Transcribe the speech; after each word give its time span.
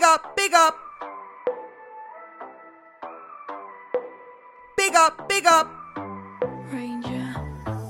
Big 0.00 0.08
up, 0.08 0.34
big 0.34 0.54
up. 0.54 0.78
Big 4.74 4.94
up, 4.94 5.28
big 5.28 5.44
up. 5.44 5.70
Ranger. 6.72 7.34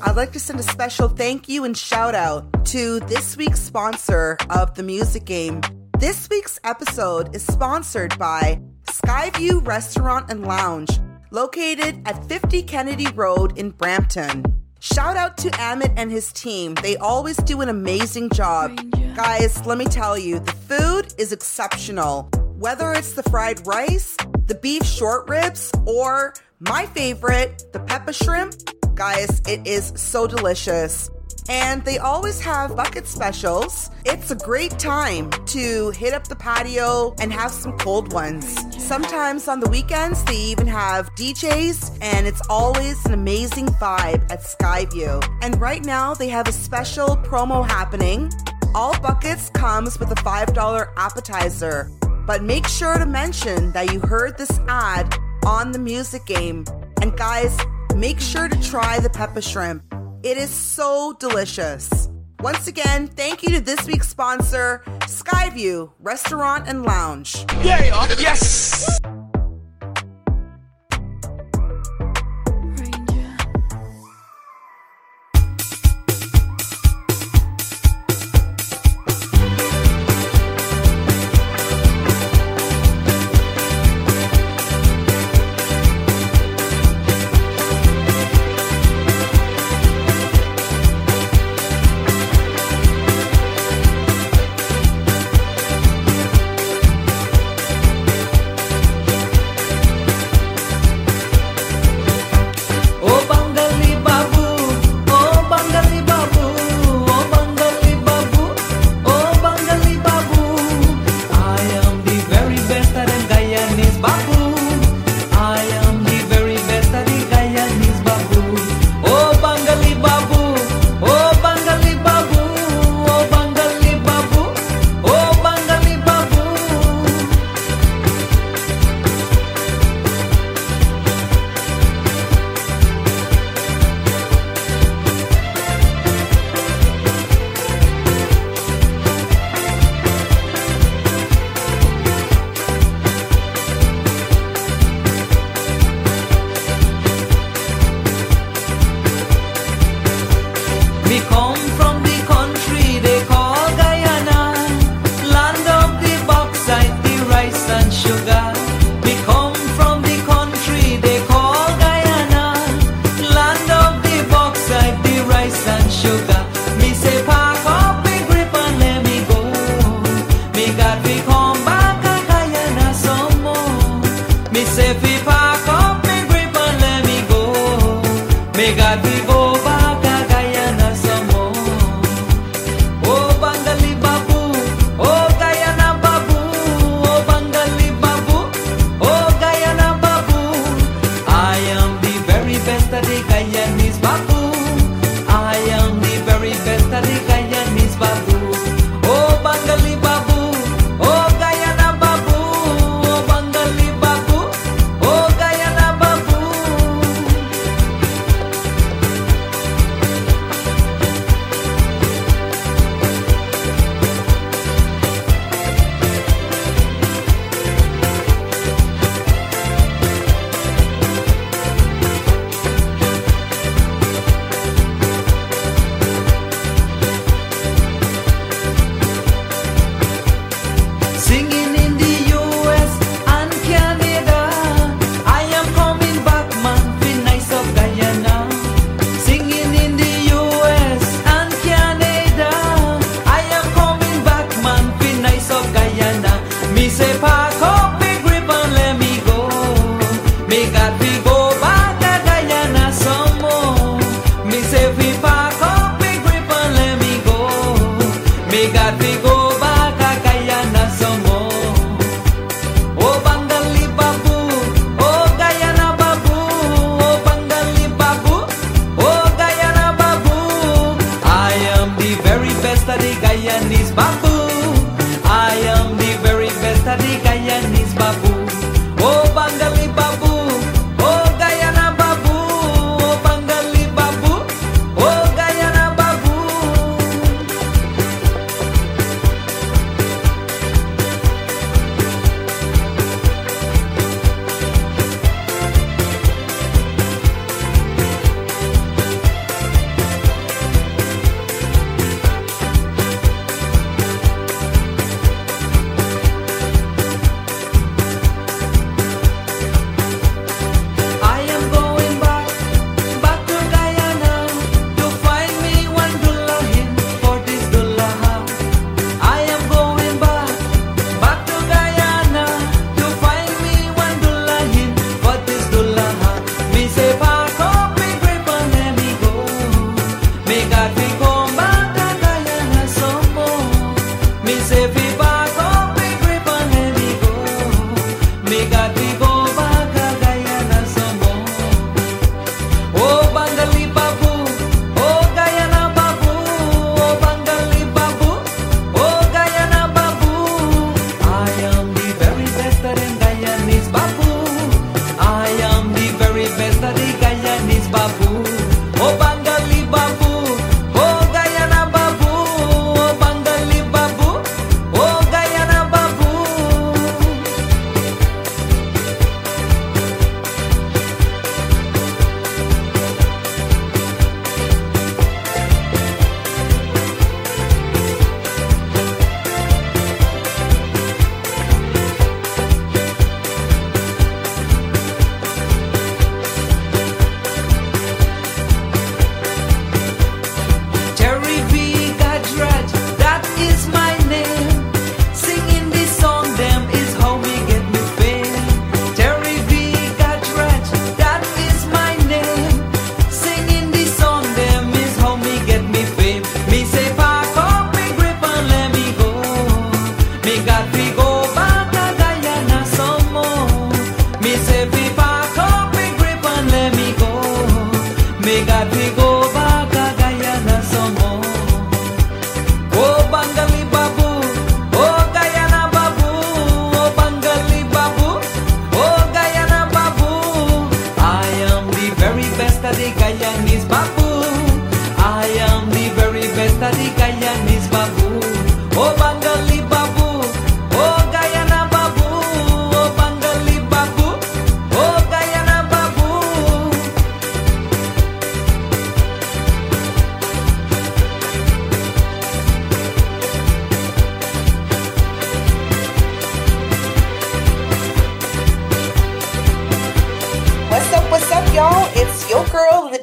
I'd 0.03 0.17
like 0.17 0.33
to 0.33 0.41
send 0.41 0.59
a 0.59 0.65
special 0.65 1.09
thank 1.09 1.49
you 1.49 1.63
and 1.63 1.79
shout 1.79 2.17
out 2.17 2.65
to 2.67 2.99
this 2.99 3.37
week's 3.37 3.61
sponsor 3.61 4.37
of 4.51 4.75
the 4.75 4.83
music 4.83 5.25
game. 5.25 5.61
This 6.01 6.29
week's 6.29 6.59
episode 6.65 7.33
is 7.37 7.47
sponsored 7.47 8.19
by 8.19 8.61
Skyview 8.87 9.65
Restaurant 9.65 10.33
and 10.33 10.45
Lounge, 10.45 10.91
located 11.31 12.03
at 12.07 12.25
50 12.25 12.65
Kennedy 12.65 13.07
Road 13.13 13.57
in 13.57 13.71
Brampton. 13.71 14.45
Shout 14.81 15.17
out 15.17 15.39
to 15.39 15.51
Amit 15.51 15.95
and 15.97 16.11
his 16.11 16.33
team. 16.33 16.75
They 16.75 16.97
always 16.97 17.37
do 17.37 17.61
an 17.61 17.69
amazing 17.69 18.31
job. 18.31 18.77
Ranger. 18.77 19.00
Guys, 19.23 19.67
let 19.67 19.77
me 19.77 19.85
tell 19.85 20.17
you, 20.17 20.39
the 20.39 20.53
food 20.53 21.13
is 21.19 21.31
exceptional. 21.31 22.23
Whether 22.59 22.91
it's 22.95 23.13
the 23.13 23.23
fried 23.25 23.67
rice, 23.67 24.17
the 24.47 24.55
beef 24.55 24.83
short 24.83 25.29
ribs, 25.29 25.71
or 25.85 26.33
my 26.59 26.87
favorite, 26.87 27.65
the 27.75 27.81
pepper 27.81 28.15
shrimp, 28.15 28.55
guys, 28.95 29.43
it 29.47 29.67
is 29.67 29.93
so 29.95 30.27
delicious. 30.27 31.11
And 31.51 31.85
they 31.85 31.99
always 31.99 32.41
have 32.41 32.75
bucket 32.75 33.07
specials. 33.07 33.91
It's 34.07 34.31
a 34.31 34.37
great 34.37 34.79
time 34.79 35.31
to 35.49 35.91
hit 35.91 36.15
up 36.15 36.27
the 36.27 36.37
patio 36.37 37.15
and 37.21 37.31
have 37.31 37.51
some 37.51 37.77
cold 37.77 38.15
ones. 38.15 38.57
Sometimes 38.83 39.49
on 39.49 39.61
the 39.61 39.69
weekends, 39.69 40.25
they 40.25 40.37
even 40.37 40.67
have 40.67 41.15
DJs, 41.17 41.99
and 42.01 42.27
it's 42.27 42.41
always 42.49 43.05
an 43.05 43.13
amazing 43.13 43.67
vibe 43.67 44.31
at 44.33 44.41
Skyview. 44.41 45.23
And 45.43 45.61
right 45.61 45.85
now, 45.85 46.15
they 46.15 46.29
have 46.31 46.49
a 46.49 46.53
special 46.53 47.19
promo 47.19 47.67
happening. 47.67 48.31
All 48.73 48.99
buckets 49.01 49.51
comes 49.51 49.99
with 49.99 50.13
a 50.13 50.15
$5 50.15 50.93
appetizer. 50.97 51.91
But 52.27 52.45
make 52.45 52.69
sure 52.69 52.99
to 52.99 53.07
mention 53.07 53.73
that 53.73 53.93
you 53.93 53.99
heard 53.99 54.39
this 54.39 54.61
ad 54.69 55.13
on 55.45 55.73
the 55.73 55.79
music 55.79 56.25
game. 56.25 56.65
And 57.03 57.17
guys, 57.17 57.59
make 57.97 58.21
sure 58.21 58.49
to 58.49 58.63
try 58.63 59.01
the 59.01 59.11
pepper 59.11 59.43
shrimp. 59.43 59.83
It 60.23 60.39
is 60.39 60.51
so 60.51 61.17
delicious. 61.19 62.09
Once 62.41 62.69
again, 62.69 63.09
thank 63.09 63.43
you 63.43 63.51
to 63.51 63.61
this 63.61 63.87
week's 63.87 64.09
sponsor, 64.09 64.83
Skyview 65.01 65.91
Restaurant 65.99 66.69
and 66.69 66.85
Lounge. 66.85 67.45
Yeah, 67.65 67.91
uh, 67.93 68.15
yes. 68.21 69.01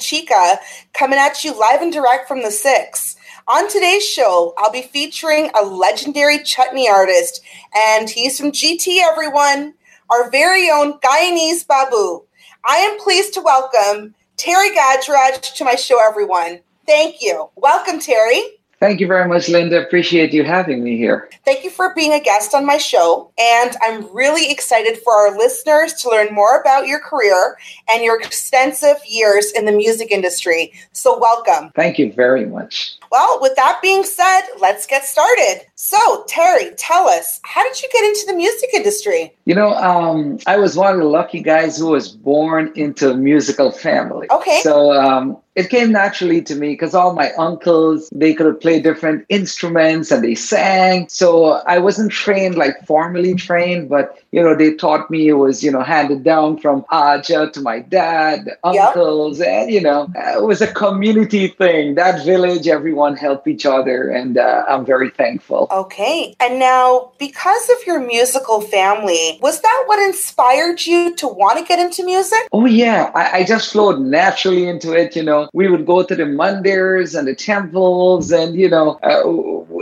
Chica 0.08 0.58
coming 0.94 1.20
at 1.20 1.44
you 1.44 1.58
live 1.58 1.82
and 1.82 1.92
direct 1.92 2.28
from 2.28 2.42
the 2.42 2.52
Six. 2.52 3.18
On 3.48 3.70
today's 3.70 4.08
show, 4.08 4.54
I'll 4.58 4.72
be 4.72 4.82
featuring 4.82 5.50
a 5.54 5.66
legendary 5.66 6.44
chutney 6.44 6.90
artist, 6.90 7.42
and 7.76 8.10
he's 8.10 8.40
from 8.40 8.52
GT, 8.52 9.00
everyone, 9.00 9.74
our 10.10 10.30
very 10.32 10.70
own 10.70 11.00
Guyanese 11.00 11.68
Babu. 11.68 12.24
I 12.66 12.78
am 12.78 13.00
pleased 13.00 13.34
to 13.34 13.42
welcome 13.42 14.16
Terry 14.38 14.70
Gajraj 14.70 15.56
to 15.56 15.66
my 15.66 15.76
show, 15.76 16.00
everyone. 16.02 16.60
Thank 16.86 17.22
you. 17.22 17.50
Welcome, 17.56 18.00
Terry. 18.00 18.42
Thank 18.80 19.00
you 19.00 19.08
very 19.08 19.28
much, 19.28 19.50
Linda. 19.50 19.82
Appreciate 19.82 20.34
you 20.34 20.44
having 20.44 20.84
me 20.84 20.98
here. 20.98 21.30
Thank 21.44 21.64
you 21.64 21.72
for 21.72 21.96
being 21.96 22.14
a 22.14 22.20
guest 22.20 22.54
on 22.54 22.66
my 22.66 22.78
show. 22.78 23.32
And 23.40 23.76
I'm 23.82 24.14
really 24.14 24.52
excited 24.52 25.00
for 25.00 25.14
our 25.14 25.36
listeners 25.36 25.94
to 25.96 26.12
learn 26.12 26.32
more 26.34 26.60
about 26.60 26.86
your 26.86 27.00
career 27.00 27.58
and 27.92 28.04
your 28.04 28.22
extensive 28.22 28.98
years 29.08 29.52
in 29.52 29.66
the 29.66 29.72
music 29.72 30.12
industry. 30.12 30.74
So, 30.92 31.18
welcome. 31.18 31.72
Thank 31.76 31.98
you 31.98 32.14
very 32.14 32.46
much. 32.46 32.97
Well, 33.12 33.40
with 33.42 33.56
that 33.56 33.80
being 33.82 34.04
said, 34.04 34.42
let's 34.60 34.86
get 34.86 35.06
started. 35.06 35.62
So, 35.76 36.24
Terry, 36.28 36.72
tell 36.78 37.08
us, 37.08 37.40
how 37.44 37.64
did 37.64 37.82
you 37.82 37.90
get 37.92 38.04
into 38.04 38.26
the 38.28 38.36
music 38.36 38.70
industry? 38.74 39.34
You 39.46 39.56
know, 39.56 39.74
um, 39.76 40.40
I 40.48 40.58
was 40.58 40.76
one 40.76 40.94
of 40.94 41.00
the 41.00 41.06
lucky 41.06 41.42
guys 41.42 41.78
who 41.78 41.88
was 41.88 42.10
born 42.10 42.72
into 42.76 43.12
a 43.12 43.16
musical 43.16 43.72
family. 43.72 44.28
Okay. 44.32 44.62
So, 44.64 44.92
um, 44.94 45.38
it 45.58 45.72
came 45.72 45.92
naturally 45.92 46.40
to 46.44 46.56
me 46.56 46.74
because 46.74 46.94
all 46.94 47.14
my 47.14 47.32
uncles 47.34 48.10
they 48.14 48.32
could 48.32 48.62
play 48.62 48.80
different 48.80 49.26
instruments 49.28 50.12
and 50.12 50.24
they 50.24 50.36
sang 50.36 51.10
so 51.10 51.54
i 51.74 51.80
wasn't 51.80 52.12
trained 52.12 52.56
like 52.56 52.76
formally 52.86 53.34
trained 53.34 53.90
but 53.90 54.20
you 54.32 54.42
know 54.42 54.56
they 54.56 54.76
taught 54.76 55.10
me 55.10 55.28
it 55.28 55.34
was 55.34 55.64
you 55.64 55.72
know 55.72 55.82
handed 55.82 56.24
down 56.24 56.58
from 56.60 56.86
aja 56.92 57.50
to 57.52 57.60
my 57.62 57.80
dad 57.80 58.56
uncles 58.64 59.40
yep. 59.40 59.48
and 59.48 59.72
you 59.72 59.82
know 59.82 60.08
it 60.16 60.44
was 60.44 60.62
a 60.62 60.72
community 60.74 61.48
thing 61.48 61.96
that 61.96 62.24
village 62.24 62.68
everyone 62.68 62.97
helped 63.16 63.48
each 63.48 63.66
other 63.66 64.10
and 64.10 64.38
uh, 64.38 64.64
i'm 64.68 64.86
very 64.86 65.10
thankful 65.10 65.68
okay 65.72 66.36
and 66.40 66.60
now 66.60 67.12
because 67.20 67.70
of 67.70 67.78
your 67.86 68.00
musical 68.00 68.62
family 68.62 69.40
was 69.42 69.62
that 69.62 69.84
what 69.88 70.00
inspired 70.00 70.86
you 70.86 71.16
to 71.16 71.28
want 71.28 71.58
to 71.58 71.66
get 71.66 71.80
into 71.80 72.04
music 72.04 72.40
oh 72.52 72.66
yeah 72.66 73.12
I, 73.16 73.40
I 73.40 73.44
just 73.44 73.72
flowed 73.72 74.00
naturally 74.00 74.68
into 74.68 74.94
it 74.94 75.16
you 75.16 75.24
know 75.24 75.50
we 75.54 75.68
would 75.68 75.86
go 75.86 76.04
to 76.04 76.16
the 76.16 76.24
mandirs 76.24 77.18
and 77.18 77.28
the 77.28 77.36
temples, 77.36 78.32
and 78.32 78.56
you 78.56 78.70
know, 78.70 79.00
uh, 79.04 79.24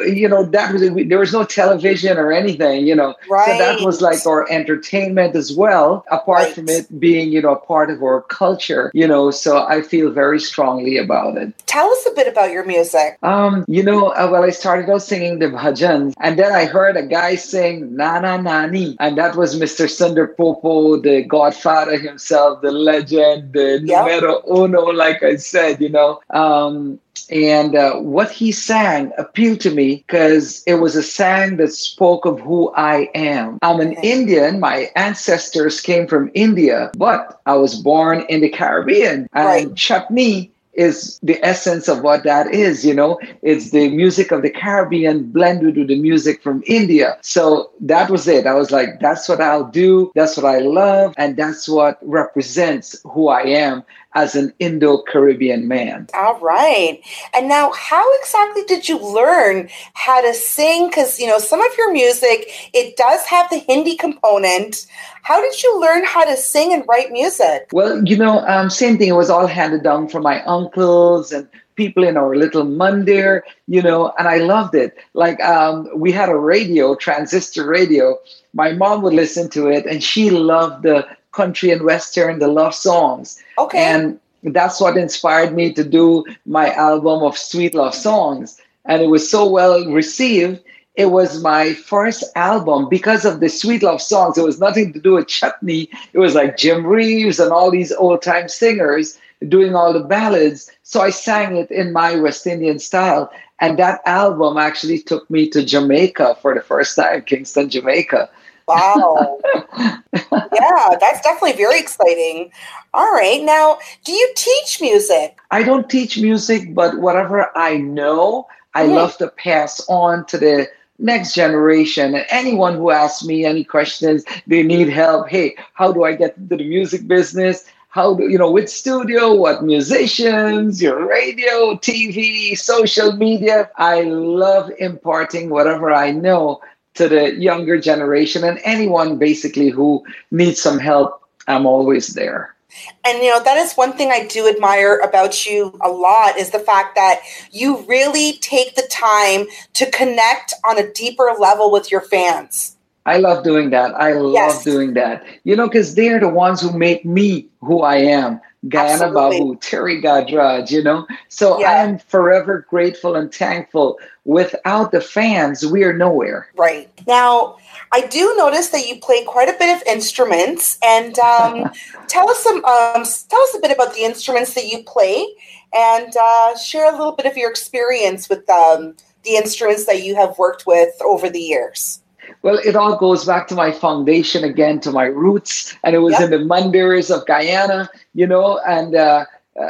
you 0.03 0.27
know 0.27 0.45
that 0.45 0.72
was 0.74 0.81
there 0.81 1.19
was 1.19 1.34
no 1.34 1.43
television 1.43 2.17
or 2.17 2.31
anything, 2.31 2.88
you 2.88 2.95
know. 2.95 3.15
Right. 3.29 3.45
So 3.45 3.57
that 3.57 3.81
was 3.81 4.01
like 4.01 4.25
our 4.25 4.50
entertainment 4.50 5.36
as 5.36 5.55
well. 5.55 6.05
Apart 6.12 6.43
right. 6.43 6.53
from 6.53 6.69
it 6.69 7.00
being, 7.00 7.31
you 7.31 7.41
know, 7.41 7.53
a 7.53 7.60
part 7.60 7.89
of 7.89 8.01
our 8.01 8.22
culture, 8.24 8.91
you 8.93 9.07
know. 9.07 9.31
So 9.31 9.65
I 9.65 9.81
feel 9.81 10.12
very 10.12 10.39
strongly 10.39 10.98
about 10.98 11.38
it. 11.38 11.53
Tell 11.65 11.89
us 11.89 12.07
a 12.12 12.15
bit 12.15 12.27
about 12.27 12.51
your 12.51 12.65
music. 12.65 13.04
Um, 13.24 13.65
you 13.67 13.83
know, 13.83 14.09
uh, 14.09 14.29
well, 14.31 14.43
I 14.43 14.50
started 14.50 14.89
out 14.89 15.01
singing 15.01 15.39
the 15.39 15.47
bhajans, 15.47 16.13
and 16.19 16.38
then 16.38 16.51
I 16.51 16.65
heard 16.65 16.97
a 16.97 17.05
guy 17.05 17.35
sing 17.35 17.95
Nana 17.95 18.41
Nani, 18.41 18.97
and 19.00 19.17
that 19.17 19.35
was 19.35 19.59
Mr. 19.59 19.85
Sundar 19.88 20.35
Popo, 20.35 21.00
the 21.00 21.24
Godfather 21.24 21.97
himself, 21.97 22.62
the 22.62 22.71
legend, 22.71 23.53
the 23.53 23.81
yep. 23.83 24.05
numero 24.05 24.41
uno, 24.50 24.85
like 24.85 25.24
I 25.24 25.35
said 25.38 25.81
you 25.81 25.89
know. 25.89 26.21
Um, 26.29 27.00
and 27.29 27.75
uh, 27.75 27.95
what 27.95 28.29
he 28.31 28.51
sang 28.51 29.12
appealed 29.17 29.59
to 29.62 29.71
me 29.71 30.03
because 30.07 30.63
it 30.67 30.75
was 30.75 30.95
a 30.95 31.01
song 31.01 31.57
that 31.57 31.71
spoke 31.71 32.25
of 32.25 32.39
who 32.39 32.71
I 32.75 33.09
am. 33.15 33.57
I'm 33.63 33.79
an 33.79 33.93
Indian. 34.03 34.59
My 34.59 34.91
ancestors 34.95 35.81
came 35.81 36.07
from 36.07 36.29
India, 36.33 36.91
but 36.97 37.41
I 37.45 37.55
was 37.55 37.81
born 37.81 38.25
in 38.29 38.41
the 38.41 38.50
Caribbean. 38.50 39.27
And 39.33 39.45
right. 39.45 39.75
chutney 39.75 40.51
is 40.75 41.20
the 41.24 41.44
essence 41.44 41.88
of 41.88 42.01
what 42.01 42.24
that 42.24 42.53
is, 42.53 42.86
you 42.86 42.94
know. 42.94 43.20
It's 43.41 43.72
the 43.72 43.89
music 43.89 44.32
of 44.32 44.41
the 44.41 44.50
Caribbean 44.50 45.32
blended 45.32 45.77
with 45.77 45.88
the 45.88 46.00
music 46.00 46.41
from 46.41 46.63
India. 46.67 47.17
So 47.22 47.72
that 47.82 48.10
was 48.10 48.27
it. 48.27 48.46
I 48.46 48.53
was 48.53 48.72
like, 48.72 49.00
that's 49.00 49.27
what 49.27 49.41
I'll 49.41 49.70
do. 49.70 50.12
That's 50.15 50.38
what 50.38 50.46
I 50.46 50.60
love. 50.60 51.13
And 51.17 51.38
that's 51.38 51.67
what 51.67 52.00
represents 52.01 52.96
who 53.05 53.29
I 53.29 53.41
am 53.41 53.84
as 54.15 54.34
an 54.34 54.53
Indo 54.60 55.01
Caribbean 55.03 55.67
man. 55.67 56.07
All 56.13 56.39
right. 56.39 57.00
And 57.34 57.48
now, 57.48 57.72
how 57.74 58.03
exactly 58.19 58.63
did 58.63 58.89
you 58.89 58.98
learn 58.98 59.69
how 59.93 60.22
to 60.22 60.34
sing? 60.34 60.88
Because, 60.88 61.19
you 61.19 61.27
know, 61.27 61.38
some 61.38 61.62
of 61.62 61.77
your 61.77 61.91
music, 61.91 62.50
it 62.74 62.95
does 62.95 63.24
have 63.25 63.50
the 63.50 63.60
Hindi 63.60 63.95
component. 63.98 64.88
How 65.22 65.41
did 65.41 65.62
you 65.62 65.79
learn 65.79 66.05
how 66.05 66.24
to 66.24 66.38
sing 66.38 66.74
and 66.74 66.84
write 66.88 67.12
music? 67.12 67.69
Well, 67.74 68.03
you 68.05 68.17
know, 68.17 68.39
um, 68.48 68.69
same 68.69 68.98
thing. 68.98 69.10
It 69.10 69.13
was 69.13 69.29
all 69.29 69.48
handed 69.48 69.84
down 69.84 70.07
from 70.07 70.24
my 70.24 70.41
uncles 70.45 71.31
and 71.31 71.48
people 71.75 72.03
in 72.03 72.15
our 72.15 72.36
little 72.36 72.65
mandir, 72.65 73.41
you 73.67 73.81
know, 73.81 74.13
and 74.17 74.27
I 74.27 74.38
loved 74.38 74.75
it. 74.75 74.98
Like 75.13 75.41
um, 75.41 75.89
we 75.93 76.12
had 76.12 76.29
a 76.29 76.38
radio, 76.38 76.95
transistor 76.95 77.67
radio. 77.67 78.17
My 78.53 78.72
mom 78.72 79.01
would 79.01 79.13
listen 79.13 79.50
to 79.51 79.67
it 79.67 79.86
and 79.86 80.01
she 80.01 80.29
loved 80.29 80.84
the 80.84 81.05
country 81.35 81.69
and 81.71 81.83
western, 81.83 82.39
the 82.39 82.47
love 82.47 82.73
songs. 82.73 83.41
Okay. 83.57 83.77
And 83.77 84.19
that's 84.43 84.79
what 84.79 84.97
inspired 84.97 85.53
me 85.53 85.73
to 85.73 85.83
do 85.83 86.23
my 86.45 86.71
album 86.73 87.23
of 87.23 87.37
sweet 87.37 87.73
love 87.73 87.95
songs. 87.95 88.59
And 88.85 89.01
it 89.01 89.07
was 89.07 89.29
so 89.29 89.49
well 89.49 89.85
received. 89.91 90.61
it 90.95 91.11
was 91.11 91.41
my 91.43 91.73
first 91.73 92.23
album 92.35 92.87
because 92.89 93.25
of 93.25 93.39
the 93.39 93.49
sweet 93.49 93.83
love 93.83 94.01
songs. 94.01 94.37
It 94.37 94.45
was 94.45 94.59
nothing 94.59 94.93
to 94.93 94.99
do 94.99 95.13
with 95.13 95.27
chutney. 95.27 95.89
It 96.13 96.19
was 96.19 96.35
like 96.35 96.57
Jim 96.57 96.85
Reeves 96.85 97.39
and 97.39 97.51
all 97.51 97.69
these 97.69 97.91
old 97.91 98.21
time 98.21 98.47
singers 98.47 99.17
doing 99.47 99.75
all 99.75 99.91
the 99.91 99.99
ballads. 99.99 100.71
So 100.83 101.01
I 101.01 101.09
sang 101.09 101.57
it 101.57 101.69
in 101.69 101.91
my 101.91 102.15
West 102.15 102.47
Indian 102.47 102.79
style. 102.79 103.29
And 103.59 103.77
that 103.79 104.01
album 104.05 104.57
actually 104.57 104.99
took 104.99 105.29
me 105.29 105.49
to 105.49 105.65
Jamaica 105.65 106.37
for 106.41 106.53
the 106.53 106.61
first 106.61 106.95
time, 106.95 107.21
Kingston, 107.23 107.69
Jamaica. 107.69 108.29
Wow. 108.67 109.39
yeah, 109.77 110.89
that's 111.00 111.22
definitely 111.22 111.53
very 111.53 111.79
exciting. 111.79 112.51
All 112.93 113.12
right. 113.12 113.43
Now, 113.43 113.77
do 114.03 114.12
you 114.12 114.34
teach 114.36 114.81
music? 114.81 115.39
I 115.51 115.63
don't 115.63 115.89
teach 115.89 116.17
music, 116.17 116.74
but 116.74 117.00
whatever 117.00 117.55
I 117.57 117.77
know, 117.77 118.48
I 118.74 118.84
mm-hmm. 118.84 118.93
love 118.93 119.17
to 119.17 119.29
pass 119.29 119.86
on 119.88 120.25
to 120.27 120.38
the 120.38 120.67
next 120.98 121.34
generation 121.34 122.15
and 122.15 122.25
anyone 122.29 122.75
who 122.75 122.89
asks 122.89 123.25
me 123.25 123.43
any 123.43 123.63
questions 123.63 124.24
they 124.48 124.63
need 124.63 124.88
help 124.88 125.27
hey 125.27 125.53
how 125.74 125.91
do 125.91 126.05
i 126.05 126.15
get 126.15 126.38
into 126.38 126.55
the 126.55 126.63
music 126.63 127.05
business 127.05 127.65
how 127.89 128.13
do 128.13 128.29
you 128.29 128.38
know 128.38 128.50
which 128.50 128.69
studio 128.69 129.34
what 129.34 129.62
musicians 129.62 130.81
your 130.81 131.05
radio 131.05 131.75
tv 131.75 132.57
social 132.57 133.12
media 133.12 133.69
i 133.75 134.03
love 134.03 134.72
imparting 134.79 135.50
whatever 135.50 135.91
i 135.91 136.12
know 136.12 136.62
to 136.95 137.07
the 137.07 137.35
younger 137.35 137.79
generation 137.79 138.43
and 138.43 138.59
anyone 138.63 139.17
basically 139.17 139.69
who 139.69 140.03
needs 140.31 140.61
some 140.61 140.79
help 140.79 141.21
i'm 141.47 141.65
always 141.65 142.13
there 142.13 142.55
and 143.03 143.23
you 143.23 143.29
know, 143.29 143.43
that 143.43 143.57
is 143.57 143.73
one 143.73 143.93
thing 143.93 144.11
I 144.11 144.25
do 144.25 144.47
admire 144.47 144.97
about 144.97 145.45
you 145.45 145.77
a 145.81 145.89
lot 145.89 146.37
is 146.37 146.51
the 146.51 146.59
fact 146.59 146.95
that 146.95 147.21
you 147.51 147.81
really 147.83 148.33
take 148.39 148.75
the 148.75 148.87
time 148.91 149.45
to 149.73 149.89
connect 149.91 150.53
on 150.67 150.77
a 150.77 150.91
deeper 150.91 151.31
level 151.39 151.71
with 151.71 151.91
your 151.91 152.01
fans. 152.01 152.75
I 153.05 153.17
love 153.17 153.43
doing 153.43 153.69
that. 153.69 153.93
I 153.95 154.13
love 154.13 154.33
yes. 154.33 154.63
doing 154.63 154.93
that. 154.95 155.24
You 155.43 155.55
know, 155.55 155.67
because 155.67 155.93
they're 155.93 156.19
the 156.19 156.29
ones 156.29 156.62
who 156.62 156.75
make 156.75 157.05
me 157.05 157.47
who 157.62 157.81
I 157.81 157.97
am. 157.97 158.41
Absolutely. 158.74 159.39
Babu, 159.39 159.55
Terry 159.57 160.01
Gajraj, 160.01 160.71
you 160.71 160.81
know. 160.81 161.05
So 161.29 161.59
yeah. 161.59 161.71
I 161.71 161.74
am 161.83 162.00
forever 162.00 162.65
grateful 162.67 163.15
and 163.15 163.31
thankful. 163.33 164.00
Without 164.24 164.91
the 164.91 165.01
fans, 165.01 165.63
we 165.65 165.83
are 165.83 165.95
nowhere. 165.95 166.47
Right. 166.55 166.89
Now, 167.05 167.57
I 167.91 168.07
do 168.07 168.33
notice 168.38 168.69
that 168.69 168.88
you 168.88 169.00
play 169.00 169.24
quite 169.24 169.50
a 169.50 169.55
bit 169.59 169.75
of 169.75 169.88
instruments, 169.88 170.79
and 170.83 171.17
um, 171.19 171.69
tell 172.07 172.29
us 172.29 172.39
some. 172.39 172.65
Um, 172.65 173.03
tell 173.03 173.41
us 173.41 173.55
a 173.55 173.59
bit 173.62 173.71
about 173.71 173.93
the 173.93 174.01
instruments 174.01 174.55
that 174.55 174.65
you 174.65 174.83
play, 174.83 175.27
and 175.74 176.12
uh, 176.19 176.57
share 176.57 176.91
a 176.91 176.97
little 176.97 177.15
bit 177.15 177.27
of 177.27 177.38
your 177.38 177.51
experience 177.51 178.29
with 178.29 178.50
um, 178.50 178.95
the 179.24 179.35
instruments 179.35 179.85
that 179.85 180.03
you 180.03 180.15
have 180.15 180.39
worked 180.39 180.65
with 180.65 180.93
over 181.01 181.29
the 181.29 181.39
years. 181.39 182.01
Well, 182.41 182.60
it 182.63 182.75
all 182.75 182.98
goes 182.98 183.25
back 183.25 183.48
to 183.48 183.55
my 183.55 183.72
foundation 183.72 184.44
again, 184.44 184.79
to 184.82 184.91
my 184.91 185.05
roots, 185.05 185.75
and 185.84 185.96
it 185.96 186.00
was 186.00 186.13
yep. 186.13 186.24
in 186.24 186.32
the 186.32 186.38
Mandiris 186.38 187.15
of 187.15 187.25
Guyana, 187.25 187.89
you 188.13 188.27
know, 188.27 188.60
and. 188.67 188.96
Uh, 188.96 189.25
uh, 189.58 189.70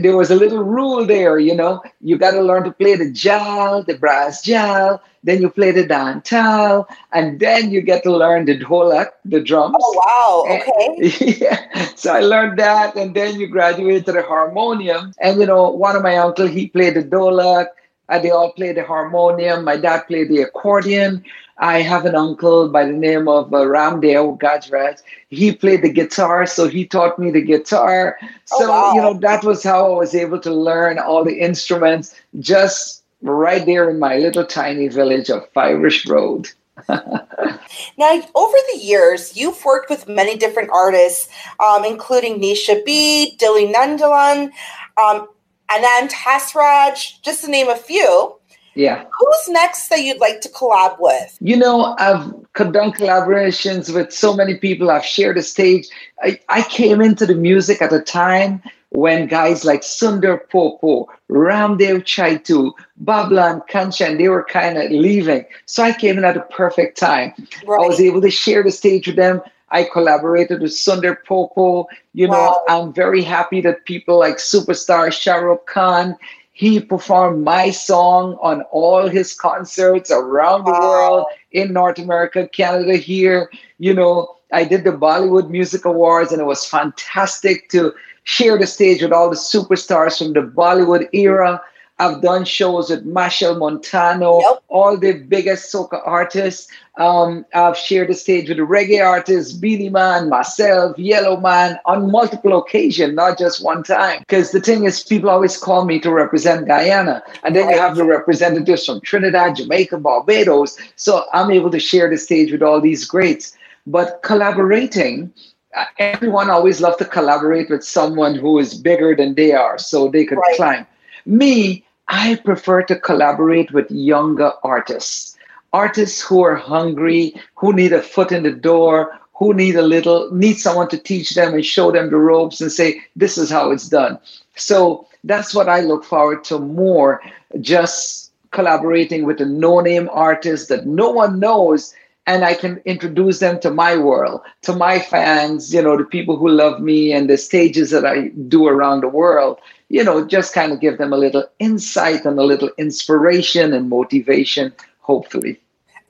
there 0.00 0.16
was 0.16 0.30
a 0.30 0.34
little 0.34 0.64
rule 0.64 1.04
there, 1.04 1.38
you 1.38 1.54
know. 1.54 1.82
You 2.00 2.16
got 2.16 2.30
to 2.30 2.40
learn 2.40 2.64
to 2.64 2.72
play 2.72 2.94
the 2.96 3.10
jal, 3.10 3.82
the 3.82 3.98
brass 3.98 4.40
jal, 4.40 5.02
then 5.22 5.42
you 5.42 5.50
play 5.50 5.70
the 5.72 5.86
dantal, 5.86 6.88
and 7.12 7.38
then 7.38 7.70
you 7.70 7.82
get 7.82 8.02
to 8.04 8.16
learn 8.16 8.46
the 8.46 8.58
dholak, 8.58 9.08
the 9.24 9.40
drums. 9.40 9.76
Oh 9.78 10.46
wow! 10.48 10.56
Okay. 10.56 11.36
yeah. 11.40 11.86
So 11.96 12.14
I 12.14 12.20
learned 12.20 12.58
that, 12.58 12.96
and 12.96 13.14
then 13.14 13.38
you 13.38 13.46
graduate 13.46 14.06
to 14.06 14.12
the 14.12 14.22
harmonium. 14.22 15.12
And 15.20 15.38
you 15.38 15.46
know, 15.46 15.68
one 15.68 15.96
of 15.96 16.02
my 16.02 16.16
uncle 16.16 16.46
he 16.46 16.68
played 16.68 16.94
the 16.94 17.02
dholak. 17.02 17.66
And 18.10 18.24
they 18.24 18.30
all 18.30 18.52
played 18.52 18.76
the 18.76 18.84
harmonium. 18.84 19.64
My 19.64 19.76
dad 19.76 20.02
played 20.08 20.28
the 20.28 20.42
accordion. 20.42 21.24
I 21.58 21.82
have 21.82 22.06
an 22.06 22.14
uncle 22.14 22.68
by 22.68 22.86
the 22.86 22.92
name 22.92 23.28
of 23.28 23.52
uh, 23.52 23.58
Ramdeo 23.58 24.38
Gajraj. 24.38 25.02
He 25.28 25.54
played 25.54 25.82
the 25.82 25.92
guitar, 25.92 26.46
so 26.46 26.66
he 26.66 26.86
taught 26.86 27.18
me 27.18 27.30
the 27.30 27.42
guitar. 27.42 28.18
Oh, 28.22 28.58
so, 28.58 28.64
oh, 28.64 28.68
wow. 28.70 28.94
you 28.94 29.00
know, 29.02 29.14
that 29.20 29.44
was 29.44 29.62
how 29.62 29.92
I 29.92 29.96
was 29.96 30.14
able 30.14 30.40
to 30.40 30.52
learn 30.52 30.98
all 30.98 31.22
the 31.22 31.38
instruments 31.38 32.18
just 32.40 33.04
right 33.22 33.64
there 33.66 33.90
in 33.90 33.98
my 33.98 34.16
little 34.16 34.46
tiny 34.46 34.88
village 34.88 35.30
of 35.30 35.52
Fiverish 35.52 36.08
Road. 36.08 36.48
now, 36.88 38.22
over 38.34 38.56
the 38.72 38.78
years, 38.80 39.36
you've 39.36 39.62
worked 39.64 39.90
with 39.90 40.08
many 40.08 40.36
different 40.36 40.70
artists, 40.72 41.28
um, 41.60 41.84
including 41.84 42.40
Nisha 42.40 42.82
B, 42.86 43.36
Dilly 43.36 43.70
Nandalan, 43.70 44.50
um, 44.96 45.28
Anand 45.70 46.10
Hasraj, 46.12 47.22
just 47.22 47.44
to 47.44 47.50
name 47.50 47.68
a 47.68 47.76
few. 47.76 48.36
Yeah. 48.74 49.04
Who's 49.18 49.48
next 49.48 49.88
that 49.88 50.02
you'd 50.02 50.20
like 50.20 50.40
to 50.42 50.48
collab 50.48 50.96
with? 51.00 51.36
You 51.40 51.56
know, 51.56 51.96
I've 51.98 52.32
done 52.54 52.92
collaborations 52.92 53.92
with 53.92 54.12
so 54.12 54.34
many 54.34 54.56
people. 54.56 54.90
I've 54.90 55.04
shared 55.04 55.38
a 55.38 55.42
stage. 55.42 55.88
I, 56.22 56.38
I 56.48 56.62
came 56.62 57.00
into 57.00 57.26
the 57.26 57.34
music 57.34 57.82
at 57.82 57.92
a 57.92 58.00
time 58.00 58.62
when 58.90 59.28
guys 59.28 59.64
like 59.64 59.82
Sundar 59.82 60.40
Popo, 60.50 61.08
Ramdew 61.30 62.02
Chaitoe, 62.02 62.72
Babla 63.02 63.28
Bablan 63.28 63.62
Kanchan, 63.68 64.18
they 64.18 64.28
were 64.28 64.44
kind 64.44 64.78
of 64.78 64.90
leaving. 64.90 65.44
So 65.66 65.82
I 65.82 65.92
came 65.92 66.18
in 66.18 66.24
at 66.24 66.36
a 66.36 66.42
perfect 66.42 66.98
time. 66.98 67.32
Right. 67.64 67.84
I 67.84 67.86
was 67.86 68.00
able 68.00 68.20
to 68.20 68.30
share 68.30 68.62
the 68.62 68.72
stage 68.72 69.06
with 69.06 69.16
them. 69.16 69.40
I 69.70 69.84
collaborated 69.84 70.60
with 70.60 70.72
Sundar 70.72 71.16
Popo. 71.24 71.86
You 72.12 72.28
wow. 72.28 72.34
know, 72.34 72.62
I'm 72.68 72.92
very 72.92 73.22
happy 73.22 73.60
that 73.62 73.84
people 73.84 74.18
like 74.18 74.36
superstar 74.36 75.12
Shah 75.12 75.36
Rukh 75.36 75.66
Khan, 75.66 76.16
he 76.52 76.80
performed 76.80 77.44
my 77.44 77.70
song 77.70 78.36
on 78.42 78.62
all 78.70 79.08
his 79.08 79.32
concerts 79.32 80.10
around 80.10 80.64
the 80.64 80.72
world 80.72 81.26
in 81.52 81.72
North 81.72 81.98
America, 81.98 82.48
Canada, 82.48 82.96
here. 82.96 83.50
You 83.78 83.94
know, 83.94 84.36
I 84.52 84.64
did 84.64 84.84
the 84.84 84.90
Bollywood 84.92 85.48
Music 85.48 85.84
Awards, 85.84 86.32
and 86.32 86.40
it 86.40 86.44
was 86.44 86.66
fantastic 86.66 87.68
to 87.70 87.94
share 88.24 88.58
the 88.58 88.66
stage 88.66 89.02
with 89.02 89.12
all 89.12 89.30
the 89.30 89.36
superstars 89.36 90.18
from 90.18 90.34
the 90.34 90.42
Bollywood 90.42 91.08
era. 91.12 91.62
I've 92.00 92.22
done 92.22 92.46
shows 92.46 92.88
with 92.88 93.04
Machel 93.06 93.58
Montano, 93.58 94.40
yep. 94.40 94.62
all 94.68 94.96
the 94.96 95.12
biggest 95.12 95.70
soca 95.70 96.00
artists. 96.06 96.66
Um, 96.96 97.44
I've 97.52 97.76
shared 97.76 98.08
the 98.08 98.14
stage 98.14 98.48
with 98.48 98.56
the 98.56 98.62
reggae 98.62 99.04
artists, 99.06 99.52
Beenie 99.52 99.90
Man, 99.90 100.30
myself, 100.30 100.98
Yellow 100.98 101.38
Man, 101.38 101.78
on 101.84 102.10
multiple 102.10 102.58
occasions, 102.58 103.14
not 103.14 103.38
just 103.38 103.62
one 103.62 103.82
time. 103.82 104.20
Because 104.20 104.50
the 104.50 104.62
thing 104.62 104.84
is, 104.84 105.02
people 105.02 105.28
always 105.28 105.58
call 105.58 105.84
me 105.84 106.00
to 106.00 106.10
represent 106.10 106.66
Guyana. 106.66 107.22
And 107.44 107.54
then 107.54 107.68
you 107.68 107.76
have 107.76 107.96
the 107.96 108.04
representatives 108.04 108.86
from 108.86 109.02
Trinidad, 109.02 109.56
Jamaica, 109.56 109.98
Barbados. 109.98 110.78
So 110.96 111.26
I'm 111.34 111.50
able 111.50 111.70
to 111.70 111.78
share 111.78 112.08
the 112.08 112.16
stage 112.16 112.50
with 112.50 112.62
all 112.62 112.80
these 112.80 113.04
greats. 113.04 113.54
But 113.86 114.22
collaborating, 114.22 115.34
uh, 115.76 115.84
everyone 115.98 116.48
always 116.48 116.80
loves 116.80 116.96
to 116.96 117.04
collaborate 117.04 117.68
with 117.68 117.84
someone 117.84 118.36
who 118.36 118.58
is 118.58 118.72
bigger 118.72 119.14
than 119.14 119.34
they 119.34 119.52
are 119.52 119.76
so 119.76 120.08
they 120.08 120.24
could 120.24 120.38
right. 120.38 120.56
climb. 120.56 120.86
Me, 121.26 121.84
I 122.10 122.34
prefer 122.44 122.82
to 122.82 122.96
collaborate 122.96 123.72
with 123.72 123.90
younger 123.90 124.52
artists, 124.64 125.36
artists 125.72 126.20
who 126.20 126.42
are 126.42 126.56
hungry, 126.56 127.34
who 127.54 127.72
need 127.72 127.92
a 127.92 128.02
foot 128.02 128.32
in 128.32 128.42
the 128.42 128.50
door, 128.50 129.16
who 129.34 129.54
need 129.54 129.76
a 129.76 129.82
little, 129.82 130.28
need 130.34 130.54
someone 130.54 130.88
to 130.88 130.98
teach 130.98 131.30
them 131.30 131.54
and 131.54 131.64
show 131.64 131.92
them 131.92 132.10
the 132.10 132.16
ropes 132.16 132.60
and 132.60 132.72
say, 132.72 133.00
this 133.14 133.38
is 133.38 133.48
how 133.48 133.70
it's 133.70 133.88
done. 133.88 134.18
So 134.56 135.06
that's 135.22 135.54
what 135.54 135.68
I 135.68 135.80
look 135.80 136.04
forward 136.04 136.42
to 136.44 136.58
more, 136.58 137.22
just 137.60 138.32
collaborating 138.50 139.24
with 139.24 139.40
a 139.40 139.46
no 139.46 139.80
name 139.80 140.10
artist 140.12 140.68
that 140.68 140.86
no 140.86 141.10
one 141.10 141.38
knows. 141.38 141.94
And 142.26 142.44
I 142.44 142.54
can 142.54 142.82
introduce 142.84 143.38
them 143.38 143.60
to 143.60 143.70
my 143.70 143.96
world, 143.96 144.40
to 144.62 144.74
my 144.74 144.98
fans, 144.98 145.72
you 145.72 145.80
know, 145.80 145.96
the 145.96 146.04
people 146.04 146.36
who 146.36 146.48
love 146.48 146.80
me 146.80 147.12
and 147.12 147.30
the 147.30 147.38
stages 147.38 147.90
that 147.90 148.04
I 148.04 148.28
do 148.48 148.66
around 148.66 149.00
the 149.00 149.08
world 149.08 149.58
you 149.90 150.04
know, 150.04 150.24
just 150.24 150.54
kind 150.54 150.72
of 150.72 150.80
give 150.80 150.98
them 150.98 151.12
a 151.12 151.18
little 151.18 151.44
insight 151.58 152.24
and 152.24 152.38
a 152.38 152.44
little 152.44 152.70
inspiration 152.78 153.72
and 153.72 153.90
motivation, 153.90 154.72
hopefully. 155.00 155.60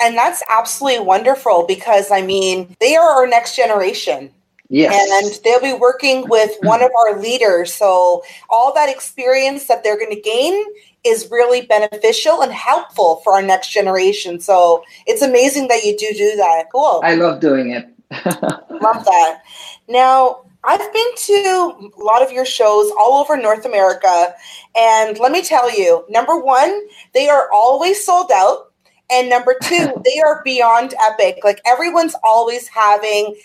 And 0.00 0.16
that's 0.16 0.42
absolutely 0.50 1.00
wonderful 1.00 1.64
because, 1.66 2.10
I 2.10 2.20
mean, 2.20 2.76
they 2.78 2.94
are 2.94 3.10
our 3.10 3.26
next 3.26 3.56
generation. 3.56 4.30
Yes. 4.68 4.94
And 5.10 5.42
they'll 5.42 5.74
be 5.74 5.78
working 5.78 6.28
with 6.28 6.50
one 6.62 6.82
of 6.82 6.90
our 6.94 7.18
leaders. 7.18 7.74
So, 7.74 8.22
all 8.50 8.72
that 8.74 8.90
experience 8.90 9.66
that 9.66 9.82
they're 9.82 9.98
going 9.98 10.14
to 10.14 10.20
gain 10.20 10.62
is 11.02 11.28
really 11.30 11.62
beneficial 11.62 12.42
and 12.42 12.52
helpful 12.52 13.16
for 13.24 13.32
our 13.32 13.42
next 13.42 13.70
generation. 13.70 14.40
So, 14.40 14.84
it's 15.06 15.22
amazing 15.22 15.68
that 15.68 15.84
you 15.84 15.96
do 15.96 16.12
do 16.12 16.36
that. 16.36 16.66
Cool. 16.70 17.00
I 17.02 17.14
love 17.14 17.40
doing 17.40 17.70
it. 17.70 17.88
love 18.26 19.04
that. 19.04 19.42
Now, 19.88 20.44
I've 20.62 20.92
been 20.92 21.14
to 21.16 21.90
a 21.98 22.02
lot 22.02 22.22
of 22.22 22.32
your 22.32 22.44
shows 22.44 22.90
all 22.98 23.20
over 23.20 23.36
North 23.36 23.64
America. 23.64 24.34
And 24.76 25.18
let 25.18 25.32
me 25.32 25.42
tell 25.42 25.76
you, 25.76 26.04
number 26.08 26.38
one, 26.38 26.86
they 27.14 27.28
are 27.28 27.48
always 27.52 28.04
sold 28.04 28.30
out. 28.32 28.72
And 29.10 29.28
number 29.28 29.56
two, 29.62 29.92
they 30.04 30.20
are 30.20 30.42
beyond 30.44 30.94
epic. 31.00 31.40
Like 31.44 31.60
everyone's 31.66 32.14
always 32.22 32.68
having 32.68 33.36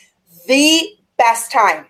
the 0.47 0.89
best 1.17 1.51
time. 1.51 1.85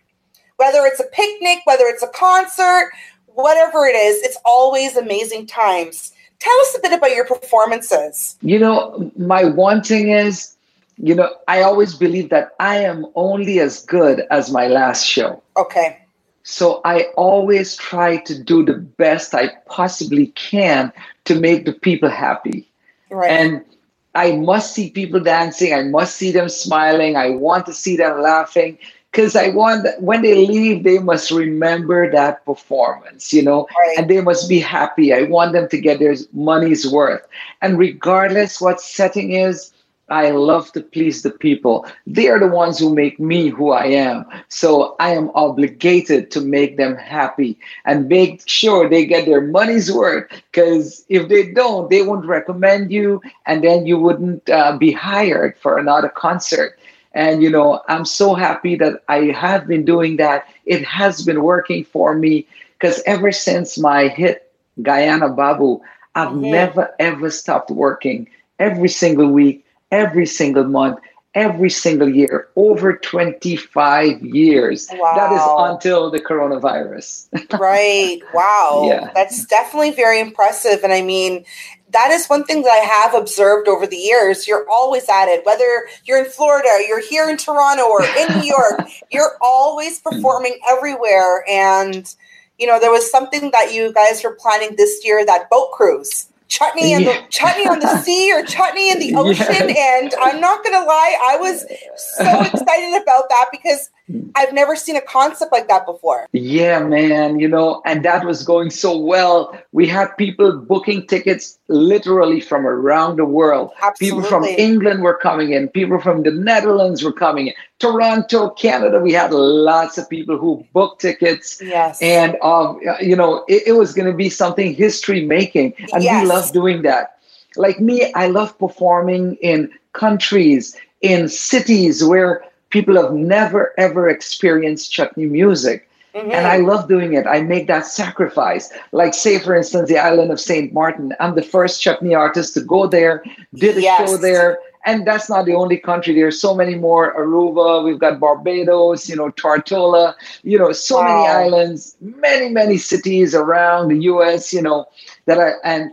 Whether 0.58 0.86
it's 0.86 1.00
a 1.00 1.06
picnic, 1.12 1.60
whether 1.66 1.86
it's 1.86 2.04
a 2.04 2.08
concert, 2.08 2.92
whatever 3.26 3.86
it 3.86 3.96
is, 3.96 4.24
it's 4.24 4.38
always 4.46 4.96
amazing 4.96 5.48
times. 5.48 6.14
Tell 6.40 6.58
us 6.62 6.78
a 6.78 6.82
bit 6.82 6.94
about 6.94 7.16
your 7.16 7.26
performances. 7.26 8.38
You 8.42 8.60
know, 8.60 9.12
my 9.18 9.44
one 9.46 9.82
thing 9.82 10.10
is, 10.10 10.55
you 10.98 11.16
know, 11.16 11.30
I 11.48 11.62
always 11.62 11.94
believe 11.96 12.30
that 12.30 12.56
I 12.60 12.78
am 12.78 13.06
only 13.16 13.60
as 13.60 13.84
good 13.86 14.24
as 14.32 14.52
my 14.52 14.68
last 14.68 15.06
show. 15.06 15.42
Okay. 15.58 16.00
So 16.44 16.80
I 16.86 17.04
always 17.18 17.76
try 17.76 18.18
to 18.18 18.38
do 18.42 18.64
the 18.64 18.76
best 18.76 19.34
I 19.34 19.50
possibly 19.66 20.28
can 20.28 20.94
to 21.26 21.40
make 21.40 21.66
the 21.66 21.74
people 21.74 22.10
happy. 22.10 22.70
Right. 23.10 23.32
And 23.32 23.66
I 24.14 24.34
must 24.34 24.74
see 24.74 24.92
people 24.92 25.20
dancing. 25.20 25.74
I 25.74 25.84
must 25.84 26.16
see 26.16 26.32
them 26.32 26.48
smiling. 26.48 27.16
I 27.16 27.32
want 27.32 27.66
to 27.66 27.74
see 27.74 27.98
them 27.98 28.22
laughing 28.22 28.78
because 29.12 29.36
I 29.36 29.50
want 29.50 29.84
that 29.84 30.02
when 30.02 30.22
they 30.22 30.36
leave, 30.36 30.84
they 30.84 31.00
must 31.00 31.32
remember 31.32 32.12
that 32.12 32.46
performance, 32.46 33.34
you 33.34 33.42
know, 33.42 33.68
Right. 33.78 33.98
and 33.98 34.10
they 34.10 34.22
must 34.22 34.48
be 34.48 34.60
happy. 34.60 35.14
I 35.14 35.24
want 35.24 35.54
them 35.54 35.68
to 35.70 35.80
get 35.80 36.00
their 36.00 36.16
money's 36.34 36.90
worth. 36.90 37.26
And 37.62 37.80
regardless 37.80 38.62
what 38.62 38.82
setting 38.82 39.32
is, 39.32 39.72
I 40.10 40.32
love 40.32 40.72
to 40.74 40.82
please 40.82 41.22
the 41.24 41.32
people. 41.32 41.86
They 42.06 42.28
are 42.30 42.40
the 42.40 42.48
ones 42.48 42.80
who 42.80 42.94
make 42.94 43.20
me 43.20 43.50
who 43.50 43.72
I 43.72 43.86
am. 43.86 44.26
So 44.50 44.96
I 45.00 45.12
am 45.12 45.32
obligated 45.36 46.32
to 46.32 46.42
make 46.42 46.78
them 46.78 46.96
happy 46.96 47.58
and 47.86 48.08
make 48.08 48.44
sure 48.48 48.88
they 48.90 49.06
get 49.06 49.26
their 49.26 49.42
money's 49.42 49.92
worth. 49.92 50.30
Because 50.52 51.06
if 51.10 51.28
they 51.30 51.52
don't, 51.52 51.90
they 51.90 52.02
won't 52.04 52.26
recommend 52.26 52.92
you, 52.92 53.22
and 53.46 53.64
then 53.64 53.86
you 53.86 53.98
wouldn't 53.98 54.50
uh, 54.50 54.78
be 54.78 54.92
hired 54.92 55.58
for 55.58 55.78
another 55.78 56.10
concert. 56.10 56.78
And 57.14 57.42
you 57.42 57.50
know, 57.50 57.82
I'm 57.88 58.06
so 58.06 58.34
happy 58.36 58.76
that 58.78 59.04
I 59.08 59.26
have 59.32 59.68
been 59.68 59.86
doing 59.86 60.18
that. 60.18 60.46
It 60.66 60.84
has 60.86 61.24
been 61.24 61.44
working 61.44 61.84
for 61.84 62.14
me 62.16 62.48
because 62.78 63.02
ever 63.06 63.32
since 63.32 63.78
my 63.78 64.08
hit 64.08 64.52
Guyana 64.82 65.30
Babu, 65.30 65.82
I've 66.16 66.34
Mhm. 66.34 66.50
never 66.52 66.94
ever 67.00 67.30
stopped 67.32 67.72
working 67.72 68.28
every 68.60 68.90
single 68.90 69.30
week, 69.32 69.65
every 69.92 70.26
single 70.26 70.66
month, 70.66 71.00
every 71.34 71.70
single 71.70 72.10
year, 72.10 72.48
over 72.56 72.98
25 72.98 74.22
years. 74.24 74.88
That 74.88 75.32
is 75.34 75.42
until 75.44 76.10
the 76.10 76.20
coronavirus. 76.20 77.28
right. 77.60 78.22
Wow. 78.34 78.86
Yeah. 78.88 79.12
That's 79.14 79.46
definitely 79.46 79.92
very 79.92 80.20
impressive. 80.20 80.84
And 80.84 80.94
I 80.94 81.02
mean, 81.02 81.46
that 81.92 82.12
is 82.12 82.28
one 82.28 82.44
thing 82.46 82.64
that 82.64 82.72
I 82.72 82.86
have 82.86 83.14
observed 83.14 83.68
over 83.68 83.86
the 83.86 83.98
years. 83.98 84.48
You're 84.48 84.68
always 84.70 85.08
at 85.10 85.28
it, 85.28 85.46
whether 85.46 85.88
you're 86.06 86.20
in 86.20 86.30
Florida, 86.30 86.70
you're 86.88 87.02
here 87.02 87.30
in 87.30 87.38
Toronto, 87.38 87.84
or 87.84 88.04
in 88.04 88.40
New 88.40 88.48
York, 88.48 88.82
you're 89.12 89.38
always 89.42 90.00
performing 90.00 90.58
everywhere. 90.70 91.44
And, 91.50 92.14
you 92.58 92.68
know, 92.68 92.80
there 92.80 92.92
was 92.92 93.10
something 93.10 93.52
that 93.52 93.74
you 93.74 93.94
guys 93.94 94.24
were 94.24 94.36
planning 94.40 94.76
this 94.78 95.06
year 95.06 95.26
that 95.26 95.50
boat 95.50 95.72
cruise. 95.72 96.28
Chutney 96.48 96.94
in 96.94 97.04
the 97.06 97.24
chutney 97.30 97.68
on 97.68 97.80
the 97.80 97.98
sea 97.98 98.32
or 98.32 98.44
chutney 98.46 98.92
in 98.92 99.00
the 99.00 99.08
Yeah. 99.10 99.20
ocean. 99.20 99.76
And 99.76 100.14
I'm 100.22 100.40
not 100.40 100.64
gonna 100.64 100.86
lie, 100.86 101.18
I 101.24 101.38
was 101.38 101.62
so 101.62 102.42
excited 102.42 103.02
about 103.02 103.30
that 103.30 103.48
because 103.52 103.90
I've 104.36 104.54
never 104.54 104.76
seen 104.76 104.96
a 104.96 105.02
concept 105.02 105.52
like 105.52 105.68
that 105.68 105.86
before. 105.86 106.28
Yeah, 106.32 106.80
man, 106.80 107.40
you 107.40 107.48
know, 107.48 107.82
and 107.86 108.06
that 108.06 108.24
was 108.24 108.44
going 108.44 108.70
so 108.70 108.96
well. 108.96 109.58
We 109.72 109.88
had 109.88 110.16
people 110.18 110.56
booking 110.58 111.08
tickets 111.08 111.58
literally 111.70 112.40
from 112.40 112.68
around 112.68 113.16
the 113.18 113.26
world. 113.26 113.72
Absolutely. 113.82 114.22
People 114.22 114.30
from 114.30 114.44
England 114.44 115.02
were 115.02 115.18
coming 115.18 115.54
in, 115.54 115.70
people 115.70 116.00
from 116.00 116.22
the 116.22 116.30
Netherlands 116.32 117.04
were 117.04 117.14
coming 117.14 117.48
in. 117.48 117.54
Toronto, 117.80 118.52
Canada, 118.52 119.00
we 119.00 119.12
had 119.12 119.32
lots 119.32 119.98
of 119.98 120.08
people 120.08 120.38
who 120.38 120.64
booked 120.72 121.02
tickets. 121.02 121.60
Yes. 121.62 122.00
And, 122.02 122.38
um, 122.44 122.80
you 123.02 123.16
know, 123.16 123.44
it, 123.48 123.64
it 123.68 123.72
was 123.74 123.94
going 123.94 124.10
to 124.10 124.16
be 124.16 124.30
something 124.30 124.76
history 124.76 125.26
making. 125.26 125.74
And 125.94 126.04
Yes. 126.04 126.22
we 126.24 126.30
love 126.30 126.52
doing 126.52 126.84
that. 126.84 127.18
Like 127.56 127.80
me, 127.80 128.12
I 128.14 128.28
love 128.28 128.58
performing 128.60 129.36
in 129.36 129.72
countries, 129.94 130.76
in 131.02 131.28
cities 131.28 132.04
where 132.04 132.44
people 132.76 132.96
have 133.02 133.14
never, 133.14 133.74
ever 133.78 134.04
experienced 134.10 134.92
chutney 134.92 135.28
music. 135.40 135.88
Mhm. 136.14 136.32
And 136.36 136.46
I 136.56 136.58
love 136.72 136.82
doing 136.96 137.12
it. 137.20 137.26
I 137.36 137.38
make 137.54 137.66
that 137.68 137.86
sacrifice. 137.86 138.66
Like, 138.92 139.14
say, 139.14 139.36
for 139.46 139.54
instance, 139.56 139.88
the 139.88 139.98
island 140.10 140.30
of 140.36 140.40
St. 140.52 140.74
Martin. 140.80 141.14
I'm 141.22 141.36
the 141.36 141.48
first 141.56 141.82
chutney 141.82 142.14
artist 142.26 142.50
to 142.56 142.62
go 142.76 142.82
there, 142.98 143.16
did 143.64 143.78
a 143.78 143.82
Yes. 143.82 143.98
show 143.98 144.18
there. 144.18 144.50
And 144.90 144.98
that's 145.10 145.30
not 145.34 145.46
the 145.50 145.56
only 145.64 145.78
country. 145.78 146.14
There's 146.14 146.40
so 146.48 146.52
many 146.62 146.76
more. 146.88 147.06
Aruba, 147.22 147.84
we've 147.86 148.02
got 148.06 148.20
Barbados, 148.20 149.10
you 149.10 149.16
know, 149.20 149.30
Tortola, 149.42 150.14
you 150.44 150.58
know, 150.60 150.72
so 150.74 151.02
many 151.02 151.24
islands, 151.44 151.96
many, 152.28 152.48
many 152.50 152.78
cities 152.78 153.30
around 153.34 153.84
the 153.88 154.00
US, 154.12 154.54
you 154.56 154.62
know, 154.68 154.80
that 155.28 155.38
are, 155.46 155.56
and 155.64 155.84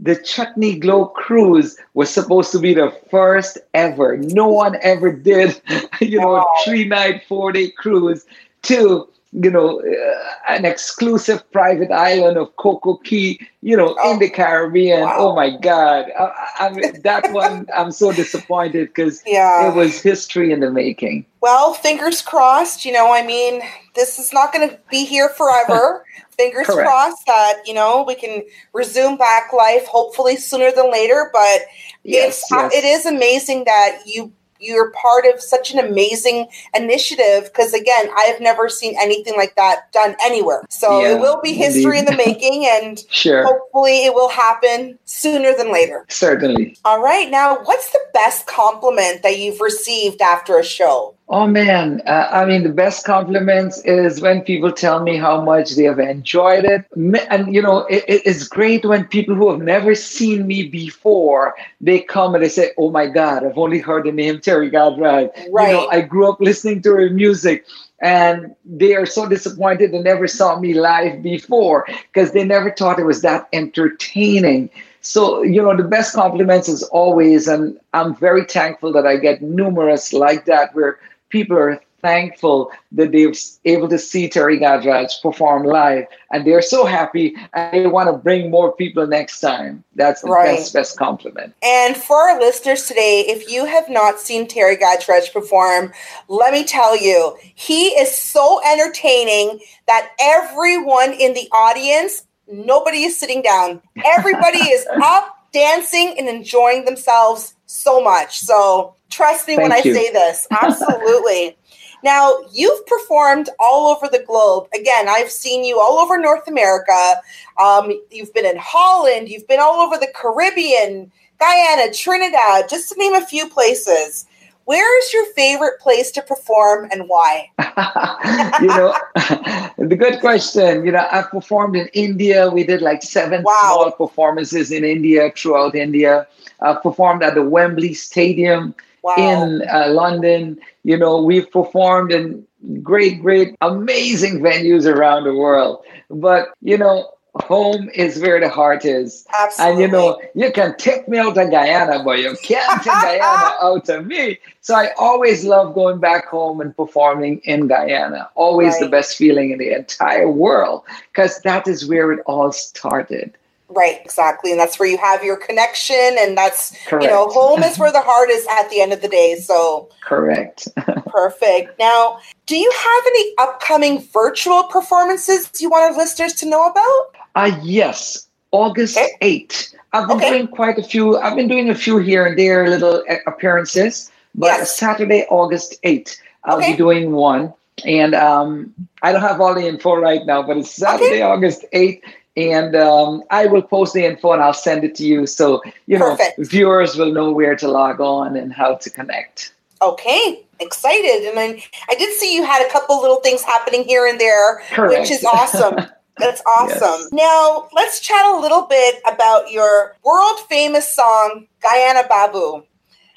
the 0.00 0.16
Chutney 0.16 0.78
Glow 0.78 1.06
cruise 1.06 1.76
was 1.94 2.10
supposed 2.10 2.50
to 2.52 2.58
be 2.58 2.74
the 2.74 2.90
first 3.10 3.58
ever. 3.74 4.16
No 4.16 4.48
one 4.48 4.76
ever 4.82 5.12
did, 5.12 5.60
you 6.00 6.20
know, 6.20 6.32
Wow. 6.34 6.46
three 6.64 6.84
night, 6.84 7.22
four 7.28 7.52
day 7.52 7.70
cruise 7.70 8.26
to, 8.62 9.08
you 9.32 9.50
know, 9.50 9.80
uh, 9.80 10.24
an 10.48 10.64
exclusive 10.64 11.48
private 11.52 11.90
island 11.92 12.36
of 12.36 12.54
CocoCay, 12.56 13.38
you 13.62 13.76
know, 13.76 13.96
Oh. 14.00 14.12
in 14.12 14.18
the 14.18 14.28
Caribbean. 14.30 15.02
Wow. 15.02 15.14
Oh 15.18 15.34
my 15.36 15.56
God. 15.58 16.06
I, 16.18 16.30
I 16.66 16.70
mean, 16.70 17.00
that 17.02 17.32
one, 17.32 17.66
I'm 17.74 17.90
so 17.92 18.12
disappointed 18.12 18.88
because 18.88 19.22
Yeah. 19.26 19.68
it 19.70 19.74
was 19.74 20.00
history 20.00 20.50
in 20.52 20.60
the 20.60 20.70
making. 20.70 21.24
Well, 21.40 21.72
fingers 21.74 22.20
crossed. 22.22 22.84
You 22.84 22.92
know, 22.92 23.12
I 23.12 23.24
mean, 23.24 23.60
this 23.94 24.18
is 24.18 24.32
not 24.32 24.52
going 24.52 24.68
to 24.68 24.78
be 24.90 25.04
here 25.04 25.28
forever. 25.28 26.04
fingers 26.34 26.66
Correct. 26.66 26.88
crossed 26.88 27.26
that 27.26 27.62
you 27.66 27.74
know 27.74 28.04
we 28.06 28.14
can 28.14 28.42
resume 28.72 29.16
back 29.16 29.52
life 29.52 29.86
hopefully 29.86 30.36
sooner 30.36 30.70
than 30.72 30.90
later. 30.92 31.30
But 31.32 31.62
Yes, 32.06 32.42
it's 32.42 32.50
yes. 32.50 32.74
it 32.74 32.84
is 32.84 33.06
amazing 33.06 33.64
that 33.64 34.00
you 34.06 34.32
you're 34.60 34.92
part 34.92 35.24
of 35.26 35.40
such 35.40 35.72
an 35.74 35.78
amazing 35.78 36.46
initiative 36.74 37.44
because 37.44 37.74
again 37.74 38.06
i 38.16 38.22
have 38.24 38.40
never 38.40 38.68
seen 38.68 38.94
anything 39.00 39.34
like 39.36 39.54
that 39.56 39.90
done 39.92 40.14
anywhere 40.24 40.62
so 40.70 41.00
Yeah, 41.02 41.16
it 41.16 41.20
will 41.20 41.40
be 41.42 41.52
history 41.52 41.98
in 41.98 42.04
the 42.04 42.16
making 42.16 42.64
and 42.66 43.02
Sure. 43.10 43.44
hopefully 43.44 44.04
it 44.06 44.14
will 44.14 44.28
happen 44.30 44.98
sooner 45.04 45.54
than 45.56 45.72
later 45.72 46.06
Certainly. 46.08 46.78
all 46.84 47.02
right 47.02 47.30
now 47.30 47.58
what's 47.64 47.90
the 47.90 48.00
best 48.14 48.46
compliment 48.46 49.22
that 49.22 49.38
you've 49.38 49.60
received 49.60 50.22
after 50.22 50.58
a 50.58 50.64
show 50.64 51.14
Oh 51.28 51.46
man, 51.46 52.02
uh, 52.06 52.28
I 52.30 52.44
mean, 52.44 52.62
the 52.64 52.68
best 52.68 53.04
compliments 53.04 53.80
is 53.84 54.20
when 54.20 54.42
people 54.42 54.70
tell 54.70 55.02
me 55.02 55.16
how 55.16 55.40
much 55.40 55.74
they 55.74 55.84
have 55.84 55.98
enjoyed 55.98 56.64
it. 56.64 56.84
And, 57.30 57.54
you 57.54 57.62
know, 57.62 57.78
it, 57.86 58.04
it- 58.06 58.22
it's 58.26 58.46
great 58.46 58.84
when 58.84 59.04
people 59.06 59.34
who 59.34 59.50
have 59.50 59.60
never 59.60 59.94
seen 59.94 60.46
me 60.46 60.68
before, 60.68 61.54
they 61.80 62.00
come 62.00 62.34
and 62.34 62.44
they 62.44 62.48
say, 62.48 62.72
oh 62.76 62.90
my 62.90 63.06
God, 63.06 63.44
I've 63.44 63.56
only 63.58 63.78
heard 63.78 64.04
the 64.04 64.12
name 64.12 64.40
Terry 64.40 64.70
Gajraj. 64.70 65.30
You 65.56 65.68
know, 65.68 65.86
I 65.90 66.02
grew 66.02 66.28
up 66.30 66.40
listening 66.40 66.82
to 66.82 66.92
her 66.94 67.08
music. 67.10 67.64
And 68.00 68.54
they 68.64 68.94
are 68.94 69.06
so 69.06 69.28
disappointed 69.28 69.92
they 69.92 70.02
never 70.02 70.26
saw 70.26 70.58
me 70.58 70.74
live 70.74 71.22
before 71.22 71.86
because 72.12 72.32
they 72.32 72.44
never 72.44 72.70
thought 72.70 72.98
it 72.98 73.04
was 73.06 73.22
that 73.22 73.48
entertaining. 73.52 74.68
So, 75.00 75.42
you 75.42 75.62
know, 75.62 75.76
the 75.76 75.84
best 75.84 76.14
compliments 76.14 76.68
is 76.68 76.82
always, 76.84 77.46
and 77.48 77.78
I'm 77.94 78.14
very 78.14 78.44
thankful 78.44 78.92
that 78.92 79.06
I 79.06 79.16
get 79.16 79.42
numerous 79.42 80.12
like 80.12 80.44
that 80.46 80.74
where 80.74 80.98
people 81.34 81.58
are 81.58 81.80
thankful 82.00 82.70
that 82.92 83.10
they're 83.12 83.32
able 83.64 83.88
to 83.88 83.98
see 83.98 84.28
Terry 84.28 84.58
Gajraj 84.58 85.20
perform 85.20 85.64
live 85.64 86.04
and 86.30 86.46
they're 86.46 86.62
so 86.62 86.84
happy 86.84 87.34
and 87.54 87.72
they 87.72 87.88
want 87.88 88.08
to 88.08 88.12
bring 88.12 88.50
more 88.50 88.70
people 88.76 89.06
next 89.06 89.40
time. 89.40 89.82
That's 89.96 90.20
the 90.20 90.28
Right. 90.28 90.58
best, 90.58 90.74
best 90.74 90.98
compliment. 90.98 91.54
And 91.62 91.96
for 91.96 92.16
our 92.28 92.38
listeners 92.38 92.86
today, 92.86 93.24
if 93.26 93.50
you 93.50 93.64
have 93.64 93.88
not 93.88 94.20
seen 94.20 94.46
Terry 94.46 94.76
Gajraj 94.76 95.32
perform, 95.32 95.92
let 96.28 96.52
me 96.52 96.62
tell 96.62 96.94
you, 96.96 97.36
he 97.54 97.88
is 98.02 98.16
so 98.16 98.60
entertaining 98.64 99.58
that 99.88 100.10
everyone 100.20 101.14
in 101.14 101.32
the 101.34 101.48
audience, 101.52 102.26
nobody 102.46 103.04
is 103.04 103.18
sitting 103.18 103.42
down. 103.42 103.80
Everybody 104.04 104.58
is 104.58 104.86
up, 105.02 105.34
dancing, 105.52 106.14
and 106.18 106.28
enjoying 106.28 106.84
themselves 106.84 107.54
so 107.66 108.00
much. 108.00 108.38
So 108.38 108.94
trust 109.14 109.48
me 109.48 109.56
when 109.56 109.72
I 109.72 109.80
say 109.80 110.10
this. 110.12 110.46
Absolutely. 110.62 111.56
Now, 112.02 112.36
you've 112.52 112.84
performed 112.86 113.48
all 113.58 113.88
over 113.88 114.08
the 114.08 114.22
globe. 114.26 114.68
Again, 114.78 115.08
I've 115.08 115.30
seen 115.30 115.64
you 115.64 115.80
all 115.80 115.98
over 115.98 116.18
North 116.18 116.46
America. 116.46 117.22
Um, 117.58 117.92
you've 118.10 118.34
been 118.34 118.44
in 118.44 118.58
Holland, 118.58 119.28
you've 119.30 119.48
been 119.48 119.60
all 119.60 119.80
over 119.80 119.96
the 119.96 120.12
Caribbean, 120.14 121.10
Guyana, 121.40 121.92
Trinidad, 121.92 122.68
just 122.68 122.90
to 122.90 122.98
name 122.98 123.14
a 123.14 123.24
few 123.24 123.48
places. 123.48 124.26
Where 124.66 124.98
is 124.98 125.12
your 125.12 125.26
favorite 125.32 125.78
place 125.80 126.10
to 126.12 126.22
perform 126.22 126.88
and 126.90 127.04
why? 127.06 127.50
you 128.60 128.66
know, 128.68 128.94
the 129.78 129.96
good 129.96 130.20
question. 130.20 130.86
You 130.86 130.92
know, 130.92 131.06
I've 131.10 131.30
performed 131.30 131.76
in 131.76 131.86
India. 131.92 132.50
We 132.50 132.64
did 132.64 132.80
like 132.80 133.02
seven 133.02 133.42
Wow. 133.42 133.52
small 133.62 133.92
performances 133.92 134.70
in 134.70 134.84
India, 134.84 135.30
throughout 135.36 135.74
India. 135.74 136.26
I've 136.60 136.82
performed 136.82 137.22
at 137.22 137.34
the 137.34 137.42
Wembley 137.42 137.92
Stadium 137.92 138.74
Wow. 139.04 139.14
in 139.18 139.62
uh, 139.68 139.90
London. 139.90 140.58
You 140.82 140.96
know, 140.96 141.20
we've 141.22 141.50
performed 141.50 142.10
in 142.10 142.46
great, 142.82 143.20
great, 143.20 143.54
amazing 143.60 144.40
venues 144.40 144.86
around 144.86 145.24
the 145.24 145.34
world. 145.34 145.84
But, 146.08 146.54
you 146.62 146.78
know, 146.78 147.10
home 147.34 147.90
is 147.94 148.18
where 148.20 148.40
the 148.40 148.48
heart 148.48 148.84
is. 148.84 149.26
Absolutely. 149.38 149.72
And 149.72 149.80
you 149.82 149.98
know, 149.98 150.20
you 150.34 150.52
can 150.52 150.76
take 150.78 151.08
me 151.08 151.18
out 151.18 151.36
of 151.36 151.50
Guyana, 151.50 152.02
but 152.02 152.20
you 152.20 152.34
can't 152.42 152.82
take 152.82 152.92
Guyana 152.92 153.56
out 153.62 153.88
of 153.88 154.06
me. 154.06 154.38
So 154.60 154.74
I 154.74 154.90
always 154.98 155.44
love 155.44 155.74
going 155.74 155.98
back 155.98 156.26
home 156.26 156.60
and 156.60 156.74
performing 156.74 157.38
in 157.44 157.66
Guyana. 157.66 158.30
Always 158.36 158.78
the 158.78 158.88
best 158.88 159.16
feeling 159.16 159.50
in 159.50 159.58
the 159.58 159.72
entire 159.74 160.30
world 160.30 160.84
because 161.12 161.40
that 161.40 161.68
is 161.68 161.86
where 161.86 162.12
it 162.12 162.20
all 162.26 162.52
started. 162.52 163.36
Right, 163.68 164.00
exactly. 164.04 164.50
And 164.50 164.60
that's 164.60 164.78
where 164.78 164.88
you 164.88 164.98
have 164.98 165.24
your 165.24 165.36
connection. 165.36 166.16
And 166.18 166.36
that's, 166.36 166.76
you 166.92 166.98
know, 167.08 167.28
home 167.28 167.62
is 167.62 167.78
where 167.80 167.90
the 167.92 168.02
heart 168.02 168.30
is 168.30 168.46
at 168.50 168.68
the 168.70 168.80
end 168.80 168.92
of 168.92 169.00
the 169.02 169.08
day. 169.08 169.36
So 169.36 169.88
Correct. 170.02 170.68
perfect. 171.06 171.78
Now, 171.78 172.18
do 172.46 172.56
you 172.56 172.70
have 172.70 173.02
any 173.06 173.32
upcoming 173.38 174.02
virtual 174.12 174.64
performances 174.64 175.50
you 175.60 175.70
want 175.70 175.90
our 175.92 175.96
listeners 175.96 176.34
to 176.34 176.46
know 176.48 176.68
about? 176.68 177.06
Uh, 177.34 177.58
yes, 177.62 178.28
August 178.52 178.96
Okay. 178.98 179.10
8th. 179.48 179.74
I've 179.92 180.08
been 180.08 180.16
Okay. 180.18 180.30
doing 180.30 180.48
quite 180.48 180.78
a 180.78 180.82
few, 180.82 181.16
I've 181.18 181.36
been 181.36 181.48
doing 181.48 181.70
a 181.70 181.74
few 181.74 181.98
here 181.98 182.26
and 182.26 182.38
there, 182.38 182.68
little 182.68 183.02
appearances. 183.26 184.10
But 184.34 184.46
Yes. 184.58 184.76
Saturday, 184.76 185.24
August 185.30 185.76
8th, 185.84 186.16
I'll 186.44 186.58
Okay. 186.58 186.72
be 186.72 186.76
doing 186.76 187.12
one. 187.12 187.52
And 187.84 188.14
um, 188.14 188.72
I 189.02 189.10
don't 189.12 189.20
have 189.20 189.40
all 189.40 189.54
the 189.54 189.66
info 189.66 189.94
right 189.96 190.24
now, 190.26 190.42
but 190.42 190.56
it's 190.58 190.70
Saturday. 190.70 191.22
August 191.22 191.64
8th. 191.72 192.02
And 192.36 192.74
um, 192.74 193.22
I 193.30 193.46
will 193.46 193.62
post 193.62 193.94
the 193.94 194.04
info 194.04 194.32
and 194.32 194.42
I'll 194.42 194.52
send 194.52 194.82
it 194.82 194.94
to 194.96 195.04
you. 195.04 195.26
So, 195.26 195.62
you 195.86 195.98
know, 195.98 196.16
Perfect. 196.16 196.50
viewers 196.50 196.96
will 196.96 197.12
know 197.12 197.30
where 197.30 197.54
to 197.54 197.68
log 197.68 198.00
on 198.00 198.36
and 198.36 198.52
how 198.52 198.74
to 198.74 198.90
connect. 198.90 199.54
Okay, 199.80 200.44
excited. 200.60 201.28
And 201.28 201.36
then 201.36 201.60
I 201.88 201.94
did 201.94 202.12
see 202.18 202.34
you 202.34 202.44
had 202.44 202.66
a 202.66 202.70
couple 202.70 203.00
little 203.00 203.20
things 203.20 203.42
happening 203.42 203.84
here 203.84 204.06
and 204.06 204.20
there, 204.20 204.62
Correct. 204.72 205.00
which 205.00 205.10
is 205.10 205.24
awesome. 205.24 205.76
That's 206.18 206.42
awesome. 206.46 206.78
Yes. 206.78 207.12
Now, 207.12 207.68
let's 207.72 208.00
chat 208.00 208.24
a 208.24 208.38
little 208.38 208.66
bit 208.66 209.00
about 209.10 209.50
your 209.50 209.96
world 210.04 210.38
famous 210.48 210.88
song, 210.94 211.48
Guyana 211.60 212.04
Babu. 212.08 212.62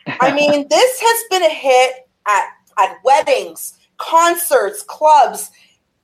I 0.19 0.33
mean, 0.33 0.67
this 0.69 0.99
has 0.99 1.23
been 1.29 1.43
a 1.43 1.53
hit 1.53 2.07
at, 2.27 2.49
at 2.79 2.97
weddings, 3.03 3.77
concerts, 3.97 4.83
clubs. 4.83 5.51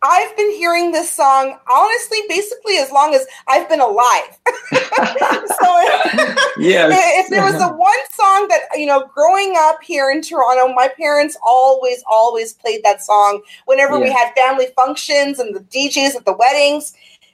I've 0.03 0.35
been 0.35 0.51
hearing 0.51 0.91
this 0.91 1.11
song, 1.11 1.57
honestly, 1.71 2.19
basically 2.27 2.77
as 2.77 2.91
long 2.91 3.15
as 3.15 3.25
I've 3.47 3.69
been 3.69 3.79
alive. 3.79 4.37
so 4.83 5.73
yes. 6.57 7.23
if 7.23 7.29
there 7.29 7.43
was 7.43 7.55
a 7.55 7.69
one 7.69 7.97
song 8.11 8.47
that 8.49 8.61
you 8.75 8.85
know 8.85 9.09
growing 9.13 9.53
up 9.57 9.81
here 9.83 10.09
in 10.09 10.21
toronto 10.21 10.73
my 10.73 10.87
parents 10.87 11.37
always 11.45 12.03
always 12.07 12.53
played 12.53 12.83
that 12.83 13.01
song 13.01 13.41
whenever 13.65 13.99
we 13.99 14.11
had 14.11 14.33
family 14.33 14.67
functions 14.75 15.39
and 15.39 15.55
the 15.55 15.59
djs 15.61 16.15
at 16.15 16.25
the 16.25 16.33
weddings 16.33 16.93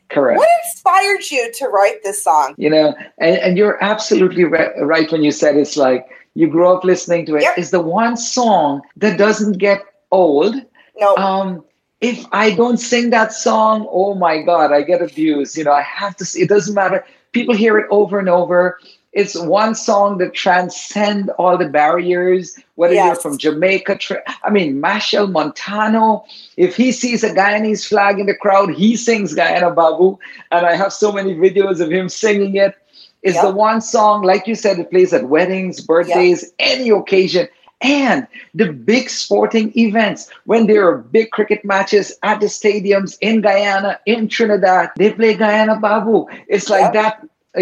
Correct. 0.10 0.38
what 0.38 0.50
inspired 0.66 1.30
you 1.30 1.52
to 1.54 1.68
write 1.68 2.02
this 2.04 2.24
song 2.24 2.56
you 2.58 2.70
know 2.70 2.96
and, 3.18 3.38
and 3.38 3.58
you're 3.58 3.82
absolutely 3.84 4.44
right, 4.44 4.72
right 4.82 5.12
when 5.12 5.24
you 5.24 5.32
said 5.32 5.56
it's 5.56 5.78
like 5.78 6.08
you 6.36 6.48
grew 6.48 6.72
up 6.72 6.84
listening 6.84 7.26
to 7.26 7.36
it. 7.36 7.42
Yep. 7.42 7.58
It's 7.58 7.72
the 7.72 7.82
one 7.82 8.16
song 8.16 8.82
that 8.98 9.18
doesn't 9.18 9.58
get 9.58 9.82
old 10.12 10.56
no 10.98 11.16
um 11.18 11.64
if 12.02 12.26
i 12.32 12.52
don't 12.52 12.78
sing 12.78 13.10
that 13.10 13.34
song 13.34 13.86
oh 13.92 14.16
my 14.16 14.42
god 14.42 14.72
i 14.72 14.82
get 14.82 15.02
abused. 15.02 15.58
You 15.58 15.64
know 15.66 15.74
i 15.74 15.82
have 15.82 16.16
to 16.18 16.26
it 16.40 16.50
doesn't 16.50 16.74
matter. 16.76 17.06
People 17.32 17.54
hear 17.56 17.78
it 17.78 17.86
over 17.92 18.18
and 18.18 18.28
over. 18.30 18.80
It's 19.14 19.36
one 19.40 19.74
song 19.76 20.18
that 20.20 20.34
transcend 20.34 21.30
all 21.32 21.58
the 21.58 21.68
barriers 21.68 22.58
whether 22.76 22.94
you're 22.94 23.16
from 23.16 23.38
jamaica 23.38 24.00
i 24.44 24.50
mean 24.50 24.80
Machel 24.82 25.30
montano 25.30 26.24
if 26.58 26.76
he 26.76 26.92
sees 26.92 27.24
a 27.24 27.30
guyanese 27.34 27.88
flag 27.88 28.20
in 28.20 28.28
the 28.28 28.36
crowd 28.36 28.74
he 28.74 28.96
sings 28.96 29.34
guyana 29.34 29.72
babu. 29.72 30.18
And 30.52 30.66
i 30.66 30.76
have 30.76 30.94
so 30.94 31.12
many 31.12 31.36
videos 31.36 31.80
of 31.82 31.92
him 31.92 32.08
singing 32.10 32.56
it. 32.56 32.76
It's 33.22 33.36
Yep. 33.36 33.44
the 33.44 33.52
one 33.52 33.82
song 33.82 34.22
like 34.24 34.48
you 34.48 34.56
said 34.56 34.80
it 34.80 34.90
plays 34.92 35.12
at 35.12 35.28
weddings 35.28 35.82
birthdays 35.82 36.54
any 36.60 36.90
occasion 36.90 37.50
and 37.82 38.28
the 38.54 38.72
big 38.72 39.10
sporting 39.10 39.78
events 39.78 40.30
when 40.46 40.68
there 40.68 40.88
are 40.88 40.98
big 40.98 41.32
cricket 41.32 41.63
matches 41.63 42.18
at 42.24 42.39
the 42.39 42.48
stadiums 42.48 43.18
in 43.22 43.42
Guyana, 43.42 44.00
in 44.06 44.28
Trinidad, 44.28 44.92
they 44.98 45.13
play 45.13 45.34
Guyana 45.36 45.80
Babu. 45.80 46.28
It's 46.48 46.70
like 46.70 46.94
that 46.94 47.26
uh, 47.56 47.62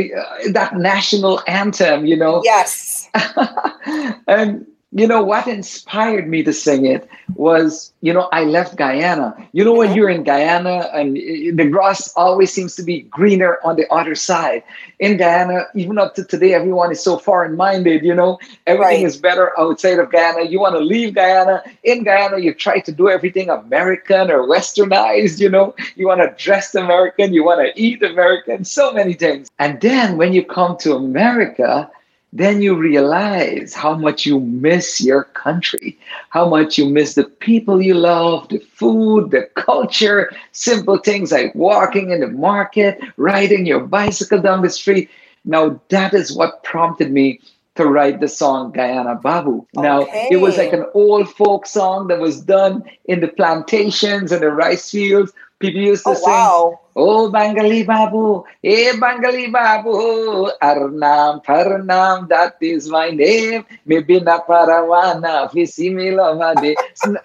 that 0.52 0.76
national 0.76 1.42
anthem, 1.48 2.06
you 2.06 2.18
know. 2.18 2.42
yes 2.44 3.10
and 4.28 4.66
you 4.98 5.08
know 5.08 5.24
what 5.24 5.48
inspired 5.48 6.28
me 6.30 6.44
to 6.44 6.54
sing 6.54 6.86
it 6.86 7.10
was, 7.36 7.94
you 8.02 8.14
know, 8.14 8.30
I 8.32 8.44
left 8.46 8.78
Guyana. 8.78 9.36
You 9.54 9.64
know, 9.64 9.74
when 9.76 9.94
you're 9.94 10.10
in 10.10 10.24
Guyana 10.24 10.90
and 10.94 11.18
uh, 11.18 11.22
the 11.64 11.70
grass 11.70 12.12
always 12.16 12.52
seems 12.54 12.76
to 12.76 12.84
be 12.84 13.02
greener 13.04 13.58
on 13.64 13.76
the 13.76 13.92
other 13.94 14.16
side. 14.16 14.64
In 15.00 15.18
Guyana, 15.18 15.66
even 15.76 15.98
up 16.00 16.16
to 16.16 16.24
today, 16.24 16.54
everyone 16.54 16.92
is 16.92 17.02
so 17.04 17.18
foreign 17.18 17.56
minded, 17.56 18.04
you 18.04 18.16
know, 18.16 18.40
everything 18.68 19.04
Right. 19.04 19.06
is 19.06 19.18
better 19.18 19.52
outside 19.60 20.00
of 20.00 20.12
Guyana. 20.12 20.44
You 20.44 20.60
want 20.60 20.76
to 20.76 20.80
leave 20.82 21.16
Guyana. 21.16 21.64
In 21.84 22.04
Guyana, 22.04 22.40
you 22.40 22.54
try 22.54 22.80
to 22.80 22.92
do 22.92 23.10
everything 23.10 23.50
American 23.50 24.32
or 24.32 24.48
westernized, 24.48 25.40
you 25.40 25.50
know, 25.50 25.76
you 25.96 26.08
want 26.08 26.22
to 26.22 26.34
dress 26.44 26.74
American, 26.76 27.34
you 27.34 27.44
want 27.44 27.62
to 27.62 27.82
eat 27.82 28.02
American, 28.04 28.64
so 28.66 28.92
many 28.94 29.14
things. 29.14 29.50
And 29.60 29.80
then 29.82 30.18
when 30.18 30.34
you 30.34 30.44
come 30.46 30.78
to 30.80 30.96
America, 30.96 31.90
then 32.38 32.62
you 32.62 32.76
realize 32.76 33.74
how 33.74 33.96
much 33.96 34.26
you 34.26 34.40
miss 34.40 35.02
your 35.02 35.24
country, 35.24 35.98
how 36.30 36.48
much 36.48 36.78
you 36.78 36.88
miss 36.88 37.16
the 37.16 37.24
people 37.24 37.82
you 37.82 37.96
love, 37.96 38.48
the 38.50 38.60
food, 38.60 39.32
the 39.32 39.50
culture, 39.56 40.32
simple 40.52 40.98
things 40.98 41.32
like 41.32 41.54
walking 41.56 42.12
in 42.12 42.20
the 42.20 42.28
market, 42.28 43.00
riding 43.18 43.66
your 43.66 43.80
bicycle 43.80 44.42
down 44.42 44.62
the 44.62 44.70
street. 44.70 45.10
Now, 45.46 45.80
that 45.90 46.14
is 46.14 46.36
what 46.36 46.64
prompted 46.64 47.12
me 47.12 47.40
to 47.76 47.86
write 47.86 48.20
the 48.20 48.28
song 48.28 48.72
Guyana 48.72 49.16
Babu. 49.16 49.66
Now, 49.76 50.08
it 50.12 50.42
was 50.42 50.58
like 50.58 50.74
an 50.74 50.86
old 50.94 51.30
folk 51.30 51.66
song 51.66 52.08
that 52.08 52.20
was 52.20 52.42
done 52.42 52.84
in 53.06 53.22
the 53.22 53.28
plantations 53.28 54.32
and 54.32 54.42
the 54.42 54.52
rice 54.52 54.92
fields. 54.92 55.32
People 55.60 55.82
used 55.82 56.06
to 56.06 56.12
oh 56.12 56.16
sing, 56.16 56.24
wow 56.24 56.80
Oh 57.00 57.30
Bangali 57.32 57.86
Babu, 57.86 58.44
eh 58.64 58.94
Bangali 58.94 59.52
Babu, 59.54 60.50
Arnam 60.60 61.44
Parnam, 61.44 62.28
that 62.28 62.58
is 62.60 62.90
my 62.90 63.12
name. 63.12 63.66
Maybe 63.86 64.20
na 64.20 64.40
Parawana, 64.42 65.52
Visimilavade. 65.52 66.74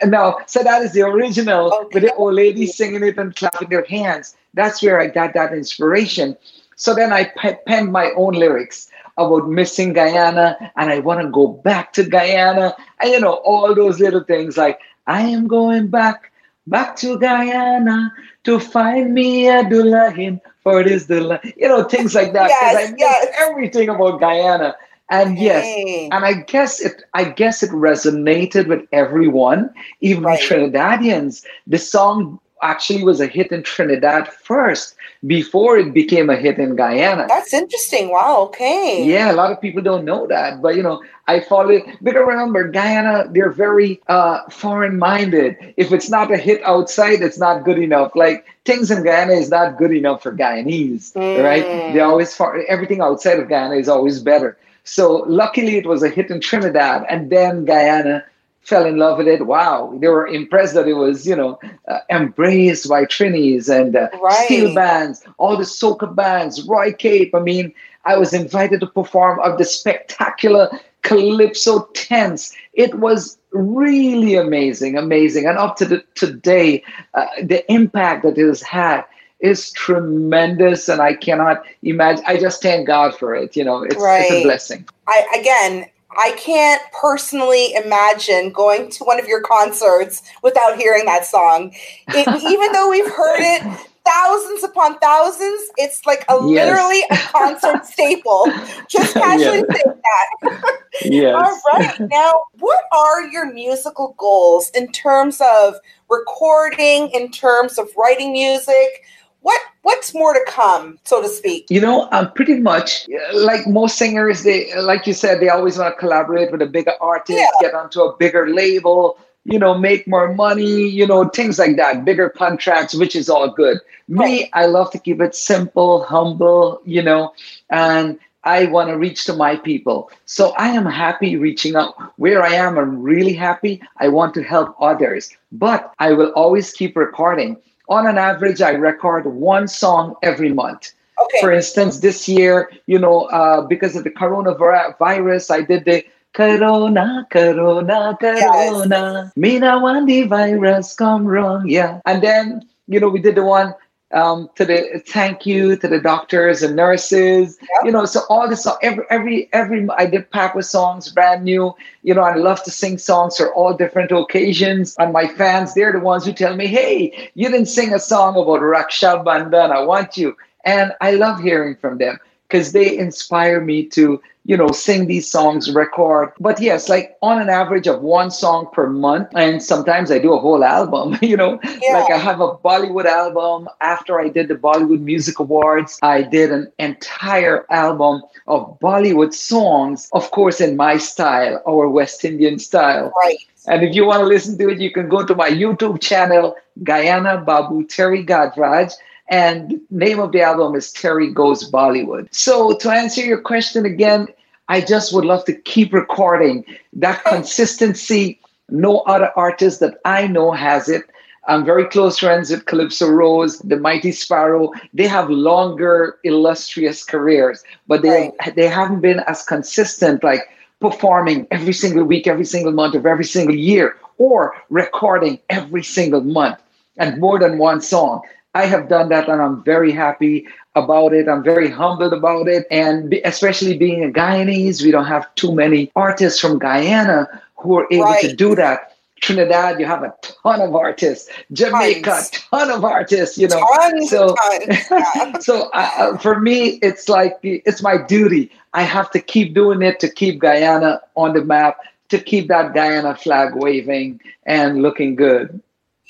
No, 0.04 0.38
so 0.46 0.62
that 0.62 0.82
is 0.82 0.92
the 0.92 1.00
original 1.02 1.88
with 1.90 2.02
the 2.02 2.14
old 2.14 2.34
lady 2.34 2.66
singing 2.66 3.02
it 3.02 3.16
and 3.16 3.34
clapping 3.34 3.70
their 3.70 3.84
hands. 3.84 4.36
That's 4.52 4.82
where 4.82 5.00
I 5.00 5.06
got 5.06 5.32
that 5.34 5.54
inspiration. 5.54 6.36
So 6.76 6.94
then 6.94 7.12
I 7.12 7.24
pe- 7.24 7.58
penned 7.66 7.92
my 7.92 8.10
own 8.16 8.34
lyrics 8.34 8.90
about 9.16 9.48
missing 9.48 9.94
Guyana 9.94 10.72
and 10.76 10.90
I 10.90 10.98
want 10.98 11.22
to 11.22 11.30
go 11.30 11.46
back 11.48 11.94
to 11.94 12.04
Guyana 12.04 12.76
and 13.00 13.10
you 13.10 13.20
know 13.20 13.40
all 13.44 13.74
those 13.74 14.00
little 14.00 14.24
things 14.24 14.58
like 14.58 14.80
I 15.06 15.22
am 15.22 15.46
going 15.46 15.88
back 15.88 16.31
back 16.66 16.96
to 16.96 17.18
Guyana 17.18 18.12
to 18.44 18.58
find 18.60 19.14
me 19.14 19.48
a 19.48 19.62
dulahin 19.64 20.40
for 20.62 20.82
this 20.84 21.06
dula 21.06 21.40
you 21.56 21.68
know 21.68 21.82
things 21.84 22.14
like 22.14 22.32
that 22.32 22.48
'cause 22.50 22.72
Yes, 22.74 22.90
I 22.90 22.94
yes. 22.98 23.26
everything 23.40 23.88
about 23.88 24.20
Guyana 24.20 24.74
and 25.10 25.38
yes 25.38 25.64
Hey. 25.64 26.08
and 26.12 26.24
I 26.24 26.34
guess 26.34 26.80
it 26.80 27.02
I 27.14 27.24
guess 27.24 27.62
it 27.62 27.70
resonated 27.70 28.68
with 28.68 28.82
everyone 28.92 29.70
even 30.00 30.22
Right. 30.24 30.40
Trinidadians 30.40 31.44
the 31.66 31.78
song 31.78 32.38
actually 32.62 33.04
was 33.04 33.20
a 33.20 33.26
hit 33.26 33.52
in 33.52 33.62
Trinidad 33.62 34.28
first 34.28 34.96
before 35.26 35.76
it 35.76 35.92
became 35.92 36.30
a 36.30 36.36
hit 36.36 36.58
in 36.58 36.76
Guyana 36.76 37.26
that's 37.28 37.52
interesting 37.52 38.10
wow 38.10 38.42
okay 38.42 39.02
yeah, 39.04 39.32
a 39.32 39.34
lot 39.34 39.52
of 39.52 39.60
people 39.60 39.82
don't 39.82 40.04
know 40.04 40.26
that, 40.26 40.62
but 40.62 40.76
you 40.76 40.82
know, 40.82 41.02
I 41.28 41.40
follow. 41.40 41.80
Because 42.02 42.26
remember, 42.26 42.68
Guyana, 42.68 43.28
they're 43.30 43.50
very 43.50 44.00
uh, 44.08 44.48
foreign-minded. 44.50 45.74
If 45.76 45.92
it's 45.92 46.10
not 46.10 46.32
a 46.32 46.36
hit 46.36 46.62
outside, 46.64 47.22
it's 47.22 47.38
not 47.38 47.64
good 47.64 47.78
enough. 47.78 48.12
Like 48.14 48.46
things 48.64 48.90
in 48.90 49.02
Guyana 49.02 49.34
is 49.34 49.50
not 49.50 49.78
good 49.78 49.92
enough 49.92 50.22
for 50.22 50.32
Guyanese, 50.32 51.14
right? 51.14 51.64
Mm. 51.64 51.92
They 51.94 52.00
always 52.00 52.34
for 52.34 52.64
everything 52.66 53.00
outside 53.00 53.38
of 53.38 53.48
Guyana 53.48 53.76
is 53.76 53.88
always 53.88 54.20
better. 54.20 54.56
So 54.84 55.24
luckily, 55.28 55.76
it 55.76 55.86
was 55.86 56.02
a 56.02 56.08
hit 56.08 56.30
in 56.30 56.40
Trinidad, 56.40 57.04
and 57.08 57.30
then 57.30 57.64
Guyana 57.64 58.24
fell 58.62 58.86
in 58.86 58.96
love 58.96 59.18
with 59.18 59.28
it. 59.28 59.46
Wow, 59.46 59.96
they 60.00 60.08
were 60.08 60.26
impressed 60.26 60.74
that 60.74 60.88
it 60.88 60.94
was, 60.94 61.26
you 61.26 61.36
know, 61.36 61.58
uh, 61.88 61.98
embraced 62.10 62.88
by 62.88 63.04
Trinis 63.04 63.68
and 63.68 63.96
uh, 63.96 64.08
Right. 64.20 64.32
steel 64.46 64.74
bands, 64.74 65.22
all 65.38 65.56
the 65.56 65.64
soca 65.64 66.14
bands, 66.14 66.62
Roy 66.66 66.92
Cape. 66.92 67.34
I 67.34 67.40
mean, 67.40 67.74
I 68.04 68.16
was 68.16 68.32
invited 68.32 68.80
to 68.80 68.86
perform 68.86 69.40
of 69.40 69.58
the 69.58 69.64
spectacular 69.64 70.70
Calypso 71.02 71.88
tents. 71.94 72.54
It 72.74 72.94
was 72.96 73.38
really 73.52 74.34
amazing, 74.36 74.96
amazing. 74.96 75.46
And 75.46 75.58
up 75.58 75.76
to 75.76 75.84
the, 75.84 76.04
today, 76.14 76.84
uh, 77.14 77.26
the 77.42 77.70
impact 77.70 78.22
that 78.22 78.38
it 78.38 78.46
has 78.46 78.62
had 78.62 79.04
is 79.40 79.72
tremendous. 79.72 80.88
And 80.88 81.02
I 81.02 81.14
cannot 81.14 81.64
imagine, 81.82 82.24
I 82.26 82.38
just 82.38 82.62
thank 82.62 82.86
God 82.86 83.16
for 83.16 83.34
it. 83.34 83.56
You 83.56 83.64
know, 83.64 83.82
it's, 83.82 83.96
it's 83.96 84.30
a 84.30 84.42
blessing. 84.42 84.88
I 85.08 85.26
again, 85.38 85.86
I 86.18 86.32
can't 86.38 86.82
personally 86.92 87.74
imagine 87.74 88.50
going 88.52 88.90
to 88.90 89.04
one 89.04 89.18
of 89.20 89.26
your 89.26 89.40
concerts 89.40 90.22
without 90.42 90.76
hearing 90.76 91.04
that 91.06 91.26
song. 91.26 91.74
It, 92.08 92.28
even 92.42 92.72
though 92.72 92.90
we've 92.90 93.10
heard 93.10 93.40
it 93.40 93.86
thousands 94.04 94.64
upon 94.64 94.98
thousands. 94.98 95.62
It's 95.76 96.04
like 96.06 96.24
a 96.28 96.34
Yes. 96.34 96.66
literally 96.66 97.02
a 97.10 97.16
concert 97.30 97.86
staple. 97.92 98.46
Just 98.88 99.14
casually 99.14 99.58
Yes. 99.58 99.66
say 99.72 99.82
that. 100.02 100.70
Yes. 101.04 101.34
All 101.34 101.60
right. 101.72 102.00
Now, 102.10 102.32
what 102.58 102.84
are 102.92 103.22
your 103.28 103.52
musical 103.52 104.14
goals 104.18 104.70
in 104.74 104.90
terms 104.92 105.40
of 105.40 105.74
recording, 106.10 107.08
in 107.10 107.30
terms 107.30 107.78
of 107.78 107.88
writing 107.96 108.32
music? 108.32 109.04
What 109.42 109.60
what's 109.82 110.14
more 110.14 110.32
to 110.32 110.44
come, 110.48 110.98
so 111.04 111.20
to 111.22 111.28
speak? 111.28 111.66
You 111.68 111.80
know, 111.80 112.08
I'm 112.12 112.32
pretty 112.32 112.58
much 112.60 113.06
like 113.34 113.66
most 113.66 113.98
singers. 113.98 114.42
They, 114.44 114.74
like 114.80 115.06
you 115.06 115.12
said, 115.12 115.40
they 115.40 115.48
always 115.48 115.78
want 115.78 115.94
to 115.94 115.98
collaborate 115.98 116.50
with 116.52 116.62
a 116.62 116.66
bigger 116.66 116.94
artist, 117.00 117.38
Yeah. 117.38 117.48
get 117.60 117.74
onto 117.74 118.00
a 118.02 118.16
bigger 118.16 118.48
label, 118.48 119.18
you 119.44 119.58
know, 119.58 119.76
make 119.76 120.06
more 120.06 120.32
money, 120.32 120.88
you 120.88 121.06
know, 121.06 121.28
things 121.28 121.58
like 121.58 121.76
that, 121.76 122.04
bigger 122.04 122.28
contracts, 122.30 122.94
which 122.94 123.16
is 123.16 123.28
all 123.28 123.48
good. 123.50 123.78
Me, 124.08 124.48
I 124.52 124.66
love 124.66 124.90
to 124.92 124.98
keep 124.98 125.20
it 125.20 125.34
simple, 125.34 126.04
humble, 126.04 126.80
you 126.84 127.02
know, 127.02 127.32
and 127.70 128.18
I 128.44 128.66
want 128.66 128.88
to 128.90 128.98
reach 128.98 129.24
to 129.26 129.32
my 129.34 129.56
people. 129.56 130.10
So 130.26 130.50
I 130.58 130.68
am 130.68 130.84
happy 130.86 131.36
reaching 131.36 131.76
out. 131.76 131.94
Where 132.16 132.42
I 132.42 132.54
am, 132.54 132.76
I'm 132.76 133.00
really 133.02 133.32
happy. 133.32 133.80
I 133.98 134.08
want 134.08 134.34
to 134.34 134.42
help 134.42 134.74
others, 134.80 135.30
but 135.52 135.92
I 135.98 136.12
will 136.12 136.30
always 136.32 136.72
keep 136.72 136.96
recording. 136.96 137.56
On 137.92 138.06
an 138.06 138.16
average, 138.16 138.62
I 138.62 138.70
record 138.70 139.26
one 139.26 139.68
song 139.68 140.14
every 140.22 140.50
month. 140.50 140.94
Okay. 141.22 141.40
For 141.42 141.52
instance, 141.52 142.00
this 142.00 142.26
year, 142.26 142.72
you 142.86 142.98
know, 142.98 143.24
uh, 143.24 143.60
because 143.66 143.96
of 143.96 144.04
the 144.04 144.10
coronavirus, 144.10 145.50
I 145.50 145.60
did 145.60 145.84
the 145.84 146.02
Corona, 146.32 147.26
Corona, 147.30 148.16
Corona. 148.18 149.30
Mina 149.36 149.72
Wandi 149.84 150.26
virus 150.26 150.94
come 150.94 151.26
wrong, 151.26 151.68
yeah. 151.68 152.00
And 152.06 152.22
then, 152.22 152.66
you 152.88 152.98
know, 152.98 153.10
we 153.10 153.20
did 153.20 153.34
the 153.34 153.44
one 153.44 153.74
um, 154.12 154.50
to 154.56 154.64
the 154.64 155.02
thank 155.06 155.46
you 155.46 155.76
to 155.76 155.88
the 155.88 156.00
doctors 156.00 156.62
and 156.62 156.76
nurses. 156.76 157.58
You 157.84 157.92
know, 157.92 158.04
so 158.04 158.20
all 158.28 158.48
this 158.48 158.66
every 158.82 159.04
every 159.10 159.48
every 159.52 159.88
I 159.96 160.06
did 160.06 160.30
pack 160.30 160.54
with 160.54 160.66
songs 160.66 161.10
brand 161.10 161.44
new. 161.44 161.74
You 162.02 162.14
know, 162.14 162.22
I 162.22 162.34
love 162.34 162.62
to 162.64 162.70
sing 162.70 162.98
songs 162.98 163.36
for 163.36 163.52
all 163.54 163.74
different 163.74 164.12
occasions. 164.12 164.96
And 164.98 165.12
my 165.12 165.26
fans, 165.26 165.74
they're 165.74 165.92
the 165.92 166.00
ones 166.00 166.26
who 166.26 166.32
tell 166.32 166.56
me, 166.56 166.66
"Hey, 166.66 167.30
you 167.34 167.48
didn't 167.48 167.66
sing 167.66 167.92
a 167.92 167.98
song 167.98 168.34
about 168.34 168.60
Raksha 168.60 169.24
Bandhan. 169.24 169.70
I 169.70 169.82
want 169.84 170.16
you." 170.16 170.36
And 170.64 170.92
I 171.00 171.12
love 171.12 171.40
hearing 171.40 171.76
from 171.76 171.98
them 171.98 172.18
because 172.52 172.72
they 172.72 172.98
inspire 172.98 173.60
me 173.60 173.86
to 173.88 174.22
you 174.46 174.56
know 174.56 174.72
sing 174.72 175.06
these 175.06 175.30
songs 175.30 175.72
record 175.74 176.32
but 176.40 176.60
yes 176.60 176.88
like 176.88 177.16
on 177.22 177.40
an 177.40 177.48
average 177.50 177.86
of 177.88 178.02
one 178.02 178.30
song 178.30 178.68
per 178.72 178.88
month 178.88 179.28
and 179.36 179.62
sometimes 179.62 180.10
i 180.12 180.18
do 180.18 180.32
a 180.34 180.40
whole 180.40 180.64
album 180.64 181.16
you 181.22 181.36
know 181.36 181.60
Yeah. 181.82 181.92
like 182.00 182.10
i 182.10 182.18
have 182.18 182.40
a 182.40 182.56
bollywood 182.58 183.06
album 183.06 183.68
after 183.80 184.20
i 184.20 184.28
did 184.28 184.48
the 184.48 184.54
bollywood 184.56 185.00
music 185.02 185.38
awards 185.40 185.98
i 186.02 186.22
did 186.22 186.52
an 186.52 186.72
entire 186.78 187.66
album 187.70 188.22
of 188.48 188.78
bollywood 188.80 189.34
songs 189.34 190.08
of 190.12 190.30
course 190.32 190.60
in 190.60 190.76
my 190.76 190.98
style 190.98 191.62
our 191.68 191.88
west 191.88 192.24
indian 192.24 192.58
style 192.58 193.12
Right. 193.24 193.38
and 193.68 193.82
if 193.84 193.94
you 193.94 194.06
want 194.06 194.20
to 194.20 194.26
listen 194.26 194.58
to 194.58 194.70
it, 194.70 194.80
you 194.80 194.90
can 194.92 195.08
go 195.08 195.24
to 195.24 195.34
my 195.36 195.48
YouTube 195.50 196.00
channel, 196.00 196.56
Guyana 196.82 197.42
Babu 197.46 197.84
Terry 197.84 198.24
Gajraj. 198.24 198.92
And 199.32 199.80
name 199.90 200.20
of 200.20 200.32
the 200.32 200.42
album 200.42 200.74
is 200.74 200.92
Terry 200.92 201.32
Goes 201.32 201.70
Bollywood. 201.70 202.28
So 202.32 202.76
to 202.76 202.90
answer 202.90 203.22
your 203.22 203.40
question 203.40 203.86
again, 203.86 204.28
I 204.68 204.82
just 204.82 205.14
would 205.14 205.24
love 205.24 205.46
to 205.46 205.54
keep 205.54 205.94
recording 205.94 206.66
that 206.92 207.24
consistency. 207.24 208.38
No 208.68 208.98
other 209.00 209.32
artist 209.34 209.80
that 209.80 209.96
I 210.04 210.26
know 210.26 210.52
has 210.52 210.90
it. 210.90 211.04
I'm 211.48 211.64
very 211.64 211.86
close 211.86 212.18
friends 212.18 212.50
with 212.50 212.66
Calypso 212.66 213.08
Rose, 213.08 213.58
the 213.60 213.78
Mighty 213.78 214.12
Sparrow. 214.12 214.70
They 214.92 215.06
have 215.06 215.30
longer, 215.30 216.18
illustrious 216.24 217.02
careers, 217.02 217.64
but 217.88 218.02
they 218.02 218.32
they 218.54 218.68
haven't 218.68 219.00
been 219.00 219.20
as 219.20 219.42
consistent, 219.44 220.22
like 220.22 220.42
performing 220.78 221.46
every 221.50 221.72
single 221.72 222.04
week, 222.04 222.26
every 222.26 222.44
single 222.44 222.72
month 222.72 222.94
of 222.94 223.06
every 223.06 223.24
single 223.24 223.56
year, 223.56 223.96
or 224.18 224.54
recording 224.68 225.40
every 225.48 225.82
single 225.82 226.20
month 226.20 226.58
and 226.98 227.18
more 227.18 227.38
than 227.38 227.56
one 227.56 227.80
song. 227.80 228.20
I 228.54 228.66
have 228.66 228.88
done 228.88 229.08
that 229.08 229.28
and 229.28 229.40
I'm 229.40 229.62
very 229.64 229.92
happy 229.92 230.46
about 230.74 231.12
it. 231.12 231.28
I'm 231.28 231.42
very 231.42 231.70
humbled 231.70 232.12
about 232.12 232.48
it. 232.48 232.66
And 232.70 233.14
especially 233.24 233.76
being 233.76 234.04
a 234.04 234.08
Guyanese, 234.08 234.82
we 234.82 234.90
don't 234.90 235.06
have 235.06 235.34
too 235.36 235.54
many 235.54 235.90
artists 235.96 236.38
from 236.38 236.58
Guyana 236.58 237.28
who 237.56 237.78
are 237.78 237.86
able 237.90 238.14
to 238.20 238.34
do 238.34 238.54
that. 238.56 238.92
Trinidad, 239.22 239.78
you 239.78 239.86
have 239.86 240.02
a 240.02 240.12
ton 240.42 240.60
of 240.60 240.74
artists. 240.74 241.30
Jamaica, 241.52 242.10
Tons. 242.10 242.30
ton 242.30 242.70
of 242.72 242.84
artists, 242.84 243.38
you 243.38 243.46
know. 243.46 243.64
Tons, 243.78 244.10
so, 244.10 244.34
tons, 244.34 244.86
yeah. 244.90 245.38
so 245.40 245.70
uh, 245.72 245.90
uh, 245.96 246.18
for 246.18 246.40
me, 246.40 246.80
it's 246.82 247.08
like 247.08 247.38
it's 247.42 247.82
my 247.82 247.96
duty. 247.96 248.50
I 248.74 248.82
have 248.82 249.12
to 249.12 249.20
keep 249.20 249.54
doing 249.54 249.80
it 249.80 250.00
to 250.00 250.10
keep 250.10 250.40
Guyana 250.40 251.00
on 251.14 251.34
the 251.34 251.44
map, 251.44 251.78
to 252.08 252.18
keep 252.18 252.48
that 252.48 252.74
Guyana 252.74 253.14
flag 253.14 253.54
waving 253.54 254.20
and 254.44 254.82
looking 254.82 255.14
good. 255.14 255.62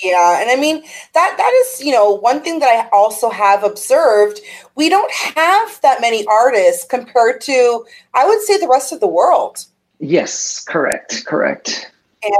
Yeah, 0.02 0.40
and 0.40 0.50
I 0.50 0.56
mean 0.56 0.82
that 1.14 1.34
that 1.36 1.52
is, 1.62 1.80
you 1.84 1.92
know, 1.92 2.10
one 2.12 2.42
thing 2.42 2.58
that 2.58 2.68
I 2.68 2.88
also 2.92 3.30
have 3.30 3.62
observed, 3.62 4.40
we 4.74 4.88
don't 4.88 5.12
have 5.12 5.80
that 5.82 6.00
many 6.00 6.26
artists 6.26 6.84
compared 6.84 7.40
to 7.42 7.84
I 8.14 8.26
would 8.26 8.40
say 8.42 8.58
the 8.58 8.68
rest 8.68 8.92
of 8.92 9.00
the 9.00 9.06
world. 9.06 9.64
Yes, 10.00 10.64
correct, 10.64 11.24
correct. 11.26 11.90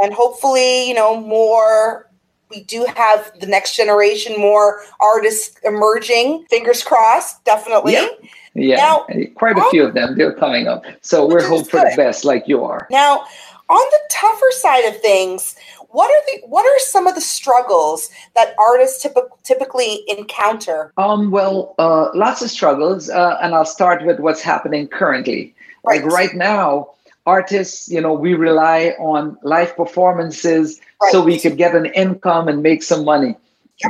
And 0.02 0.12
hopefully, 0.12 0.88
you 0.88 0.94
know, 0.94 1.20
more 1.20 2.08
we 2.50 2.62
do 2.64 2.84
have 2.96 3.32
the 3.40 3.46
next 3.46 3.76
generation 3.76 4.38
more 4.38 4.82
artists 5.00 5.58
emerging. 5.64 6.44
Fingers 6.50 6.82
crossed, 6.82 7.42
definitely. 7.44 7.94
Yeah. 7.94 8.08
Yeah, 8.54 8.76
Now- 8.76 9.06
quite 9.34 9.56
a 9.56 9.64
few 9.70 9.82
of 9.84 9.94
them. 9.94 10.14
They're 10.16 10.34
coming 10.34 10.68
up. 10.68 10.84
So 11.00 11.26
we're 11.26 11.46
hoping 11.48 11.64
for 11.64 11.78
the 11.80 11.94
best, 11.96 12.24
like 12.24 12.46
you 12.46 12.62
are. 12.62 12.86
Now, 12.90 13.24
on 13.70 13.86
the 13.90 14.00
tougher 14.10 14.50
side 14.50 14.84
of 14.84 15.00
things, 15.00 15.56
what 15.92 16.10
are 16.10 16.22
the 16.26 16.46
what 16.48 16.64
are 16.66 16.78
some 16.80 17.06
of 17.06 17.14
the 17.14 17.20
struggles 17.20 18.10
that 18.34 18.54
artists 18.58 19.04
typ- 19.04 19.30
typically 19.44 20.02
encounter? 20.08 20.92
Um, 20.96 21.30
well, 21.30 21.74
uh, 21.78 22.08
lots 22.14 22.42
of 22.42 22.50
struggles, 22.50 23.10
uh, 23.10 23.38
and 23.42 23.54
I'll 23.54 23.64
start 23.64 24.04
with 24.04 24.18
what's 24.18 24.42
happening 24.42 24.88
currently. 24.88 25.54
Like 25.84 26.02
Right. 26.02 26.12
right 26.12 26.34
now, 26.34 26.90
artists, 27.26 27.88
you 27.88 28.00
know, 28.00 28.12
we 28.14 28.34
rely 28.34 28.94
on 28.98 29.36
live 29.42 29.76
performances 29.76 30.80
so 31.10 31.22
we 31.22 31.38
could 31.38 31.56
get 31.56 31.74
an 31.74 31.86
income 31.86 32.48
and 32.48 32.62
make 32.62 32.82
some 32.82 33.04
money. 33.04 33.36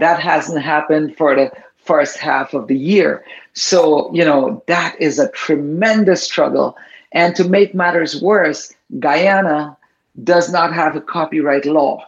That 0.01 0.21
hasn't 0.21 0.63
happened 0.63 1.17
for 1.17 1.35
the 1.35 1.51
first 1.85 2.17
half 2.17 2.55
of 2.55 2.67
the 2.69 2.77
year. 2.77 3.25
So, 3.53 4.13
you 4.15 4.25
know, 4.25 4.63
that 4.67 4.97
is 4.99 5.19
a 5.19 5.31
tremendous 5.33 6.23
struggle. 6.23 6.77
And 7.13 7.37
to 7.37 7.45
make 7.45 7.75
matters 7.75 8.23
worse, 8.23 8.73
Guyana 8.99 9.77
does 10.25 10.51
not 10.53 10.73
have 10.73 10.97
a 10.97 11.01
copyright 11.01 11.65
law. 11.67 12.05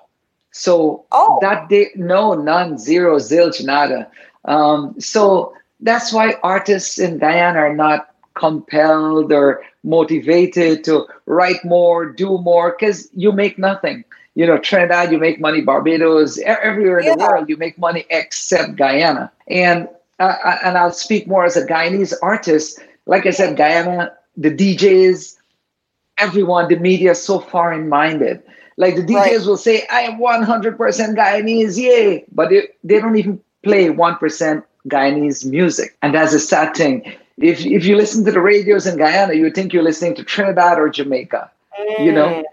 So 0.50 1.04
Oh. 1.12 1.38
that 1.42 1.68
day, 1.68 1.90
no, 1.96 2.34
none, 2.34 2.78
zero, 2.78 3.16
zilch, 3.18 3.64
nada. 3.64 4.08
Um, 4.44 4.94
so 5.00 5.52
that's 5.80 6.12
why 6.12 6.36
artists 6.42 6.98
in 6.98 7.18
Guyana 7.18 7.58
are 7.60 7.74
not 7.74 8.10
compelled 8.34 9.32
or 9.32 9.62
motivated 9.82 10.84
to 10.84 11.06
write 11.26 11.64
more, 11.64 12.06
do 12.06 12.38
more, 12.38 12.76
because 12.78 13.08
you 13.14 13.32
make 13.32 13.58
nothing. 13.58 14.04
You 14.34 14.46
know, 14.46 14.58
Trinidad, 14.58 15.12
you 15.12 15.18
make 15.18 15.40
money. 15.40 15.60
Barbados, 15.60 16.38
everywhere 16.38 16.98
in 16.98 17.06
the 17.06 17.16
world, 17.16 17.48
you 17.48 17.56
make 17.56 17.78
money 17.78 18.04
except 18.10 18.76
Guyana. 18.76 19.30
And 19.48 19.88
uh, 20.18 20.56
and 20.64 20.76
I'll 20.78 20.92
speak 20.92 21.26
more 21.26 21.44
as 21.44 21.56
a 21.56 21.66
Guyanese 21.66 22.14
artist. 22.22 22.80
Like 23.06 23.26
I 23.26 23.30
said, 23.30 23.56
Guyana, 23.56 24.12
the 24.36 24.50
DJs, 24.50 25.36
everyone, 26.18 26.68
the 26.68 26.76
media 26.76 27.12
is 27.12 27.22
so 27.22 27.38
foreign 27.38 27.88
minded. 27.88 28.42
Like 28.76 28.96
the 28.96 29.02
DJs 29.02 29.46
Right. 29.46 29.46
will 29.46 29.56
say, 29.56 29.86
I 29.90 30.00
am 30.02 30.18
100% 30.18 31.16
Guyanese, 31.16 31.76
yay. 31.78 32.24
But 32.32 32.50
they, 32.50 32.68
they 32.82 33.00
don't 33.00 33.16
even 33.16 33.40
play 33.62 33.90
1% 33.90 34.64
Guyanese 34.88 35.44
music. 35.48 35.96
And 36.02 36.14
that's 36.14 36.32
a 36.34 36.38
sad 36.40 36.74
thing. 36.74 37.02
If, 37.38 37.64
if 37.64 37.84
you 37.84 37.96
listen 37.96 38.24
to 38.24 38.30
the 38.32 38.40
radios 38.40 38.86
in 38.86 38.96
Guyana, 38.98 39.34
you 39.34 39.44
would 39.44 39.54
think 39.54 39.72
you're 39.72 39.82
listening 39.82 40.14
to 40.16 40.24
Trinidad 40.24 40.78
or 40.78 40.88
Jamaica, 40.88 41.50
you 41.96 42.12
know? 42.12 42.38
Mm, 42.38 42.44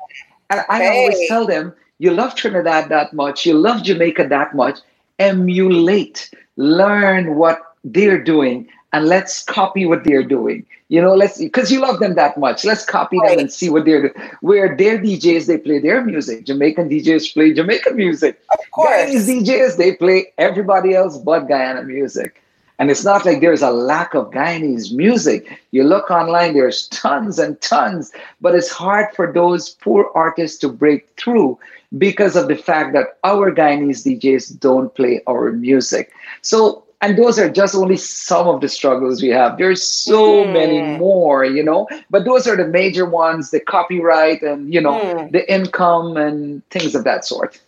And 0.49 0.61
I 0.69 0.85
Okay. 0.85 0.87
always 0.87 1.25
tell 1.27 1.45
them, 1.45 1.73
you 1.99 2.11
love 2.11 2.35
Trinidad 2.35 2.89
that 2.89 3.13
much, 3.13 3.45
you 3.45 3.53
love 3.53 3.83
Jamaica 3.83 4.27
that 4.29 4.55
much, 4.55 4.79
emulate, 5.19 6.29
learn 6.57 7.35
what 7.35 7.61
they're 7.83 8.21
doing, 8.23 8.67
and 8.93 9.05
let's 9.07 9.43
copy 9.43 9.85
what 9.85 10.03
they're 10.03 10.23
doing. 10.23 10.65
You 10.89 11.01
know, 11.01 11.15
let's 11.15 11.37
because 11.37 11.71
you 11.71 11.79
love 11.79 11.99
them 11.99 12.15
that 12.15 12.37
much. 12.37 12.65
Let's 12.65 12.83
copy 12.85 13.17
Right. 13.19 13.31
them 13.31 13.39
and 13.39 13.51
see 13.51 13.69
what 13.69 13.85
they're 13.85 14.01
doing. 14.09 14.13
Where 14.41 14.75
their 14.75 14.97
DJs 14.99 15.45
they 15.47 15.57
play 15.57 15.79
their 15.79 16.03
music, 16.03 16.45
Jamaican 16.45 16.89
DJs 16.89 17.33
play 17.33 17.53
Jamaican 17.53 17.95
music. 17.95 18.39
of 18.53 18.71
course. 18.71 18.89
Guyanese 18.91 19.41
DJs 19.45 19.77
they 19.77 19.93
play 19.95 20.33
everybody 20.37 20.93
else 20.95 21.17
but 21.17 21.47
Guyana 21.47 21.83
music. 21.83 22.41
And 22.79 22.89
it's 22.89 23.05
not 23.05 23.25
like 23.25 23.41
there's 23.41 23.61
a 23.61 23.69
lack 23.69 24.15
of 24.15 24.31
Guyanese 24.31 24.91
music. 24.91 25.59
You 25.69 25.83
look 25.83 26.09
online, 26.09 26.53
there's 26.55 26.87
tons 26.87 27.37
and 27.37 27.61
tons, 27.61 28.11
but 28.41 28.55
it's 28.55 28.71
hard 28.71 29.07
for 29.15 29.31
those 29.31 29.69
poor 29.69 30.09
artists 30.15 30.57
to 30.59 30.67
break 30.69 31.07
through 31.15 31.59
because 31.99 32.35
of 32.35 32.47
the 32.47 32.55
fact 32.55 32.93
that 32.93 33.17
our 33.23 33.51
Guyanese 33.53 34.03
DJs 34.19 34.59
don't 34.59 34.93
play 34.95 35.21
our 35.27 35.51
music. 35.51 36.11
So 36.41 36.83
and 37.01 37.17
those 37.17 37.39
are 37.39 37.49
just 37.49 37.73
only 37.75 37.97
some 37.97 38.47
of 38.47 38.61
the 38.61 38.69
struggles 38.69 39.21
we 39.21 39.29
have 39.29 39.57
there's 39.57 39.83
so 39.83 40.45
Mm. 40.45 40.53
many 40.53 40.81
more 40.97 41.43
you 41.45 41.63
know 41.63 41.87
but 42.09 42.25
those 42.25 42.47
are 42.47 42.55
the 42.55 42.67
major 42.67 43.05
ones 43.05 43.51
the 43.51 43.59
copyright 43.59 44.41
and 44.41 44.73
you 44.73 44.81
know 44.81 44.99
Mm. 44.99 45.31
the 45.31 45.51
income 45.51 46.17
and 46.17 46.61
things 46.69 46.95
of 46.95 47.03
that 47.03 47.25
sort 47.25 47.59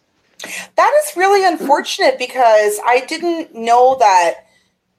That 0.76 0.92
is 1.04 1.16
really 1.16 1.46
unfortunate 1.46 2.20
because 2.20 2.80
I 2.86 3.06
didn't 3.08 3.56
know 3.56 3.96
that 4.00 4.34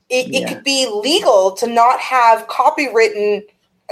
it, 0.08 0.34
it 0.34 0.48
could 0.48 0.64
be 0.64 0.86
legal 0.86 1.52
to 1.60 1.66
not 1.66 2.00
have 2.00 2.46
copywritten 2.48 3.42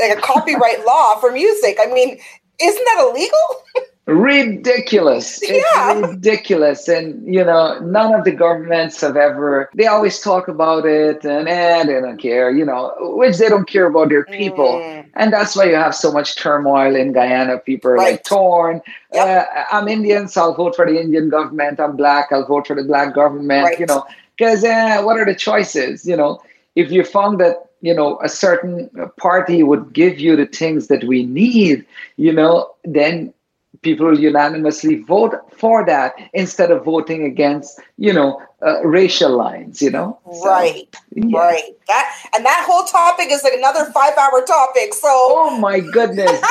like 0.01 0.17
a 0.17 0.21
copyright 0.21 0.85
law 0.91 1.17
for 1.21 1.31
music. 1.31 1.79
I 1.81 1.87
mean, 1.93 2.19
isn't 2.61 2.85
that 2.85 2.99
illegal? 3.07 3.47
ridiculous 4.07 5.41
it's 5.43 5.75
Yeah. 5.75 6.01
ridiculous 6.01 6.89
and 6.89 7.05
you 7.33 7.45
know 7.45 7.79
none 7.81 8.13
of 8.15 8.25
the 8.25 8.33
governments 8.33 9.01
have 9.01 9.17
ever 9.17 9.71
they 9.75 9.87
always 9.87 10.21
talk 10.21 10.49
about 10.49 10.85
it 10.87 11.25
and 11.25 11.49
eh, 11.49 11.85
they 11.85 12.01
don't 12.01 12.19
care 12.19 12.51
you 12.51 12.65
know 12.65 12.93
which 13.21 13.39
they 13.39 13.49
don't 13.49 13.69
care 13.69 13.87
about 13.87 14.09
their 14.09 14.25
people 14.25 14.83
Mm. 14.85 15.05
and 15.15 15.33
that's 15.33 15.55
why 15.57 15.65
you 15.65 15.77
have 15.77 15.95
so 15.95 16.11
much 16.13 16.37
turmoil 16.37 16.95
in 16.97 17.13
guyana 17.13 17.59
people 17.59 17.91
are 17.91 17.97
Right. 17.97 18.13
like 18.13 18.25
torn 18.25 18.81
Yep. 19.13 19.27
uh, 19.29 19.45
i'm 19.71 19.87
indian 19.89 20.27
so 20.29 20.41
i'll 20.43 20.55
vote 20.55 20.75
for 20.75 20.85
the 20.87 21.01
indian 21.01 21.29
government 21.29 21.79
i'm 21.81 21.97
black 21.97 22.33
i'll 22.33 22.47
vote 22.47 22.67
for 22.67 22.75
the 22.77 22.85
black 22.85 23.15
government 23.15 23.65
Right. 23.69 23.79
you 23.79 23.87
know 23.87 24.05
because 24.37 24.65
uh, 24.65 25.01
what 25.03 25.17
are 25.19 25.25
the 25.25 25.35
choices 25.35 26.07
you 26.07 26.17
know 26.17 26.41
if 26.75 26.91
you 26.91 27.05
found 27.05 27.39
that 27.41 27.57
you 27.83 27.95
know 27.95 28.19
a 28.23 28.29
certain 28.29 28.89
party 29.17 29.63
would 29.63 29.93
give 29.93 30.19
you 30.19 30.35
the 30.37 30.47
things 30.47 30.89
that 30.89 31.05
we 31.05 31.25
need 31.27 31.85
you 32.17 32.33
know 32.33 32.55
then 32.85 33.33
people 33.83 34.07
will 34.07 34.19
unanimously 34.19 34.97
vote 35.03 35.35
for 35.57 35.85
that 35.87 36.15
instead 36.33 36.71
of 36.71 36.85
voting 36.85 37.25
against 37.25 37.81
you 37.99 38.13
know 38.13 38.41
uh, 38.67 38.81
racial 38.87 39.37
lines 39.37 39.83
you 39.83 39.91
know 39.91 40.19
So, 40.33 40.47
right, 40.49 40.89
yeah. 41.15 41.39
right. 41.39 41.65
That 41.89 42.17
and 42.35 42.45
that 42.45 42.65
whole 42.67 42.85
topic 42.85 43.29
is 43.31 43.43
like 43.43 43.55
another 43.55 43.85
five-hour 43.93 44.43
topic. 44.47 44.95
So 44.95 45.09
oh 45.11 45.59
my 45.59 45.81
goodness 45.81 46.41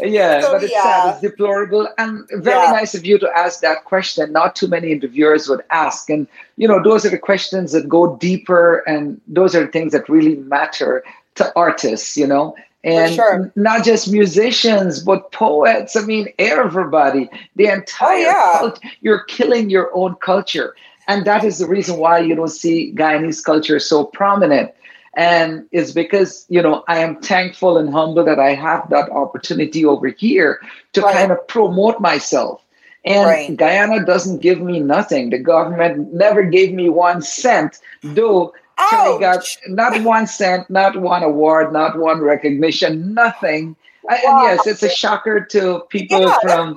yeah 0.00 0.40
So, 0.40 0.52
but 0.52 0.62
it's 0.62 0.72
yeah. 0.72 0.82
sad 0.82 1.08
it's 1.14 1.20
deplorable 1.20 1.88
and 1.98 2.24
very 2.34 2.64
Yeah. 2.66 2.72
nice 2.72 2.94
of 2.94 3.04
you 3.04 3.18
to 3.18 3.28
ask 3.36 3.60
that 3.60 3.84
question 3.84 4.32
not 4.32 4.56
too 4.56 4.68
many 4.68 4.92
interviewers 4.92 5.48
would 5.48 5.62
ask 5.70 6.08
and 6.10 6.26
you 6.56 6.68
know 6.68 6.82
those 6.82 7.04
are 7.04 7.10
the 7.10 7.18
questions 7.18 7.72
that 7.72 7.88
go 7.88 8.16
deeper 8.16 8.78
and 8.86 9.20
those 9.26 9.54
are 9.54 9.62
the 9.66 9.72
things 9.72 9.92
that 9.92 10.08
really 10.08 10.36
matter 10.36 11.02
to 11.34 11.52
artists 11.56 12.16
you 12.16 12.26
know 12.26 12.54
and 12.86 13.14
sure. 13.14 13.52
not 13.56 13.84
just 13.84 14.10
musicians 14.12 15.00
but 15.02 15.32
poets 15.32 15.96
i 15.96 16.02
mean 16.02 16.28
everybody 16.38 17.28
the 17.56 17.68
oh, 17.68 17.74
entire 17.74 18.16
Oh, 18.16 18.20
yeah. 18.20 18.58
cult- 18.60 18.80
you're 19.02 19.24
killing 19.24 19.70
your 19.70 19.90
own 19.94 20.14
culture 20.16 20.74
and 21.08 21.24
that 21.26 21.44
is 21.44 21.58
the 21.58 21.66
reason 21.66 21.98
why 21.98 22.18
you 22.20 22.34
don't 22.34 22.48
see 22.48 22.92
guyanese 22.94 23.44
culture 23.44 23.78
so 23.80 24.04
prominent 24.04 24.70
and 25.14 25.66
it's 25.72 25.92
because 25.92 26.46
you 26.48 26.62
know 26.62 26.84
i 26.88 26.98
am 26.98 27.16
thankful 27.20 27.76
and 27.78 27.90
humble 27.92 28.24
that 28.24 28.38
i 28.38 28.54
have 28.54 28.88
that 28.90 29.10
opportunity 29.10 29.84
over 29.84 30.08
here 30.08 30.60
to 30.94 31.02
Right. 31.02 31.14
kind 31.14 31.32
of 31.32 31.46
promote 31.48 32.00
myself 32.00 32.62
and 33.04 33.26
Right. 33.26 33.56
guyana 33.56 34.04
doesn't 34.04 34.42
give 34.42 34.60
me 34.60 34.80
nothing 34.80 35.30
the 35.30 35.38
government 35.38 36.12
never 36.14 36.42
gave 36.42 36.72
me 36.72 36.88
one 36.88 37.22
cent 37.22 37.80
though 38.02 38.52
Terry 38.78 39.18
got 39.18 39.56
not 39.68 40.02
one 40.02 40.26
cent 40.26 40.68
not 40.70 41.00
one 41.00 41.22
award 41.22 41.72
not 41.72 41.98
one 41.98 42.20
recognition 42.20 43.14
nothing 43.14 43.74
uh, 44.10 44.16
Wow. 44.24 44.46
and 44.48 44.58
yes 44.58 44.66
it's 44.66 44.82
a 44.82 44.88
shocker 44.90 45.40
to 45.46 45.80
people 45.88 46.20
yeah, 46.20 46.38
from 46.42 46.76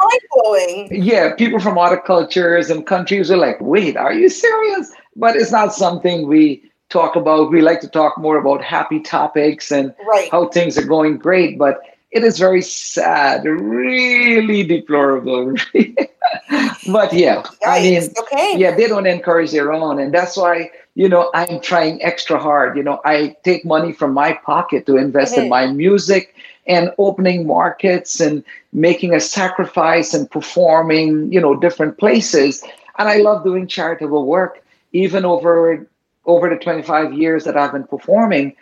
yeah, 0.92 1.34
people 1.36 1.60
from 1.60 1.78
other 1.78 1.98
cultures 1.98 2.70
and 2.70 2.86
countries 2.88 3.30
are 3.30 3.38
like, 3.38 3.58
wait, 3.62 3.96
are 3.98 4.14
you 4.14 4.30
serious? 4.30 4.92
But 5.16 5.36
it's 5.36 5.52
not 5.52 5.74
something 5.74 6.28
we 6.28 6.64
talk 6.90 7.16
about. 7.16 7.52
We 7.52 7.62
like 7.62 7.82
to 7.82 7.88
talk 7.88 8.18
more 8.18 8.38
about 8.38 8.64
happy 8.64 9.00
topics 9.00 9.72
and 9.72 9.94
Right. 10.08 10.30
how 10.32 10.48
things 10.48 10.78
are 10.78 10.86
going 10.86 11.18
great, 11.18 11.58
but 11.60 11.82
it 12.12 12.24
is 12.24 12.40
very 12.40 12.62
sad, 12.64 13.44
really 13.46 14.64
deplorable. 14.64 15.54
but 16.92 17.14
yeah, 17.14 17.44
I 17.68 17.82
mean, 17.82 18.10
okay. 18.22 18.56
yeah, 18.58 18.76
they 18.76 18.88
don't 18.88 19.06
encourage 19.06 19.52
their 19.52 19.72
own. 19.72 20.00
And 20.00 20.12
that's 20.14 20.36
why, 20.36 20.72
you 21.00 21.08
know, 21.08 21.32
I'm 21.34 21.62
trying 21.62 22.04
extra 22.04 22.38
hard. 22.38 22.76
You 22.76 22.84
know, 22.84 23.00
I 23.06 23.38
take 23.46 23.64
money 23.64 23.94
from 23.94 24.14
my 24.14 24.34
pocket 24.34 24.86
to 24.88 24.98
invest 24.98 25.38
in 25.38 25.48
my 25.48 25.66
music 25.66 26.36
and 26.68 26.92
opening 26.98 27.48
markets 27.48 28.20
and 28.20 28.44
making 28.74 29.14
a 29.14 29.22
sacrifice 29.22 30.14
and 30.14 30.30
performing, 30.30 31.32
you 31.32 31.40
know, 31.40 31.56
different 31.56 31.98
places. 32.00 32.62
And 32.98 33.08
I 33.08 33.16
love 33.20 33.46
doing 33.46 33.66
charitable 33.66 34.26
work, 34.26 34.62
even 34.92 35.24
over 35.24 35.88
over 36.26 36.50
the 36.50 36.58
25 36.58 37.14
years 37.14 37.46
that 37.46 37.56
I've 37.56 37.72
been 37.72 37.88
performing. 37.88 38.54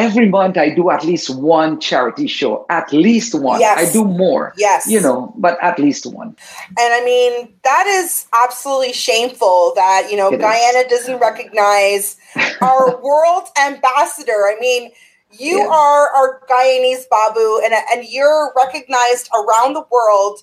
Every 0.00 0.28
month 0.28 0.56
I 0.56 0.70
do 0.70 0.90
at 0.90 1.04
least 1.04 1.28
one 1.30 1.78
charity 1.80 2.26
show, 2.26 2.66
at 2.70 2.92
least 2.92 3.34
one. 3.34 3.60
Yes. 3.60 3.78
I 3.88 3.92
do 3.92 4.04
more, 4.04 4.54
Yes. 4.56 4.86
you 4.86 5.00
know, 5.00 5.32
but 5.36 5.58
at 5.62 5.78
least 5.78 6.06
one. 6.06 6.36
And 6.78 6.94
I 6.94 7.04
mean, 7.04 7.52
that 7.64 7.86
is 7.86 8.26
absolutely 8.32 8.92
shameful 8.92 9.72
that, 9.76 10.08
you 10.10 10.16
know, 10.16 10.28
It 10.32 10.36
is. 10.36 10.40
Guyana 10.40 10.88
doesn't 10.88 11.18
recognize 11.18 12.16
our 12.62 13.00
world 13.02 13.44
ambassador. 13.60 14.48
I 14.48 14.56
mean, 14.60 14.90
you 15.38 15.58
Yeah. 15.58 15.66
are 15.68 16.08
our 16.16 16.40
Guyanese 16.50 17.04
Baboo, 17.10 17.60
and, 17.64 17.72
and 17.92 18.04
you're 18.08 18.52
recognized 18.56 19.28
around 19.34 19.74
the 19.74 19.84
world. 19.90 20.42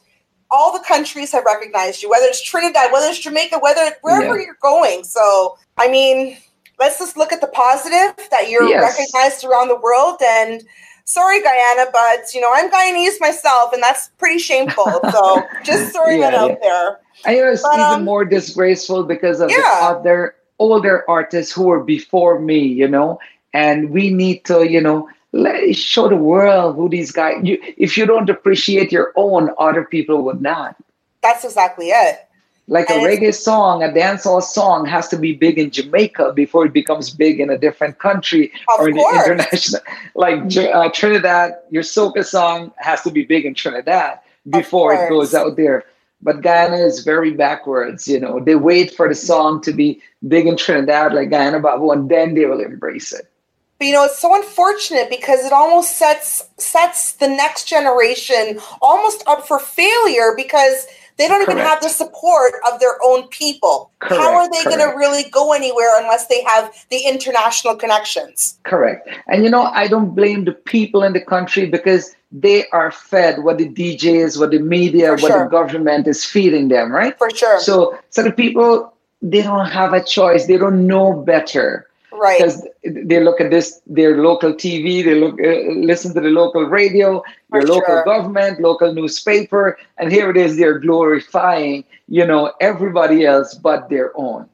All 0.50 0.72
the 0.72 0.84
countries 0.84 1.34
have 1.34 1.44
recognized 1.44 2.02
you, 2.02 2.10
whether 2.10 2.26
it's 2.28 2.42
Trinidad, 2.42 2.92
whether 2.94 3.08
it's 3.08 3.20
Jamaica, 3.20 3.60
whether 3.60 3.92
wherever 4.02 4.38
Yeah. 4.40 4.46
you're 4.46 4.58
going. 4.62 5.04
So, 5.04 5.58
I 5.78 5.90
mean, 5.90 6.38
let's 6.80 7.00
just 7.00 7.18
look 7.18 7.32
at 7.32 7.42
the 7.42 7.48
positive 7.48 8.16
that 8.30 8.50
you're 8.50 8.68
Yes. 8.68 8.98
recognized 8.98 9.44
around 9.44 9.68
the 9.68 9.76
world. 9.80 10.22
And 10.24 10.64
sorry, 11.06 11.42
Guyana, 11.42 11.90
but 11.92 12.34
you 12.34 12.42
know, 12.42 12.52
I'm 12.54 12.70
Guyanese 12.70 13.20
myself, 13.20 13.74
and 13.74 13.82
that's 13.82 14.10
pretty 14.18 14.40
shameful. 14.40 15.02
So, 15.12 15.44
just 15.64 15.94
throwing 15.94 16.22
that 16.22 16.34
out 16.34 16.50
yeah. 16.50 16.56
there. 16.62 17.00
I 17.26 17.36
know 17.36 17.52
it's 17.52 17.64
But, 17.64 17.74
even 17.74 17.86
um, 17.86 18.06
more 18.06 18.26
disgraceful 18.26 19.04
because 19.04 19.40
of 19.40 19.50
Yeah. 19.50 19.58
the 19.58 19.86
other 19.86 20.36
older 20.60 21.04
artists 21.10 21.52
who 21.52 21.64
were 21.64 21.84
before 21.84 22.40
me, 22.40 22.60
you 22.60 22.88
know, 22.88 23.20
and 23.54 23.90
we 23.92 24.10
need 24.10 24.44
to, 24.46 24.70
you 24.70 24.82
know, 24.82 25.10
let, 25.34 25.76
show 25.76 26.08
the 26.10 26.16
world 26.16 26.76
who 26.76 26.90
these 26.90 27.12
guys. 27.12 27.36
You, 27.44 27.60
if 27.78 27.98
you 27.98 28.06
don't 28.06 28.30
appreciate 28.30 28.92
your 28.92 29.14
own, 29.16 29.52
other 29.58 29.84
people 29.84 30.24
would 30.24 30.42
not. 30.42 30.76
That's 31.22 31.44
exactly 31.44 31.90
it. 31.90 32.27
Like 32.70 32.90
a 32.90 32.94
And 32.94 33.04
it's- 33.04 33.20
reggae 33.20 33.34
song, 33.34 33.82
a 33.82 33.88
dancehall 33.88 34.44
song 34.44 34.86
has 34.86 35.08
to 35.10 35.18
be 35.18 35.34
big 35.34 35.58
in 35.58 35.72
Jamaica 35.72 36.34
before 36.34 36.66
it 36.66 36.74
becomes 36.74 37.10
big 37.10 37.40
in 37.40 37.50
a 37.50 37.58
different 37.58 38.00
country 38.00 38.52
or 38.78 38.90
in 38.90 38.96
the 38.96 39.24
international. 39.26 39.82
Like 40.16 40.40
uh, 40.58 40.90
Trinidad, 40.94 41.56
your 41.70 41.84
soca 41.84 42.26
song 42.26 42.74
has 42.78 43.02
to 43.04 43.12
be 43.12 43.24
big 43.24 43.46
in 43.46 43.54
Trinidad 43.54 44.20
before 44.50 44.94
it 44.94 45.10
goes 45.10 45.34
out 45.34 45.56
there. 45.56 45.86
But 46.22 46.42
Guyana 46.42 46.78
is 46.78 47.04
very 47.04 47.32
backwards. 47.32 48.08
You 48.08 48.20
know, 48.20 48.40
they 48.40 48.56
wait 48.56 48.94
for 48.96 49.08
the 49.08 49.16
song 49.16 49.62
to 49.62 49.72
be 49.72 50.02
big 50.28 50.48
in 50.48 50.58
Trinidad, 50.58 51.14
like 51.14 51.30
Guyana 51.30 51.60
Baboo, 51.60 51.92
and 51.92 52.10
then 52.10 52.34
they 52.34 52.46
will 52.46 52.60
embrace 52.60 53.14
it. 53.14 53.30
But 53.78 53.86
you 53.86 53.94
know, 53.94 54.06
it's 54.06 54.18
so 54.18 54.34
unfortunate 54.36 55.10
because 55.10 55.46
it 55.46 55.54
almost 55.54 55.98
sets 55.98 56.44
sets 56.58 57.14
the 57.14 57.28
next 57.28 57.66
generation 57.66 58.60
almost 58.82 59.24
up 59.28 59.48
for 59.48 59.60
failure 59.60 60.34
because 60.36 60.88
they 61.18 61.28
don't 61.28 61.42
even 61.42 61.58
have 61.58 61.82
the 61.82 61.90
support 61.90 62.54
of 62.72 62.80
their 62.80 62.96
own 63.04 63.28
people. 63.28 63.92
How 64.02 64.36
are 64.36 64.50
they 64.52 64.64
going 64.64 64.80
to 64.80 64.96
really 64.96 65.30
go 65.30 65.54
anywhere 65.54 66.00
unless 66.00 66.28
they 66.28 66.44
have 66.44 66.74
the 66.90 67.00
international 67.06 67.76
connections? 67.76 68.60
Correct. 68.64 69.10
And 69.28 69.44
you 69.44 69.50
know, 69.50 69.64
I 69.64 69.88
don't 69.88 70.16
blame 70.16 70.46
the 70.46 70.52
people 70.52 71.04
in 71.04 71.14
the 71.14 71.22
country 71.22 71.66
because 71.66 72.16
they 72.32 72.68
are 72.70 72.92
fed 72.92 73.44
what 73.44 73.58
the 73.58 73.70
DJs, 73.70 74.40
what 74.40 74.52
the 74.52 74.60
media, 74.60 75.18
For 75.18 75.24
what 75.24 75.32
sure. 75.32 75.44
the 75.46 75.50
government 75.50 76.08
is 76.08 76.24
feeding 76.24 76.68
them, 76.68 76.92
right? 76.92 77.18
For 77.18 77.30
sure. 77.30 77.60
So, 77.60 77.98
so 78.10 78.24
the 78.24 78.32
people 78.32 78.94
they 79.22 79.42
don't 79.42 79.68
have 79.68 79.94
a 79.94 80.04
choice. 80.04 80.46
They 80.46 80.58
don't 80.58 80.86
know 80.86 81.14
better 81.14 81.88
right. 82.18 82.38
because 82.40 82.68
they 82.84 83.20
look 83.24 83.40
at 83.42 83.50
this 83.52 83.82
their 83.88 84.18
local 84.22 84.54
TV, 84.54 85.04
they 85.04 85.16
look 85.16 85.40
uh, 85.40 85.72
listen 85.80 86.14
to 86.14 86.22
the 86.22 86.30
local 86.30 86.64
radio, 86.66 87.24
For 87.50 87.60
your 87.60 87.68
local 87.68 87.86
sure. 87.96 88.04
government, 88.06 88.60
local 88.62 88.94
newspaper, 88.94 89.78
and 89.98 90.12
here 90.12 90.30
it 90.30 90.38
is. 90.38 90.58
They're 90.58 90.80
glorifying, 90.80 91.84
you 92.08 92.26
know, 92.26 92.52
everybody 92.62 93.26
else 93.26 93.54
but 93.54 93.90
their 93.90 94.12
own. 94.16 94.48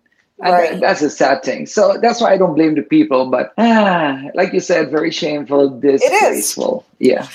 And 0.43 0.51
Right. 0.53 0.72
that- 0.72 0.82
that's 0.82 1.01
a 1.01 1.09
sad 1.09 1.43
thing. 1.43 1.66
So 1.68 1.97
that's 2.01 2.20
why 2.20 2.34
I 2.34 2.38
don't 2.38 2.55
blame 2.55 2.76
the 2.76 2.82
people. 2.82 3.28
But 3.30 3.53
ah, 3.57 4.20
like 4.36 4.51
you 4.53 4.59
said, 4.59 4.91
very 4.91 5.11
shameful, 5.11 5.70
disgraceful. 5.80 6.86
Yeah. 6.99 7.28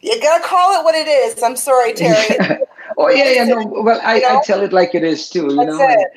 You 0.00 0.20
got 0.20 0.38
to 0.38 0.44
call 0.44 0.80
it 0.80 0.84
what 0.84 0.94
it 0.94 1.08
is. 1.08 1.42
I'm 1.42 1.56
sorry, 1.56 1.92
Terry. 1.92 2.58
oh 2.98 3.08
yeah, 3.10 3.30
yeah. 3.30 3.44
No, 3.44 3.66
well, 3.66 4.00
I, 4.02 4.16
You 4.16 4.22
know? 4.22 4.38
I 4.38 4.42
tell 4.44 4.62
it 4.62 4.72
like 4.72 4.94
it 4.94 5.04
is 5.04 5.28
too. 5.28 5.46
You 5.50 5.56
That's 5.56 5.68
know, 5.78 5.88
it. 5.88 6.08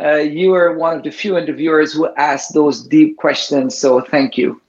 Uh, 0.00 0.16
you 0.16 0.54
are 0.54 0.72
one 0.76 0.96
of 0.96 1.02
the 1.02 1.10
few 1.10 1.36
interviewers 1.36 1.92
who 1.92 2.08
asked 2.14 2.54
those 2.54 2.82
deep 2.86 3.16
questions. 3.16 3.76
So 3.76 4.00
thank 4.00 4.36
you. 4.36 4.60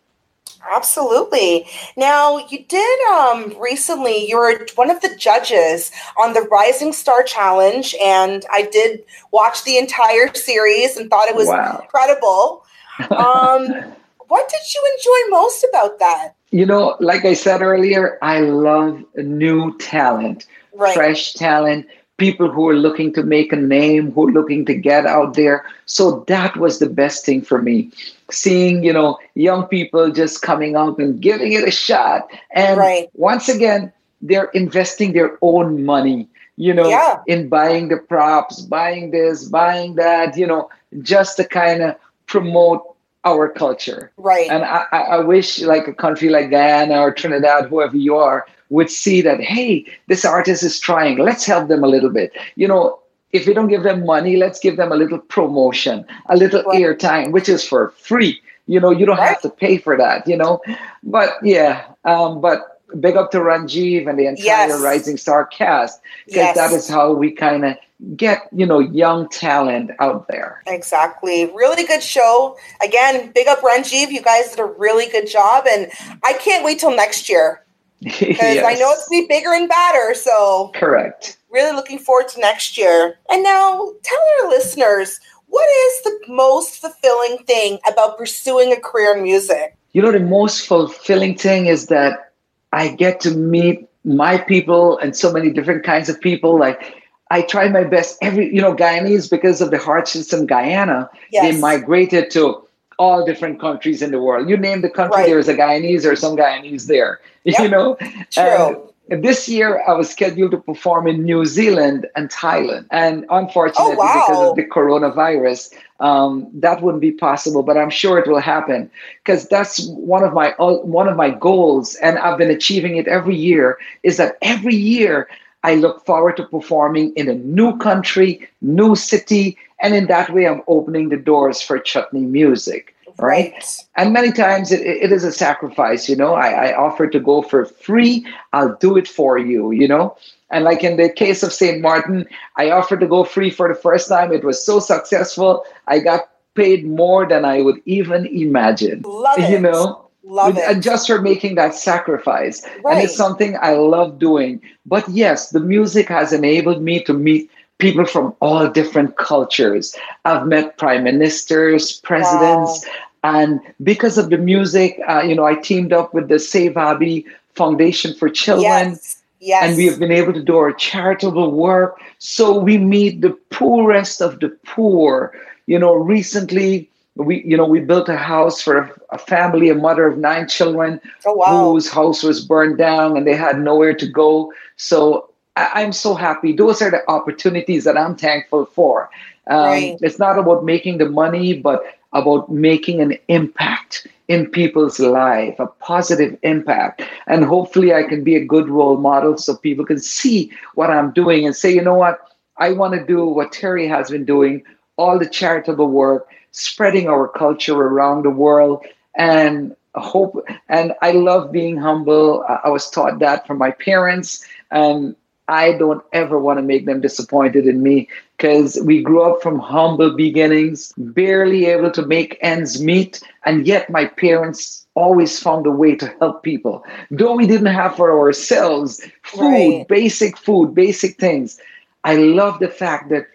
Absolutely. 0.76 1.66
Now, 1.98 2.38
you 2.50 2.64
did 2.66 3.00
um, 3.08 3.56
recently, 3.60 4.28
you 4.28 4.38
were 4.38 4.68
one 4.76 4.90
of 4.90 5.02
the 5.02 5.16
judges 5.16 5.92
on 6.18 6.34
the 6.34 6.42
Rising 6.42 6.94
Star 6.94 7.24
Challenge, 7.24 7.96
and 8.04 8.46
I 8.52 8.64
did 8.64 9.04
watch 9.32 9.64
the 9.64 9.78
entire 9.78 10.34
series 10.34 10.98
and 10.98 11.10
thought 11.10 11.28
it 11.28 11.36
was 11.36 11.48
Wow. 11.48 11.80
incredible. 11.82 12.66
Um, 13.00 13.96
what 14.28 14.50
did 14.50 14.74
you 14.76 14.98
enjoy 14.98 15.38
most 15.38 15.66
about 15.74 16.00
that? 16.00 16.36
You 16.52 16.66
know, 16.66 16.98
like 17.00 17.24
I 17.24 17.34
said 17.34 17.62
earlier, 17.62 18.18
I 18.22 18.42
love 18.42 19.04
new 19.16 19.78
talent, 19.78 20.48
Right. 20.74 20.94
fresh 20.94 21.34
talent, 21.34 21.88
people 22.20 22.52
who 22.52 22.68
are 22.70 22.76
looking 22.76 23.14
to 23.14 23.24
make 23.24 23.52
a 23.52 23.56
name, 23.56 24.12
who 24.12 24.28
are 24.28 24.32
looking 24.32 24.66
to 24.66 24.76
get 24.76 25.06
out 25.08 25.34
there. 25.34 25.66
So 25.86 26.24
that 26.28 26.58
was 26.58 26.80
the 26.80 26.90
best 26.90 27.26
thing 27.26 27.42
for 27.42 27.62
me. 27.62 27.92
Seeing, 28.30 28.84
you 28.84 28.94
know, 28.94 29.18
young 29.34 29.66
people 29.66 30.12
just 30.12 30.42
coming 30.44 30.76
out 30.76 31.00
and 31.00 31.20
giving 31.22 31.54
it 31.54 31.68
a 31.68 31.72
shot. 31.72 32.30
And 32.52 32.78
Right. 32.78 33.10
once 33.16 33.50
again, 33.50 33.92
they're 34.22 34.52
investing 34.54 35.14
their 35.14 35.38
own 35.42 35.86
money, 35.86 36.28
you 36.58 36.74
know, 36.74 36.90
Yeah. 36.90 37.18
in 37.26 37.50
buying 37.50 37.88
the 37.88 37.98
props, 37.98 38.62
buying 38.62 39.12
this, 39.12 39.46
buying 39.46 39.96
that, 39.96 40.38
you 40.38 40.46
know, 40.46 40.70
just 41.02 41.38
to 41.38 41.44
kind 41.46 41.82
of 41.82 41.96
promote 42.28 42.84
our 43.26 43.50
culture. 43.50 44.12
Right. 44.18 44.50
And 44.50 44.64
I, 44.64 44.86
I 44.92 45.00
I 45.16 45.20
wish 45.20 45.62
like 45.62 45.88
a 45.88 45.94
country 45.94 46.30
like 46.30 46.50
Guyana 46.52 47.02
or 47.02 47.12
Trinidad, 47.14 47.66
whoever 47.70 47.98
you 47.98 48.16
are, 48.16 48.46
would 48.70 48.90
see 48.92 49.22
that, 49.22 49.40
hey, 49.42 49.86
this 50.08 50.26
artist 50.26 50.64
is 50.64 50.80
trying. 50.80 51.18
Let's 51.18 51.46
help 51.46 51.68
them 51.68 51.84
a 51.84 51.88
little 51.88 52.10
bit. 52.10 52.32
You 52.56 52.68
know, 52.68 53.00
if 53.32 53.46
we 53.48 53.54
don't 53.54 53.68
give 53.68 53.84
them 53.84 54.06
money, 54.06 54.38
let's 54.38 54.60
give 54.60 54.78
them 54.78 54.92
a 54.92 54.96
little 54.96 55.20
promotion, 55.20 56.06
a 56.28 56.38
little 56.38 56.64
Right. 56.64 56.82
airtime, 56.82 57.32
which 57.32 57.50
is 57.50 57.64
for 57.64 57.90
free. 57.98 58.42
You 58.68 58.80
know, 58.80 58.92
you 58.92 59.06
don't 59.06 59.18
have 59.20 59.42
to 59.42 59.50
pay 59.50 59.78
for 59.78 59.98
that, 59.98 60.28
you 60.28 60.38
know. 60.38 60.62
But 61.04 61.38
yeah, 61.44 61.84
um, 62.06 62.42
but 62.42 62.82
big 63.00 63.16
up 63.16 63.32
to 63.32 63.40
Ranjiv 63.40 64.08
and 64.10 64.18
the 64.20 64.26
entire 64.28 64.46
Yes. 64.46 64.80
Rising 64.82 65.18
Star 65.18 65.46
cast. 65.46 66.00
Because 66.26 66.38
Yes. 66.38 66.56
that 66.56 66.72
is 66.72 66.88
how 66.88 67.14
we 67.14 67.32
kind 67.32 67.66
of 67.66 67.76
get, 68.16 68.48
you 68.52 68.66
know, 68.66 68.80
young 68.80 69.28
talent 69.30 69.92
out 70.00 70.28
there. 70.28 70.62
Exactly. 70.68 71.46
Really 71.54 71.84
good 71.84 72.02
show. 72.02 72.58
Again, 72.84 73.32
big 73.34 73.48
up 73.48 73.62
Ranjiv. 73.62 74.10
You 74.10 74.22
guys 74.22 74.50
did 74.52 74.60
a 74.60 74.66
really 74.66 75.08
good 75.08 75.28
job. 75.28 75.66
And 75.70 75.92
I 76.24 76.34
can't 76.34 76.64
wait 76.64 76.80
till 76.80 76.96
next 76.96 77.30
year 77.30 77.62
because 78.02 78.40
I 78.40 78.76
know 78.76 78.92
it's 78.92 79.08
going 79.08 79.24
to 79.24 79.28
be 79.28 79.28
bigger 79.28 79.54
and 79.54 79.68
badder. 79.68 80.14
So, 80.14 80.72
correct. 80.74 81.38
really 81.52 81.76
looking 81.76 82.00
forward 82.00 82.30
to 82.30 82.40
next 82.40 82.78
year. 82.78 83.18
And 83.30 83.44
now, 83.44 83.92
tell 84.04 84.20
our 84.42 84.50
listeners 84.50 85.20
what 85.48 85.68
is 85.68 86.04
the 86.04 86.20
most 86.28 86.80
fulfilling 86.80 87.44
thing 87.46 87.80
about 87.92 88.18
pursuing 88.18 88.72
a 88.72 88.80
career 88.80 89.18
in 89.18 89.24
music? 89.24 89.76
You 89.94 90.02
know, 90.02 90.12
the 90.12 90.20
most 90.20 90.68
fulfilling 90.68 91.36
thing 91.36 91.66
is 91.66 91.88
that 91.88 92.34
I 92.72 92.90
get 92.90 93.20
to 93.22 93.32
meet 93.32 93.90
my 94.06 94.38
people 94.38 94.98
and 95.00 95.16
so 95.16 95.32
many 95.34 95.50
different 95.50 95.84
kinds 95.84 96.08
of 96.08 96.22
people. 96.22 96.58
Like, 96.58 96.96
I 97.32 97.42
try 97.42 97.68
my 97.68 97.84
best. 97.84 98.18
Every, 98.22 98.54
you 98.54 98.62
know, 98.62 98.76
Guyanese, 98.76 99.30
because 99.30 99.62
of 99.62 99.72
the 99.72 99.78
hardships 99.78 100.32
in 100.32 100.46
Guyana, 100.46 101.10
they 101.32 101.60
migrated 101.60 102.32
to 102.32 102.64
all 103.00 103.26
different 103.26 103.60
countries 103.60 104.02
in 104.02 104.12
the 104.12 104.22
world. 104.22 104.50
You 104.50 104.58
name 104.58 104.82
the 104.82 104.90
country, 104.90 105.22
Right. 105.22 105.30
there's 105.30 105.48
a 105.48 105.56
Guyanese 105.56 106.06
or 106.06 106.16
some 106.16 106.36
Guyanese 106.38 106.86
there. 106.88 107.20
Yep. 107.46 107.60
You 107.62 107.70
know? 107.70 107.98
True. 108.32 108.86
And 109.12 109.24
this 109.24 109.50
year, 109.50 109.82
I 109.88 109.94
was 109.94 110.08
scheduled 110.10 110.52
to 110.52 110.58
perform 110.58 111.08
in 111.08 111.24
New 111.24 111.44
Zealand 111.46 112.06
and 112.16 112.30
Thailand. 112.30 112.86
And 112.92 113.26
unfortunately, 113.32 113.96
Oh, 113.96 114.04
wow. 114.04 114.14
because 114.28 114.50
of 114.50 114.56
the 114.58 114.66
coronavirus, 114.66 115.74
um, 116.00 116.48
that 116.54 116.82
wouldn't 116.84 117.02
be 117.02 117.14
possible. 117.14 117.64
But 117.64 117.76
I'm 117.78 117.90
sure 117.90 118.20
it 118.20 118.28
will 118.28 118.40
happen 118.56 118.92
because 119.24 119.48
that's 119.48 119.88
one 119.88 120.24
of 120.24 120.34
my 120.34 120.54
uh, 120.60 120.76
one 121.00 121.08
of 121.08 121.16
my 121.16 121.30
goals, 121.32 121.96
and 122.06 122.20
I've 122.20 122.38
been 122.38 122.52
achieving 122.52 122.98
it 122.98 123.08
every 123.08 123.36
year. 123.36 123.78
Is 124.04 124.18
that 124.18 124.38
every 124.44 124.76
year 124.76 125.28
I 125.64 125.76
look 125.76 126.06
forward 126.06 126.38
to 126.38 126.44
performing 126.44 127.12
in 127.16 127.28
a 127.30 127.36
new 127.36 127.78
country, 127.80 128.48
new 128.62 128.96
city, 128.96 129.58
and 129.82 129.96
in 129.96 130.08
that 130.08 130.34
way, 130.34 130.48
I'm 130.48 130.62
opening 130.68 131.10
the 131.10 131.18
doors 131.18 131.62
for 131.62 131.80
chutney 131.80 132.22
music. 132.22 132.96
Right? 133.18 133.54
And 133.98 134.14
many 134.14 134.32
times 134.32 134.72
it, 134.72 134.80
it 134.80 135.12
is 135.12 135.26
a 135.26 135.32
sacrifice 135.32 136.08
you 136.08 136.16
know? 136.16 136.36
I, 136.36 136.70
I 136.70 136.78
offer 136.78 137.06
to 137.08 137.20
go 137.20 137.42
for 137.42 137.66
free. 137.66 138.26
I'll 138.54 138.76
do 138.76 138.96
it 138.96 139.10
for 139.10 139.38
you 139.38 139.72
you 139.72 139.90
know? 139.90 140.16
And 140.52 140.64
like 140.64 140.86
in 140.86 140.96
the 140.96 141.10
case 141.10 141.44
of 141.44 141.52
st 141.52 141.82
martin 141.82 142.26
i 142.56 142.72
offered 142.72 143.02
to 143.02 143.08
go 143.08 143.26
free 143.26 143.50
for 143.50 143.68
the 143.68 143.76
first 143.76 144.08
time. 144.08 144.32
It 144.32 144.46
was 144.46 144.66
so 144.66 144.80
successful. 144.80 145.66
I 145.88 146.00
got 146.00 146.30
paid 146.56 146.88
more 146.88 147.28
than 147.28 147.44
i 147.44 147.62
would 147.62 147.82
even 147.86 148.26
imagine. 148.28 149.02
Love 149.02 149.40
it. 149.40 149.50
you 149.50 149.60
know? 149.60 150.06
Love 150.24 150.58
and 150.58 150.78
it. 150.78 150.82
just 150.82 151.08
for 151.08 151.22
making 151.22 151.56
that 151.56 151.76
sacrifice. 151.76 152.66
And 152.86 153.00
it's 153.04 153.18
something 153.18 153.58
i 153.62 153.74
love 153.74 154.18
doing. 154.18 154.62
But 154.86 155.10
yes 155.10 155.50
the 155.50 155.60
music 155.60 156.08
has 156.08 156.32
enabled 156.32 156.82
me 156.82 157.04
to 157.04 157.14
meet 157.14 157.52
people 157.80 158.06
from 158.06 158.36
all 158.40 158.70
different 158.70 159.18
cultures 159.18 159.96
i've 160.26 160.46
met 160.46 160.78
prime 160.78 161.04
ministers 161.04 162.00
presidents 162.02 162.86
and 163.24 163.60
because 163.84 164.18
of 164.18 164.30
the 164.30 164.38
music 164.38 165.00
uh, 165.08 165.22
you 165.22 165.36
know 165.36 165.46
i 165.46 165.56
teamed 165.56 165.92
up 165.92 166.14
with 166.14 166.28
the 166.28 166.40
save 166.40 166.78
Abby 166.78 167.26
foundation 167.56 168.14
for 168.14 168.30
children 168.30 168.90
Yes. 168.90 169.16
Yes. 169.42 169.64
and 169.64 169.78
we 169.78 169.86
have 169.86 170.00
been 170.00 170.12
able 170.12 170.34
to 170.34 170.44
do 170.44 170.58
our 170.58 170.74
charitable 170.74 171.52
work 171.52 172.00
so 172.20 172.60
we 172.60 172.78
meet 172.78 173.22
the 173.22 173.32
poorest 173.50 174.22
of 174.22 174.40
the 174.42 174.50
poor 174.66 175.34
you 175.66 175.80
know 175.80 175.94
recently 175.96 176.90
we 177.16 177.44
you 177.44 177.56
know 177.56 177.66
we 177.66 177.80
built 177.80 178.10
a 178.10 178.18
house 178.18 178.62
for 178.62 178.78
a, 178.78 178.92
a 179.12 179.18
family 179.18 179.70
a 179.70 179.76
mother 179.76 180.06
of 180.06 180.18
nine 180.18 180.48
children 180.48 181.00
oh, 181.26 181.34
wow. 181.34 181.72
whose 181.72 181.90
house 181.90 182.24
was 182.24 182.46
burned 182.46 182.78
down 182.78 183.18
and 183.18 183.28
they 183.28 183.36
had 183.36 183.60
nowhere 183.60 183.94
to 183.94 184.08
go 184.08 184.52
so 184.78 185.29
I, 185.60 185.84
i'm 185.84 185.94
so 185.94 186.14
happy 186.16 186.54
those 186.54 186.82
are 186.82 186.92
the 186.92 187.04
opportunities 187.10 187.84
that 187.86 187.98
i'm 187.98 188.16
thankful 188.16 188.66
for 188.66 189.10
um, 189.48 189.60
Right. 189.60 189.98
it's 190.02 190.20
not 190.20 190.38
about 190.40 190.64
making 190.66 190.98
the 191.00 191.10
money 191.10 191.54
but 191.54 191.84
about 192.14 192.50
making 192.52 193.02
an 193.02 193.18
impact 193.28 194.08
in 194.28 194.46
people's 194.48 195.00
life, 195.00 195.60
a 195.60 195.68
positive 195.68 196.38
impact. 196.44 197.02
And 197.28 197.44
hopefully 197.44 197.94
I 197.94 198.04
can 198.04 198.24
be 198.24 198.36
a 198.36 198.46
good 198.46 198.70
role 198.70 198.98
model 198.98 199.38
so 199.38 199.56
people 199.58 199.86
can 199.86 200.00
see 200.00 200.52
what 200.76 200.90
I'm 200.92 201.12
doing 201.12 201.46
and 201.46 201.56
say, 201.56 201.74
you 201.74 201.82
know 201.82 201.96
what, 201.96 202.20
I 202.58 202.72
want 202.72 202.94
to 202.94 203.06
do 203.06 203.26
what 203.26 203.52
Terry 203.52 203.88
has 203.88 204.12
been 204.12 204.26
doing, 204.26 204.64
all 204.98 205.18
the 205.20 205.28
charitable 205.28 205.90
work, 205.90 206.28
spreading 206.52 207.08
our 207.10 207.28
culture 207.28 207.76
around 207.76 208.24
the 208.24 208.30
world 208.30 208.86
and 209.16 209.76
hope 209.96 210.46
and 210.70 210.94
I 211.02 211.12
love 211.12 211.52
being 211.52 211.78
humble. 211.78 212.46
I 212.64 212.70
was 212.70 212.90
taught 212.90 213.20
that 213.20 213.48
from 213.48 213.58
my 213.58 213.72
parents 213.72 214.46
and 214.72 215.16
I 215.50 215.74
don't 215.74 216.04
ever 216.14 216.40
want 216.40 216.60
to 216.60 216.64
make 216.64 216.86
them 216.86 217.02
disappointed 217.02 217.68
in 217.68 217.82
me 217.84 218.08
because 218.38 218.80
we 218.86 219.02
grew 219.02 219.22
up 219.24 219.42
from 219.42 219.60
humble 219.60 220.16
beginnings, 220.16 220.94
barely 220.98 221.66
able 221.66 221.92
to 221.92 222.06
make 222.06 222.38
ends 222.42 222.82
meet, 222.82 223.22
and 223.46 223.68
yet 223.68 223.90
my 223.90 224.06
parents 224.06 224.86
always 224.96 225.40
found 225.40 225.66
a 225.66 225.72
way 225.72 225.96
to 225.96 226.08
help 226.20 226.44
people. 226.44 226.84
Though 227.12 227.36
we 227.36 227.48
didn't 227.48 227.68
have 227.68 227.96
for 227.96 228.18
ourselves 228.18 229.02
food, 229.24 229.42
Right. 229.42 229.88
basic 229.88 230.38
food, 230.38 230.76
basic 230.76 231.18
things. 231.20 231.60
I 232.04 232.16
love 232.16 232.60
the 232.60 232.70
fact 232.70 233.10
that 233.10 233.28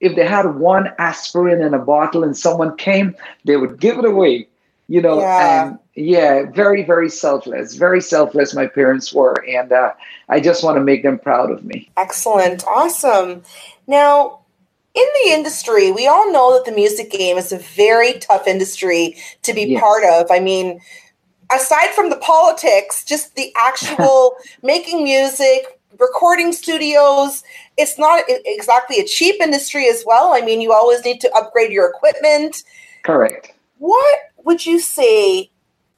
if 0.00 0.16
they 0.16 0.26
had 0.26 0.56
one 0.58 0.90
aspirin 0.98 1.62
in 1.62 1.74
a 1.74 1.78
bottle 1.78 2.24
and 2.24 2.36
someone 2.36 2.76
came, 2.76 3.14
they 3.44 3.56
would 3.56 3.78
give 3.78 3.98
it 3.98 4.04
away. 4.04 4.48
You 4.92 5.00
know, 5.00 5.20
Yeah. 5.20 5.68
and 5.68 5.78
yeah, 5.94 6.42
very, 6.54 6.82
very 6.84 7.08
selfless, 7.08 7.76
very 7.76 8.02
selfless. 8.02 8.54
My 8.54 8.66
parents 8.66 9.10
were, 9.14 9.42
and 9.48 9.72
uh, 9.72 9.92
I 10.28 10.38
just 10.38 10.62
want 10.62 10.76
to 10.76 10.84
make 10.84 11.02
them 11.02 11.18
proud 11.18 11.50
of 11.50 11.64
me. 11.64 11.88
Excellent. 11.96 12.62
Awesome. 12.66 13.42
Now, 13.86 14.40
in 14.94 15.06
the 15.24 15.32
industry, 15.32 15.90
we 15.92 16.06
all 16.06 16.30
know 16.30 16.52
that 16.52 16.66
the 16.66 16.76
music 16.76 17.10
game 17.10 17.38
is 17.38 17.52
a 17.52 17.58
very 17.58 18.12
tough 18.18 18.46
industry 18.46 19.16
to 19.44 19.54
be 19.54 19.62
Yes. 19.62 19.80
part 19.80 20.04
of. 20.04 20.30
I 20.30 20.40
mean, 20.40 20.78
aside 21.50 21.88
from 21.94 22.10
the 22.10 22.16
politics, 22.18 23.02
just 23.02 23.34
the 23.34 23.50
actual 23.56 24.36
making 24.62 25.04
music, 25.04 25.80
recording 25.98 26.52
studios, 26.52 27.42
it's 27.78 27.98
not 27.98 28.24
exactly 28.28 28.98
a 28.98 29.06
cheap 29.06 29.40
industry 29.40 29.88
as 29.88 30.04
well. 30.06 30.34
I 30.34 30.42
mean, 30.42 30.60
you 30.60 30.70
always 30.70 31.02
need 31.02 31.22
to 31.22 31.32
upgrade 31.34 31.72
your 31.72 31.88
equipment. 31.88 32.62
Correct. 33.04 33.54
What 33.78 34.18
would 34.44 34.66
you 34.66 34.78
say 34.78 35.50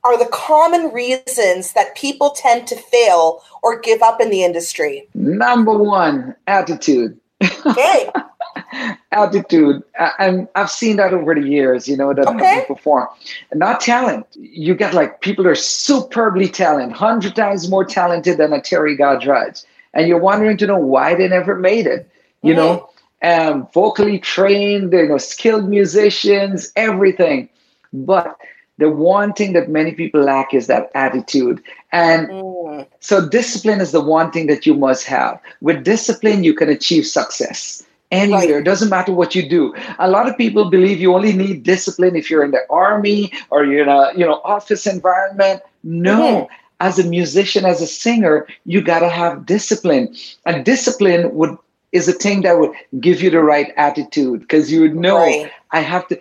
are 0.05 0.18
the 0.18 0.30
common 0.30 0.92
reasons 0.92 1.72
that 1.72 1.97
people 1.97 2.30
tend 2.30 2.66
to 2.68 2.76
fail 2.76 3.42
or 3.62 3.80
give 3.80 4.03
up 4.03 4.20
in 4.20 4.30
the 4.30 4.45
industry? 4.45 5.09
Number 5.14 5.72
one, 5.76 6.36
attitude. 6.47 7.18
Okay. 7.66 8.11
Attitude. 9.12 9.82
I, 9.99 10.47
I've 10.55 10.70
seen 10.70 10.97
that 10.97 11.14
over 11.14 11.34
the 11.34 11.42
years, 11.47 11.88
you 11.88 11.97
know, 11.97 12.12
that 12.12 12.26
Okay. 12.26 12.61
I've 12.61 12.68
performed. 12.68 13.09
Not 13.55 13.80
talent. 13.80 14.26
You 14.34 14.74
get 14.74 14.95
like 14.95 15.20
people 15.20 15.47
are 15.47 15.55
superbly 15.55 16.49
talented, 16.49 16.90
100 16.90 17.34
times 17.34 17.70
more 17.70 17.84
talented 17.84 18.38
than 18.38 18.53
a 18.53 18.61
Terry 18.61 18.97
Gajraj. 18.97 19.64
And 19.95 20.09
you're 20.09 20.18
wondering 20.18 20.57
to 20.59 20.66
know 20.66 20.78
why 20.78 21.14
they 21.14 21.28
never 21.28 21.55
made 21.57 21.86
it, 21.86 22.09
you 22.42 22.55
know? 22.55 22.90
Um, 23.22 23.68
vocally 23.72 24.18
trained, 24.18 24.92
you 24.92 25.09
know, 25.09 25.18
skilled 25.18 25.68
musicians, 25.68 26.72
everything. 26.76 27.49
But 27.95 28.36
the 28.78 28.90
one 28.90 29.32
thing 29.32 29.53
that 29.55 29.70
many 29.70 29.92
people 29.92 30.22
lack 30.22 30.53
is 30.53 30.66
that 30.66 30.90
attitude. 30.95 31.62
And 31.92 32.28
Mm. 32.28 32.86
so 33.01 33.28
discipline 33.28 33.80
is 33.80 33.92
the 33.92 34.01
one 34.01 34.30
thing 34.32 34.47
that 34.49 34.66
you 34.66 34.74
must 34.74 35.07
have. 35.07 35.40
With 35.62 35.84
discipline, 35.84 36.45
you 36.45 36.55
can 36.55 36.68
achieve 36.68 37.07
success 37.07 37.84
anywhere. 38.12 38.59
It 38.61 38.64
doesn't 38.64 38.90
matter 38.90 39.12
what 39.12 39.34
you 39.34 39.49
do. 39.49 39.74
A 39.99 40.11
lot 40.11 40.28
of 40.28 40.36
people 40.36 40.70
believe 40.70 41.01
you 41.01 41.14
only 41.14 41.32
need 41.32 41.62
discipline 41.62 42.16
if 42.16 42.30
you're 42.30 42.45
in 42.45 42.51
the 42.53 42.62
army 42.70 43.32
or 43.51 43.64
you're 43.64 43.82
in 43.84 43.88
a 43.88 44.12
you 44.16 44.26
know 44.26 44.40
office 44.45 44.86
environment. 44.86 45.62
No. 45.84 46.20
Mhm. 46.20 46.49
As 46.80 46.99
a 46.99 47.05
musician, 47.05 47.64
as 47.64 47.80
a 47.80 47.86
singer, 47.86 48.47
you 48.66 48.82
gotta 48.82 49.09
have 49.09 49.47
discipline. 49.47 50.14
And 50.47 50.64
discipline 50.64 51.34
would 51.34 51.57
is 51.92 52.09
a 52.09 52.12
thing 52.12 52.42
that 52.42 52.59
would 52.59 52.72
give 53.01 53.22
you 53.22 53.30
the 53.30 53.40
right 53.40 53.72
attitude 53.76 54.40
because 54.40 54.72
you 54.72 54.80
would 54.80 54.97
know 54.97 55.18
Right. 55.18 55.51
I 55.70 55.80
have 55.80 56.09
to 56.09 56.18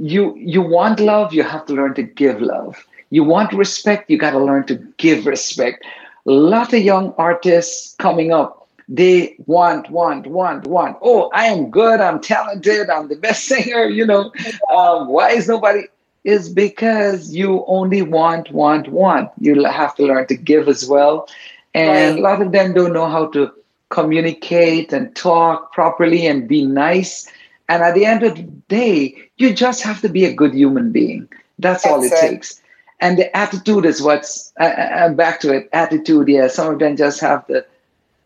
you 0.00 0.34
you 0.36 0.62
want 0.62 1.00
love, 1.00 1.34
you 1.34 1.42
have 1.44 1.66
to 1.66 1.74
learn 1.74 1.94
to 1.94 2.02
give 2.02 2.40
love. 2.40 2.76
You 3.10 3.24
want 3.24 3.52
respect, 3.52 4.10
you 4.10 4.18
got 4.18 4.32
to 4.32 4.38
learn 4.38 4.66
to 4.66 4.76
give 4.98 5.26
respect. 5.26 5.84
A 6.26 6.30
lot 6.30 6.72
of 6.74 6.80
young 6.80 7.14
artists 7.18 7.94
coming 7.96 8.32
up, 8.32 8.68
they 8.88 9.36
want, 9.46 9.90
want, 9.90 10.26
want, 10.26 10.66
want. 10.66 10.98
Oh, 11.02 11.30
I 11.34 11.46
am 11.46 11.70
good, 11.70 12.00
I'm 12.00 12.20
talented, 12.20 12.90
I'm 12.90 13.08
the 13.08 13.16
best 13.16 13.44
singer, 13.48 13.84
you 13.84 14.06
know. 14.06 14.32
Um, 14.74 15.08
why 15.08 15.30
is 15.32 15.48
nobody? 15.48 15.82
Is 16.24 16.48
because 16.50 17.34
you 17.34 17.64
only 17.66 18.02
want, 18.02 18.50
want, 18.52 18.88
want. 18.88 19.30
You 19.40 19.62
have 19.64 19.94
to 19.96 20.04
learn 20.04 20.26
to 20.28 20.36
give 20.36 20.68
as 20.68 20.88
well. 20.88 21.28
And 21.74 22.18
Right. 22.18 22.18
a 22.18 22.22
lot 22.22 22.42
of 22.42 22.52
them 22.52 22.74
don't 22.74 22.92
know 22.92 23.06
how 23.08 23.26
to 23.28 23.50
communicate 23.90 24.92
and 24.92 25.14
talk 25.16 25.72
properly 25.72 26.26
and 26.26 26.48
be 26.48 26.64
nice. 26.66 27.30
And 27.70 27.82
at 27.84 27.94
the 27.94 28.04
end 28.04 28.24
of 28.24 28.34
the 28.34 28.42
day, 28.68 29.14
you 29.36 29.54
just 29.54 29.82
have 29.82 30.00
to 30.02 30.08
be 30.08 30.24
a 30.24 30.34
good 30.34 30.52
human 30.54 30.90
being. 30.90 31.28
That's, 31.58 31.86
all 31.86 32.02
it 32.02 32.12
it. 32.12 32.20
takes. 32.20 32.60
And 33.00 33.16
the 33.16 33.34
attitude 33.34 33.86
is 33.86 34.02
what's, 34.02 34.52
uh, 34.60 34.64
uh, 34.64 35.08
back 35.14 35.40
to 35.40 35.52
it, 35.54 35.68
attitude. 35.72 36.28
Yeah, 36.28 36.48
some 36.48 36.72
of 36.74 36.78
them 36.80 36.96
just 36.96 37.20
have 37.20 37.46
the 37.46 37.64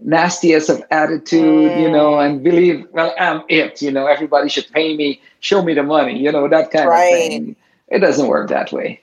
nastiest 0.01 0.69
of 0.71 0.83
attitude, 0.91 1.73
you 1.79 1.91
know, 1.91 2.13
Mm. 2.15 2.25
and 2.27 2.43
believe, 2.43 2.87
well, 2.93 3.15
I'm 3.19 3.43
it, 3.49 3.81
you 3.83 3.91
know, 3.93 4.07
everybody 4.07 4.49
should 4.49 4.69
pay 4.73 4.97
me, 4.97 5.21
show 5.41 5.63
me 5.63 5.75
the 5.75 5.83
money, 5.85 6.19
you 6.19 6.33
know, 6.33 6.49
that 6.49 6.71
kind 6.71 6.89
Right. 6.89 7.13
of 7.13 7.29
thing. 7.29 7.57
It 7.89 7.99
doesn't 8.01 8.27
work 8.27 8.49
that 8.49 8.73
way. 8.73 9.01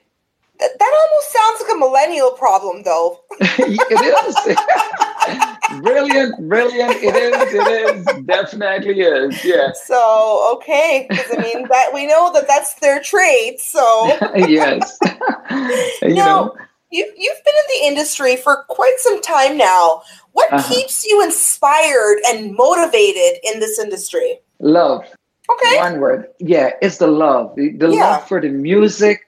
That, 0.60 0.72
that 0.78 0.94
almost 1.02 1.30
sounds 1.38 1.62
like 1.62 1.72
a 1.76 1.80
millennial 1.80 2.32
problem, 2.32 2.84
though. 2.84 3.20
it 3.40 4.02
is. 4.26 4.36
brilliant, 5.82 6.50
brilliant. 6.50 6.96
It 7.04 7.16
is, 7.16 7.54
it 7.54 7.68
is, 7.68 8.08
definitely 8.26 9.02
is. 9.02 9.44
Yes. 9.44 9.86
So 9.88 10.56
okay, 10.58 11.08
because 11.10 11.32
I 11.32 11.40
mean 11.42 11.68
that 11.70 11.92
we 11.94 12.08
know 12.08 12.32
that 12.34 12.48
that's 12.48 12.76
their 12.76 13.02
trait. 13.02 13.60
So 13.60 14.18
yes. 14.36 15.00
you 15.52 16.16
Now, 16.16 16.26
know, 16.26 16.56
you 16.92 17.06
you've 17.18 17.44
been 17.46 17.56
in 17.56 17.82
the 17.82 17.88
industry 17.88 18.36
for 18.36 18.64
quite 18.70 18.96
some 19.00 19.22
time 19.22 19.58
now. 19.58 20.04
What 20.34 20.52
Uh-huh. 20.54 20.74
keeps 20.74 21.06
you 21.06 21.22
inspired 21.24 22.20
and 22.28 22.56
motivated 22.56 23.40
in 23.44 23.60
this 23.60 23.80
industry? 23.80 24.40
love. 24.60 25.04
Okay, 25.50 25.78
One 25.80 26.00
word. 26.00 26.28
Yeah, 26.40 26.72
it's 26.82 26.98
the 26.98 27.08
love. 27.08 27.54
The, 27.56 27.72
the 27.76 27.90
Yeah. 27.90 28.04
love 28.12 28.28
for 28.28 28.40
the 28.40 28.48
music, 28.50 29.20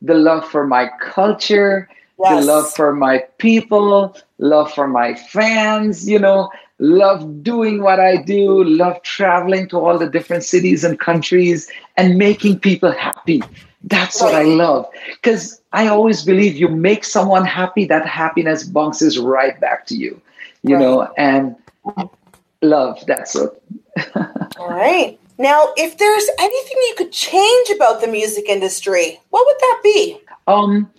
the 0.00 0.14
love 0.14 0.48
for 0.48 0.66
my 0.66 0.88
culture, 1.02 1.88
the 2.16 2.40
love 2.40 2.70
for 2.72 2.94
my 2.94 3.18
people, 3.38 4.16
love 4.38 4.72
for 4.72 4.86
my 4.86 5.14
fans, 5.14 6.08
you 6.08 6.18
know, 6.18 6.50
love 6.78 7.42
doing 7.42 7.82
what 7.82 8.00
I 8.00 8.16
do, 8.16 8.64
love 8.64 9.02
traveling 9.02 9.68
to 9.70 9.78
all 9.78 9.98
the 9.98 10.08
different 10.08 10.44
cities 10.44 10.84
and 10.84 11.00
countries 11.00 11.70
and 11.96 12.18
making 12.18 12.60
people 12.60 12.92
happy. 12.92 13.42
That's 13.84 14.20
what 14.20 14.34
I 14.34 14.42
love. 14.42 14.86
Because 15.22 15.60
I 15.72 15.86
always 15.86 16.24
believe 16.24 16.56
you 16.56 16.68
make 16.68 17.04
someone 17.04 17.44
happy, 17.44 17.86
that 17.86 18.06
happiness 18.06 18.64
bounces 18.64 19.18
right 19.18 19.58
back 19.60 19.86
to 19.86 19.96
you, 19.96 20.20
you 20.62 20.74
Right. 20.74 20.82
know, 20.82 21.12
and 21.16 21.56
love, 22.62 23.02
that's 23.06 23.36
it. 23.36 23.50
All 24.58 24.68
right. 24.68 25.18
Now, 25.38 25.72
if 25.76 25.98
there's 25.98 26.28
anything 26.38 26.76
you 26.88 26.94
could 26.96 27.12
change 27.12 27.68
about 27.70 28.00
the 28.00 28.06
music 28.06 28.48
industry, 28.48 29.20
what 29.30 29.44
would 29.46 29.58
that 29.58 29.80
be? 29.84 30.18
Um, 30.46 30.90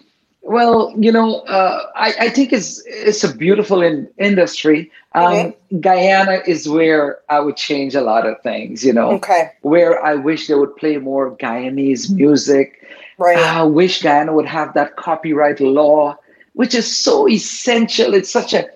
well, 0.48 0.94
you 0.98 1.12
know, 1.12 1.42
uh, 1.42 1.92
I, 1.96 2.14
I 2.22 2.30
think 2.30 2.54
it's 2.54 2.82
it's 2.86 3.24
a 3.24 3.36
beautiful 3.36 3.82
in, 3.82 4.08
industry. 4.18 4.92
Um, 5.14 5.24
Okay. 5.34 5.58
Guyana 5.82 6.42
is 6.48 6.70
where 6.70 7.20
I 7.30 7.40
would 7.42 7.58
change 7.58 7.96
a 7.96 8.02
lot 8.02 8.26
of 8.26 8.42
things. 8.42 8.84
You 8.86 8.94
know, 8.94 9.12
Okay, 9.14 9.52
where 9.62 10.04
I 10.04 10.16
wish 10.16 10.48
they 10.48 10.56
would 10.56 10.76
play 10.78 10.98
more 10.98 11.36
Guyanese 11.36 12.10
music. 12.10 12.88
right. 13.18 13.38
I 13.38 13.64
wish 13.64 14.02
Guyana 14.02 14.34
would 14.34 14.46
have 14.48 14.74
that 14.76 14.96
copyright 14.96 15.60
law, 15.60 16.18
which 16.54 16.74
is 16.74 16.88
so 16.96 17.28
essential. 17.28 18.14
It's 18.14 18.32
such 18.32 18.54
a 18.54 18.70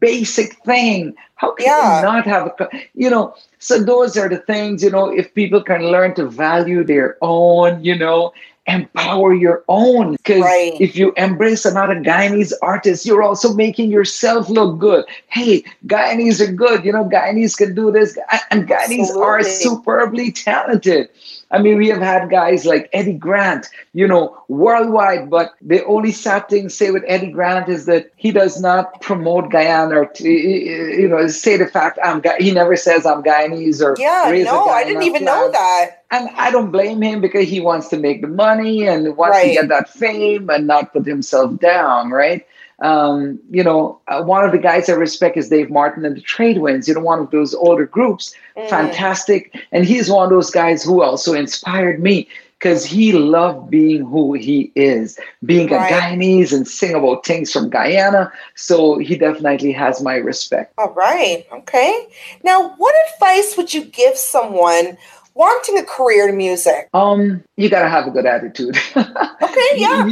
basic 0.00 0.54
thing. 0.64 1.14
How 1.36 1.52
can 1.52 1.66
Yeah. 1.66 2.00
you 2.00 2.06
not 2.06 2.26
have 2.26 2.46
a, 2.58 2.68
you 2.94 3.10
know? 3.10 3.34
So 3.58 3.78
those 3.78 4.16
are 4.16 4.28
the 4.28 4.38
things, 4.38 4.82
you 4.82 4.90
know, 4.90 5.08
if 5.08 5.34
people 5.34 5.62
can 5.62 5.82
learn 5.82 6.14
to 6.14 6.26
value 6.26 6.84
their 6.84 7.16
own, 7.22 7.82
you 7.84 7.96
know, 7.96 8.32
empower 8.66 9.32
your 9.34 9.64
own. 9.68 10.12
Because 10.12 10.42
Right. 10.42 10.76
if 10.78 10.94
you 10.94 11.12
embrace 11.16 11.64
another 11.64 11.94
Guyanese 11.94 12.52
artist, 12.60 13.06
you're 13.06 13.22
also 13.22 13.54
making 13.54 13.90
yourself 13.90 14.48
look 14.50 14.78
good. 14.78 15.04
Hey, 15.28 15.64
Guyanese 15.86 16.40
are 16.46 16.52
good. 16.52 16.84
You 16.84 16.92
know, 16.92 17.04
Guyanese 17.04 17.56
can 17.56 17.74
do 17.74 17.90
this. 17.90 18.18
And 18.50 18.68
Guyanese 18.68 19.16
are 19.16 19.42
superbly 19.42 20.32
talented. 20.32 21.08
I 21.50 21.58
mean, 21.58 21.78
we 21.78 21.88
have 21.88 22.02
had 22.02 22.28
guys 22.28 22.66
like 22.66 22.90
Eddie 22.92 23.14
Grant, 23.14 23.68
you 23.94 24.06
know, 24.06 24.36
worldwide, 24.48 25.30
but 25.30 25.54
the 25.62 25.82
only 25.86 26.12
sad 26.12 26.48
thing 26.48 26.68
say 26.68 26.90
with 26.90 27.04
Eddie 27.06 27.30
Grant 27.30 27.70
is 27.70 27.86
that 27.86 28.10
he 28.16 28.32
does 28.32 28.60
not 28.60 29.00
promote 29.00 29.50
Guyana 29.50 30.00
or, 30.00 30.06
to, 30.06 30.28
you 30.28 31.08
know, 31.08 31.26
say 31.28 31.56
the 31.56 31.66
fact 31.66 31.98
I'm 32.04 32.20
Guy- 32.20 32.36
he 32.38 32.50
never 32.50 32.76
says 32.76 33.06
I'm 33.06 33.22
Guyanese 33.22 33.82
or 33.82 33.96
Yeah, 33.98 34.30
no, 34.44 34.66
I 34.68 34.84
didn't 34.84 35.04
even 35.04 35.24
know 35.24 35.50
that. 35.50 36.04
And 36.10 36.28
I 36.36 36.50
don't 36.50 36.70
blame 36.70 37.02
him 37.02 37.20
because 37.20 37.48
he 37.48 37.60
wants 37.60 37.88
to 37.88 37.98
make 37.98 38.20
the 38.20 38.28
money 38.28 38.86
and 38.86 39.16
wants 39.16 39.38
to 39.40 39.52
get 39.54 39.68
that 39.68 39.88
fame 39.88 40.50
and 40.50 40.66
not 40.66 40.92
put 40.92 41.06
himself 41.06 41.58
down, 41.60 42.10
right? 42.10 42.46
Um, 42.80 43.40
you 43.50 43.64
know, 43.64 43.98
uh, 44.08 44.22
one 44.22 44.44
of 44.44 44.52
the 44.52 44.58
guys 44.58 44.88
I 44.88 44.92
respect 44.92 45.36
is 45.36 45.48
Dave 45.48 45.70
Martin 45.70 46.04
and 46.04 46.16
the 46.16 46.20
Tradewinds, 46.20 46.86
You 46.86 46.94
know, 46.94 47.00
one 47.00 47.18
of 47.18 47.30
those 47.30 47.54
older 47.54 47.86
groups, 47.86 48.34
Mm. 48.56 48.68
fantastic. 48.68 49.52
And 49.72 49.84
he's 49.84 50.10
one 50.10 50.24
of 50.24 50.30
those 50.30 50.50
guys 50.50 50.82
who 50.84 51.02
also 51.02 51.34
inspired 51.34 52.00
me 52.00 52.28
because 52.58 52.84
he 52.84 53.12
loved 53.12 53.70
being 53.70 54.04
who 54.04 54.32
he 54.34 54.72
is, 54.74 55.16
being 55.44 55.68
Right. 55.68 55.90
a 55.92 55.94
Guyanese 55.94 56.52
and 56.52 56.66
sing 56.66 56.94
about 56.94 57.24
things 57.24 57.52
from 57.52 57.70
Guyana. 57.70 58.32
So 58.56 58.98
he 58.98 59.16
definitely 59.16 59.70
has 59.72 60.00
my 60.02 60.16
respect. 60.16 60.72
All 60.76 60.90
right. 60.90 61.46
Okay. 61.52 62.06
Now, 62.42 62.74
what 62.76 62.94
advice 63.14 63.56
would 63.56 63.72
you 63.74 63.84
give 63.84 64.16
someone 64.16 64.98
wanting 65.38 65.78
a 65.78 65.84
career 65.84 66.28
in 66.28 66.36
music? 66.36 66.88
Um, 66.92 67.42
you 67.56 67.68
gotta 67.70 67.88
have 67.88 68.06
a 68.06 68.10
good 68.10 68.26
attitude. 68.26 68.76
Okay. 69.40 69.70
Yeah. 69.76 70.06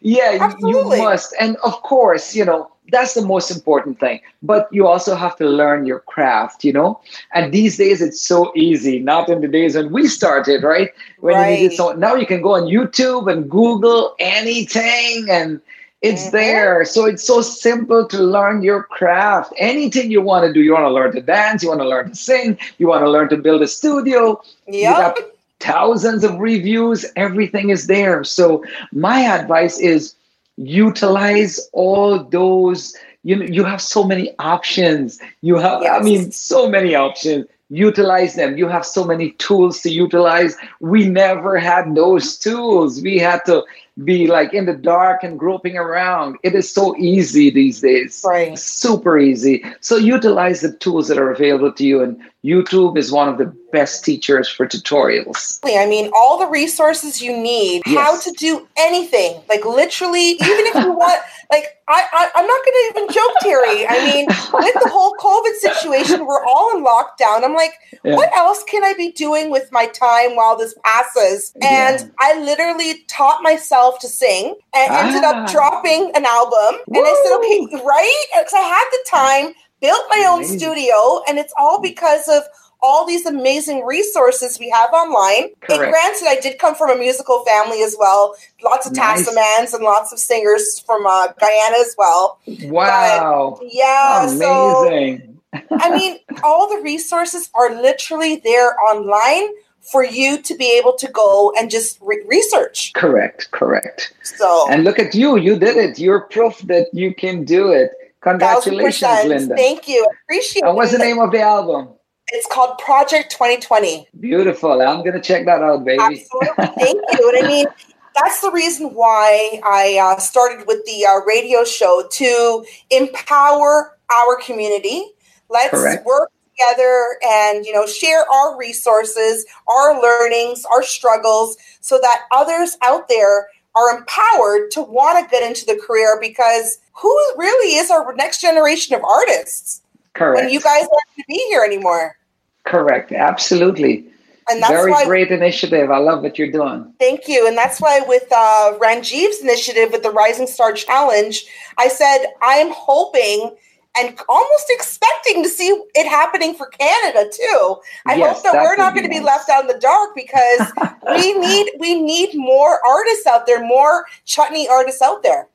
Yeah, 0.00 0.30
you- 0.32 0.40
Absolutely. 0.40 0.98
you 0.98 1.02
must. 1.04 1.34
And 1.40 1.56
of 1.64 1.74
course, 1.82 2.34
you 2.34 2.44
know, 2.44 2.70
that's 2.90 3.12
the 3.14 3.22
most 3.34 3.50
important 3.50 3.98
thing. 4.00 4.20
But 4.42 4.68
you 4.72 4.86
also 4.86 5.14
have 5.14 5.36
to 5.36 5.46
learn 5.46 5.84
your 5.84 6.00
craft, 6.00 6.64
you 6.64 6.72
know? 6.72 7.00
And 7.34 7.52
these 7.52 7.76
days 7.76 8.00
it's 8.00 8.20
so 8.20 8.50
easy, 8.56 8.98
not 9.00 9.28
in 9.28 9.40
the 9.42 9.48
days 9.48 9.74
when 9.76 9.92
we 9.92 10.06
started, 10.08 10.62
right? 10.62 10.90
When 11.20 11.34
you 11.34 11.40
Right. 11.42 11.60
needed 11.60 11.76
so 11.76 11.92
now 11.92 12.14
you 12.14 12.26
can 12.26 12.40
go 12.40 12.54
on 12.54 12.62
YouTube 12.76 13.30
and 13.30 13.50
Google 13.50 14.14
anything 14.20 15.26
and 15.28 15.60
it's 16.02 16.28
Mhm. 16.28 16.30
there. 16.30 16.84
So 16.84 17.06
it's 17.06 17.24
so 17.26 17.40
simple 17.40 18.06
to 18.08 18.18
learn 18.18 18.62
your 18.62 18.82
craft. 18.84 19.52
Anything 19.58 20.10
you 20.10 20.20
want 20.22 20.44
to 20.46 20.52
do, 20.52 20.60
you 20.60 20.72
want 20.72 20.84
to 20.84 20.90
learn 20.92 21.12
to 21.12 21.20
dance, 21.20 21.62
you 21.62 21.68
want 21.68 21.80
to 21.80 21.88
learn 21.88 22.08
to 22.08 22.14
sing, 22.14 22.58
you 22.78 22.88
want 22.88 23.02
to 23.02 23.10
learn 23.10 23.28
to 23.30 23.36
build 23.36 23.62
a 23.62 23.66
studio, 23.68 24.40
you 24.66 24.90
Yep. 24.90 25.16
thousands 25.60 26.24
of 26.24 26.38
reviews. 26.38 27.04
Everything 27.16 27.70
is 27.70 27.86
there. 27.86 28.22
So 28.24 28.62
my 28.92 29.20
advice 29.22 29.78
is 29.78 30.14
utilize 30.56 31.68
all 31.72 32.22
those. 32.24 32.94
You 33.24 33.36
know 33.36 33.44
you 33.46 33.64
have 33.64 33.80
so 33.80 34.04
many 34.04 34.32
options. 34.38 35.18
You 35.42 35.56
have 35.56 35.82
i 35.82 36.00
mean 36.00 36.30
so 36.30 36.68
many 36.68 36.94
options. 36.94 37.46
Utilize 37.70 38.34
them. 38.34 38.56
You 38.56 38.68
have 38.68 38.84
so 38.86 39.04
many 39.04 39.30
tools 39.32 39.80
to 39.82 39.90
utilize. 39.90 40.56
We 40.80 41.08
never 41.08 41.58
had 41.58 41.94
those 41.94 42.36
tools. 42.38 43.00
We 43.02 43.18
had 43.18 43.44
to 43.46 43.64
be 44.04 44.26
like 44.26 44.54
in 44.54 44.66
the 44.66 44.74
dark 44.74 45.22
and 45.22 45.38
groping 45.38 45.76
around. 45.76 46.36
It 46.42 46.54
is 46.54 46.70
so 46.72 46.96
easy 46.96 47.50
these 47.50 47.80
days. 47.80 48.22
Right. 48.26 48.58
super 48.58 49.18
easy. 49.18 49.64
So 49.80 49.96
utilize 49.96 50.60
the 50.60 50.72
tools 50.72 51.08
that 51.08 51.18
are 51.18 51.30
available 51.30 51.72
to 51.72 51.84
you 51.84 52.02
and 52.02 52.20
youtube 52.44 52.96
is 52.96 53.10
one 53.10 53.28
of 53.28 53.36
the 53.38 53.52
best 53.72 54.04
teachers 54.04 54.48
for 54.48 54.66
tutorials 54.66 55.58
I 55.64 55.86
mean, 55.86 56.10
all 56.16 56.38
the 56.38 56.46
resources 56.46 57.20
you 57.20 57.36
need, 57.36 57.82
how 57.86 58.18
to 58.18 58.30
do 58.32 58.66
anything, 58.78 59.40
like 59.48 59.64
literally, 59.66 60.30
even 60.30 60.64
if 60.70 60.74
you 60.76 60.92
want, 61.04 61.20
like, 61.52 61.64
I, 61.86 62.04
I, 62.12 62.30
I'm 62.34 62.46
not 62.46 62.60
going 62.64 62.74
to 62.74 62.84
even 62.90 63.14
joke, 63.14 63.32
Terry. 63.40 63.86
I 63.86 64.04
mean, 64.04 64.26
with 64.26 64.74
the 64.82 64.88
whole 64.90 65.14
COVID 65.20 65.54
situation. 65.56 66.26
We're 66.26 66.44
all 66.44 66.76
in 66.76 66.84
lockdown. 66.84 67.44
I'm 67.44 67.54
like, 67.54 67.72
Yeah. 68.04 68.16
what 68.16 68.34
else 68.36 68.64
can 68.64 68.82
I 68.84 68.94
be 68.94 69.12
doing 69.12 69.50
with 69.50 69.70
my 69.70 69.86
time 69.86 70.34
while 70.36 70.56
this 70.56 70.74
passes? 70.84 71.52
And 71.62 72.00
Yeah. 72.00 72.06
I 72.20 72.40
literally 72.40 73.04
taught 73.08 73.42
myself 73.42 73.98
to 74.00 74.08
sing 74.08 74.56
and 74.74 74.92
ended 74.94 75.22
Ah. 75.24 75.44
up 75.44 75.50
dropping 75.50 76.10
an 76.16 76.24
album. 76.24 76.80
And 76.88 77.04
I 77.06 77.14
said, 77.24 77.36
okay, 77.38 77.84
right? 77.84 78.24
Because 78.36 78.54
I 78.54 78.60
had 78.60 78.84
the 78.90 79.04
time, 79.06 79.54
built 79.80 80.04
my 80.10 80.26
own 80.28 80.44
studio, 80.44 81.22
and 81.28 81.38
it's 81.38 81.52
all 81.58 81.80
because 81.80 82.28
of 82.28 82.42
all 82.80 83.04
these 83.06 83.26
amazing 83.26 83.84
resources 83.84 84.58
we 84.60 84.70
have 84.70 84.90
online. 84.92 85.44
And 85.44 85.60
Correct. 85.62 85.90
granted, 85.92 86.28
I 86.28 86.38
did 86.40 86.58
come 86.60 86.74
from 86.76 86.90
a 86.90 86.96
musical 86.96 87.44
family 87.44 87.82
as 87.82 87.96
well. 87.98 88.36
Lots 88.62 88.86
of 88.86 88.94
Nice. 88.94 89.28
Tassamans 89.28 89.74
and 89.74 89.82
lots 89.82 90.12
of 90.12 90.18
singers 90.20 90.78
from 90.80 91.04
uh, 91.04 91.28
Guyana 91.40 91.76
as 91.80 91.94
well. 91.98 92.38
Wow. 92.64 93.58
Yeah, 93.62 94.26
so 94.28 94.86
Amazing. 94.86 95.40
I 95.72 95.90
mean, 95.96 96.18
all 96.44 96.68
the 96.68 96.80
resources 96.82 97.50
are 97.54 97.74
literally 97.74 98.36
there 98.44 98.78
online 98.80 99.48
for 99.80 100.04
you 100.04 100.40
to 100.42 100.54
be 100.56 100.76
able 100.78 100.92
to 100.92 101.08
go 101.08 101.52
and 101.58 101.70
just 101.70 101.98
re- 102.02 102.22
research. 102.26 102.92
correct. 102.92 103.50
Correct. 103.52 104.12
So, 104.22 104.66
And 104.70 104.84
look 104.84 104.98
at 104.98 105.14
you. 105.14 105.36
You 105.38 105.58
did 105.58 105.76
it. 105.78 105.98
You're 105.98 106.20
proof 106.20 106.58
that 106.68 106.88
you 106.92 107.14
can 107.14 107.44
do 107.44 107.72
it. 107.72 107.90
Congratulations. 108.20 109.24
Linda. 109.24 109.56
Thank 109.56 109.88
you. 109.88 110.06
Appreciate 110.24 110.64
And 110.64 110.74
what's 110.74 110.92
the 110.92 110.98
name 110.98 111.18
of 111.18 111.30
the 111.30 111.40
album? 111.40 111.90
It's 112.30 112.46
called 112.52 112.78
Project 112.78 113.30
2020. 113.30 114.08
Beautiful. 114.20 114.82
I'm 114.82 115.02
gonna 115.04 115.20
check 115.20 115.46
that 115.46 115.62
out, 115.62 115.84
baby. 115.84 116.02
Absolutely. 116.02 116.66
Thank 116.84 117.00
you. 117.18 117.32
And 117.36 117.44
I 117.44 117.48
mean, 117.48 117.66
that's 118.20 118.40
the 118.40 118.50
reason 118.50 118.88
why 118.88 119.60
I 119.64 119.98
uh, 120.02 120.18
started 120.18 120.66
with 120.66 120.84
the 120.84 121.06
uh, 121.06 121.24
radio 121.26 121.64
show 121.64 122.04
to 122.10 122.64
empower 122.90 123.96
our 124.10 124.36
community. 124.42 125.04
Let's 125.48 125.70
Correct. 125.70 126.04
work 126.04 126.30
together 126.58 127.16
and 127.22 127.64
you 127.64 127.72
know 127.72 127.86
share 127.86 128.30
our 128.30 128.58
resources, 128.58 129.46
our 129.66 130.00
learnings, 130.02 130.64
our 130.66 130.82
struggles, 130.82 131.56
so 131.80 131.98
that 132.02 132.24
others 132.30 132.76
out 132.82 133.08
there 133.08 133.48
are 133.74 133.96
empowered 133.96 134.70
to 134.72 134.82
want 134.82 135.24
to 135.24 135.30
get 135.30 135.42
into 135.42 135.64
the 135.64 135.80
career. 135.86 136.18
Because 136.20 136.78
who 137.00 137.16
really 137.36 137.76
is 137.76 137.90
our 137.90 138.14
next 138.14 138.40
generation 138.40 138.94
of 138.94 139.04
artists 139.04 139.82
Correct. 140.14 140.40
when 140.42 140.50
you 140.52 140.60
guys 140.60 140.82
aren't 140.82 140.90
going 140.90 141.16
to 141.18 141.24
be 141.28 141.46
here 141.48 141.62
anymore? 141.62 142.16
Correct. 142.64 143.12
Absolutely. 143.12 144.06
And 144.50 144.62
that's 144.62 144.72
Very 144.72 144.90
why 144.90 145.04
great 145.04 145.30
initiative. 145.30 145.90
I 145.90 145.98
love 145.98 146.22
what 146.22 146.38
you're 146.38 146.50
doing. 146.50 146.92
Thank 146.98 147.28
you. 147.28 147.46
And 147.46 147.56
that's 147.56 147.80
why 147.80 148.00
with 148.00 148.26
uh, 148.32 148.78
Ranjiv's 148.80 149.40
initiative 149.42 149.92
with 149.92 150.02
the 150.02 150.10
Rising 150.10 150.46
Star 150.46 150.72
Challenge, 150.72 151.44
I 151.76 151.88
said 151.88 152.26
I'm 152.42 152.70
hoping 152.72 153.54
and 153.98 154.18
almost 154.28 154.66
expecting 154.70 155.42
to 155.42 155.48
see 155.48 155.68
it 155.94 156.08
happening 156.08 156.54
for 156.54 156.66
Canada 156.66 157.30
too. 157.30 157.76
I 158.06 158.16
Yes, 158.16 158.36
hope 158.36 158.44
that, 158.44 158.52
that 158.54 158.62
we're 158.64 158.76
not 158.76 158.94
going 158.94 159.04
to 159.04 159.10
be 159.10 159.16
nice. 159.18 159.26
left 159.26 159.50
out 159.50 159.62
in 159.62 159.66
the 159.66 159.78
dark 159.78 160.14
because 160.14 160.72
we 161.22 161.38
need 161.38 161.70
we 161.78 162.00
need 162.00 162.34
more 162.34 162.80
artists 162.86 163.26
out 163.26 163.46
there, 163.46 163.62
more 163.64 164.06
chutney 164.24 164.68
artists 164.68 165.02
out 165.02 165.22
there. 165.22 165.48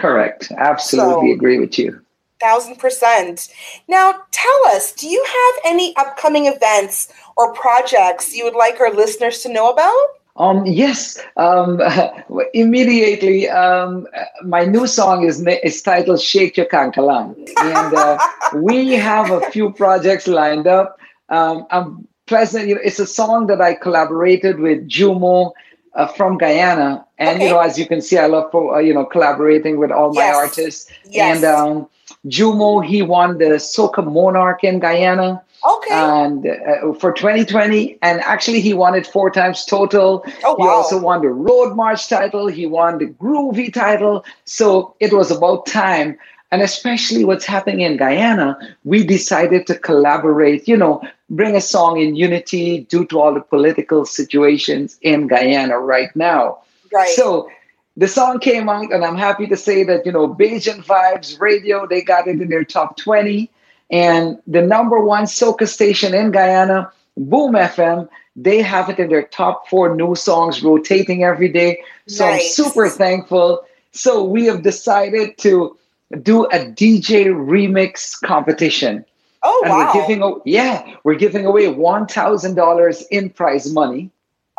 Correct. 0.00 0.50
Absolutely 0.56 1.30
So- 1.30 1.34
agree 1.34 1.58
with 1.58 1.78
you. 1.78 2.00
Thousand 2.40 2.78
percent. 2.78 3.48
Now, 3.86 4.14
tell 4.30 4.66
us, 4.68 4.92
do 4.92 5.06
you 5.06 5.22
have 5.22 5.72
any 5.72 5.94
upcoming 5.96 6.46
events 6.46 7.12
or 7.36 7.52
projects 7.52 8.34
you 8.34 8.44
would 8.44 8.54
like 8.54 8.80
our 8.80 8.90
listeners 8.90 9.42
to 9.42 9.52
know 9.52 9.68
about? 9.68 10.06
Um, 10.36 10.64
yes. 10.64 11.20
Um, 11.36 11.82
immediately, 12.54 13.46
um, 13.50 14.06
my 14.42 14.64
new 14.64 14.86
song 14.86 15.26
is 15.26 15.44
is 15.62 15.82
titled 15.82 16.22
"Shake 16.22 16.56
Your 16.56 16.64
Kankalang," 16.64 17.36
and 17.58 17.94
uh, 17.94 18.16
we 18.54 18.92
have 18.92 19.30
a 19.30 19.42
few 19.50 19.70
projects 19.72 20.26
lined 20.26 20.66
up. 20.66 20.98
Um, 21.28 21.66
I'm 21.70 22.08
pleasant. 22.26 22.68
You 22.68 22.76
know, 22.76 22.80
it's 22.82 23.00
a 23.00 23.06
song 23.06 23.48
that 23.48 23.60
I 23.60 23.74
collaborated 23.74 24.60
with 24.60 24.88
Jumo 24.88 25.52
uh, 25.94 26.06
from 26.06 26.38
Guyana, 26.38 27.04
and 27.18 27.36
Okay. 27.36 27.44
you 27.46 27.50
know, 27.50 27.60
as 27.60 27.78
you 27.78 27.86
can 27.86 28.00
see, 28.00 28.18
I 28.18 28.26
love 28.26 28.54
uh, 28.54 28.78
you 28.78 28.94
know 28.94 29.04
collaborating 29.04 29.78
with 29.78 29.90
all 29.90 30.12
my 30.12 30.22
Yes. 30.22 30.36
artists. 30.36 30.90
Yes. 31.08 31.36
And 31.36 31.44
um, 31.44 31.88
Jumo, 32.26 32.84
he 32.84 33.02
won 33.02 33.38
the 33.38 33.58
Soca 33.58 34.04
Monarch 34.04 34.64
in 34.64 34.78
Guyana 34.80 35.42
okay. 35.66 35.94
and 35.94 36.46
uh, 36.46 36.92
for 36.94 37.12
2020 37.12 37.98
and 38.02 38.20
actually 38.20 38.60
he 38.60 38.74
won 38.74 38.94
it 38.94 39.06
four 39.06 39.30
times 39.30 39.64
total 39.64 40.24
oh 40.44 40.54
wow. 40.56 40.64
he 40.64 40.68
also 40.68 40.98
won 40.98 41.20
the 41.22 41.28
road 41.28 41.74
march 41.76 42.08
title 42.08 42.46
he 42.46 42.66
won 42.66 42.98
the 42.98 43.06
groovy 43.06 43.72
title 43.72 44.24
so 44.44 44.94
it 45.00 45.12
was 45.12 45.30
about 45.30 45.66
time 45.66 46.16
and 46.50 46.62
especially 46.62 47.24
what's 47.24 47.44
happening 47.44 47.80
in 47.80 47.96
guyana 47.96 48.56
we 48.84 49.04
decided 49.04 49.66
to 49.66 49.78
collaborate 49.78 50.66
you 50.66 50.76
know 50.76 51.02
bring 51.30 51.56
a 51.56 51.60
song 51.60 52.00
in 52.00 52.16
unity 52.16 52.80
due 52.90 53.06
to 53.06 53.20
all 53.20 53.32
the 53.32 53.40
political 53.40 54.04
situations 54.04 54.98
in 55.02 55.26
guyana 55.26 55.78
right 55.78 56.14
now 56.14 56.58
right. 56.92 57.08
so 57.10 57.48
the 57.96 58.08
song 58.08 58.38
came 58.38 58.68
out, 58.68 58.92
and 58.92 59.04
I'm 59.04 59.16
happy 59.16 59.46
to 59.48 59.56
say 59.56 59.84
that 59.84 60.06
you 60.06 60.12
know 60.12 60.26
Bajan 60.26 60.82
Vibes 60.84 61.38
Radio 61.40 61.86
they 61.86 62.00
got 62.00 62.26
it 62.26 62.40
in 62.40 62.48
their 62.48 62.64
top 62.64 62.96
20, 62.96 63.50
and 63.90 64.38
the 64.46 64.62
number 64.62 65.00
one 65.00 65.24
soca 65.24 65.68
station 65.68 66.14
in 66.14 66.30
Guyana, 66.30 66.90
Boom 67.16 67.52
FM, 67.52 68.08
they 68.36 68.62
have 68.62 68.88
it 68.88 68.98
in 68.98 69.10
their 69.10 69.24
top 69.24 69.68
four 69.68 69.94
new 69.94 70.14
songs 70.14 70.62
rotating 70.62 71.24
every 71.24 71.48
day. 71.48 71.82
So 72.06 72.26
Nice. 72.26 72.58
I'm 72.58 72.64
super 72.64 72.88
thankful. 72.88 73.64
So 73.92 74.24
we 74.24 74.46
have 74.46 74.62
decided 74.62 75.36
to 75.38 75.76
do 76.22 76.46
a 76.46 76.58
DJ 76.58 77.26
remix 77.26 78.20
competition, 78.22 79.04
oh 79.42 79.60
and 79.64 79.72
wow. 79.72 79.92
we're 79.94 80.06
giving 80.06 80.40
yeah 80.44 80.96
we're 81.04 81.14
giving 81.14 81.46
away 81.46 81.68
one 81.68 82.06
thousand 82.06 82.54
dollars 82.54 83.02
in 83.10 83.30
prize 83.30 83.72
money 83.72 84.10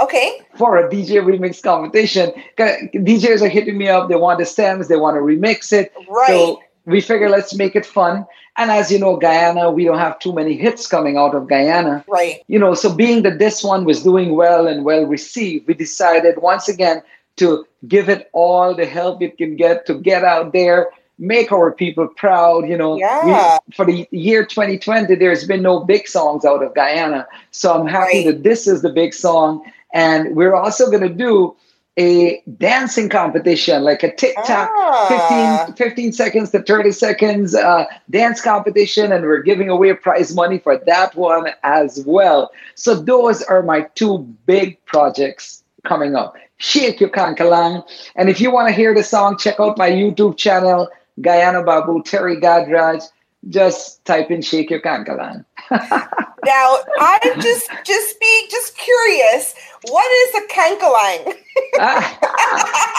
okay. 0.01 0.41
for 0.55 0.77
a 0.77 0.89
DJ 0.89 1.23
remix 1.23 1.61
competition, 1.61 2.31
DJs 2.57 3.41
are 3.41 3.49
hitting 3.49 3.77
me 3.77 3.87
up. 3.87 4.09
They 4.09 4.15
want 4.15 4.39
the 4.39 4.45
stems. 4.45 4.87
They 4.87 4.97
want 4.97 5.15
to 5.15 5.21
remix 5.21 5.71
it. 5.71 5.93
Right. 6.09 6.27
So 6.27 6.61
we 6.85 7.01
figure 7.01 7.29
let's 7.29 7.55
make 7.55 7.75
it 7.75 7.85
fun. 7.85 8.25
And 8.57 8.69
as 8.69 8.91
you 8.91 8.99
know, 8.99 9.15
Guyana, 9.15 9.71
we 9.71 9.85
don't 9.85 9.97
have 9.97 10.19
too 10.19 10.33
many 10.33 10.57
hits 10.57 10.87
coming 10.87 11.15
out 11.17 11.35
of 11.35 11.47
Guyana. 11.47 12.03
right. 12.07 12.41
You 12.47 12.59
know, 12.59 12.73
so 12.73 12.93
being 12.93 13.23
that 13.23 13.39
this 13.39 13.63
one 13.63 13.85
was 13.85 14.03
doing 14.03 14.35
well 14.35 14.67
and 14.67 14.83
well 14.83 15.05
received, 15.05 15.67
we 15.67 15.73
decided 15.73 16.41
once 16.41 16.67
again 16.67 17.01
to 17.37 17.65
give 17.87 18.09
it 18.09 18.29
all 18.33 18.75
the 18.75 18.85
help 18.85 19.21
it 19.21 19.37
can 19.37 19.55
get 19.55 19.85
to 19.85 19.95
get 19.95 20.23
out 20.23 20.51
there, 20.51 20.89
make 21.21 21.51
our 21.51 21.71
people 21.71 22.07
proud. 22.07 22.67
You 22.67 22.75
know, 22.77 22.97
Yeah. 22.97 23.59
we, 23.69 23.73
for 23.75 23.85
the 23.85 24.07
year 24.11 24.43
2020, 24.43 25.15
there's 25.15 25.45
been 25.45 25.61
no 25.61 25.79
big 25.79 26.07
songs 26.07 26.43
out 26.43 26.61
of 26.63 26.73
Guyana. 26.73 27.27
So 27.51 27.73
I'm 27.73 27.87
happy 27.87 28.25
Right. 28.25 28.25
that 28.27 28.43
this 28.43 28.67
is 28.67 28.81
the 28.81 28.89
big 28.89 29.13
song. 29.13 29.61
And 29.93 30.35
we're 30.35 30.55
also 30.55 30.87
going 30.89 31.03
to 31.07 31.13
do 31.29 31.55
a 31.99 32.41
dancing 32.57 33.09
competition, 33.09 33.83
like 33.83 34.01
a 34.01 34.15
TikTok 34.15 34.69
Ah. 34.73 35.65
15, 35.67 35.75
15 35.75 36.11
seconds 36.13 36.49
to 36.51 36.61
30 36.63 36.91
seconds 36.91 37.53
uh, 37.53 37.85
dance 38.09 38.41
competition. 38.41 39.11
And 39.11 39.23
we're 39.25 39.43
giving 39.43 39.69
away 39.69 39.93
prize 39.93 40.33
money 40.33 40.57
for 40.57 40.77
that 40.87 41.13
one 41.15 41.49
as 41.63 42.03
well. 42.05 42.49
So 42.75 42.95
those 42.95 43.43
are 43.43 43.61
my 43.61 43.81
two 43.95 44.19
big 44.45 44.83
projects 44.85 45.63
coming 45.85 46.15
up. 46.15 46.35
Shake 46.57 46.99
Your 47.01 47.09
Kankalang. 47.09 47.83
And 48.15 48.29
if 48.29 48.39
you 48.39 48.51
want 48.51 48.69
to 48.69 48.73
hear 48.73 48.93
the 48.95 49.03
song, 49.03 49.37
check 49.37 49.59
out 49.59 49.77
my 49.77 49.89
YouTube 49.89 50.37
channel, 50.37 50.87
Guyana 51.19 51.63
Baboo, 51.63 52.03
Terry 52.03 52.37
Gajraj. 52.37 53.03
Just 53.49 54.05
type 54.05 54.29
in 54.29 54.41
Shake 54.41 54.69
Your 54.69 54.81
Kankalang. 54.81 55.45
Now, 56.43 56.77
I'm 56.99 57.39
just 57.39 57.69
just 57.85 58.19
be 58.19 58.47
just 58.49 58.75
curious. 58.77 59.53
What 59.87 60.05
is 60.05 60.43
a 60.43 60.47
kankalang? 60.53 61.35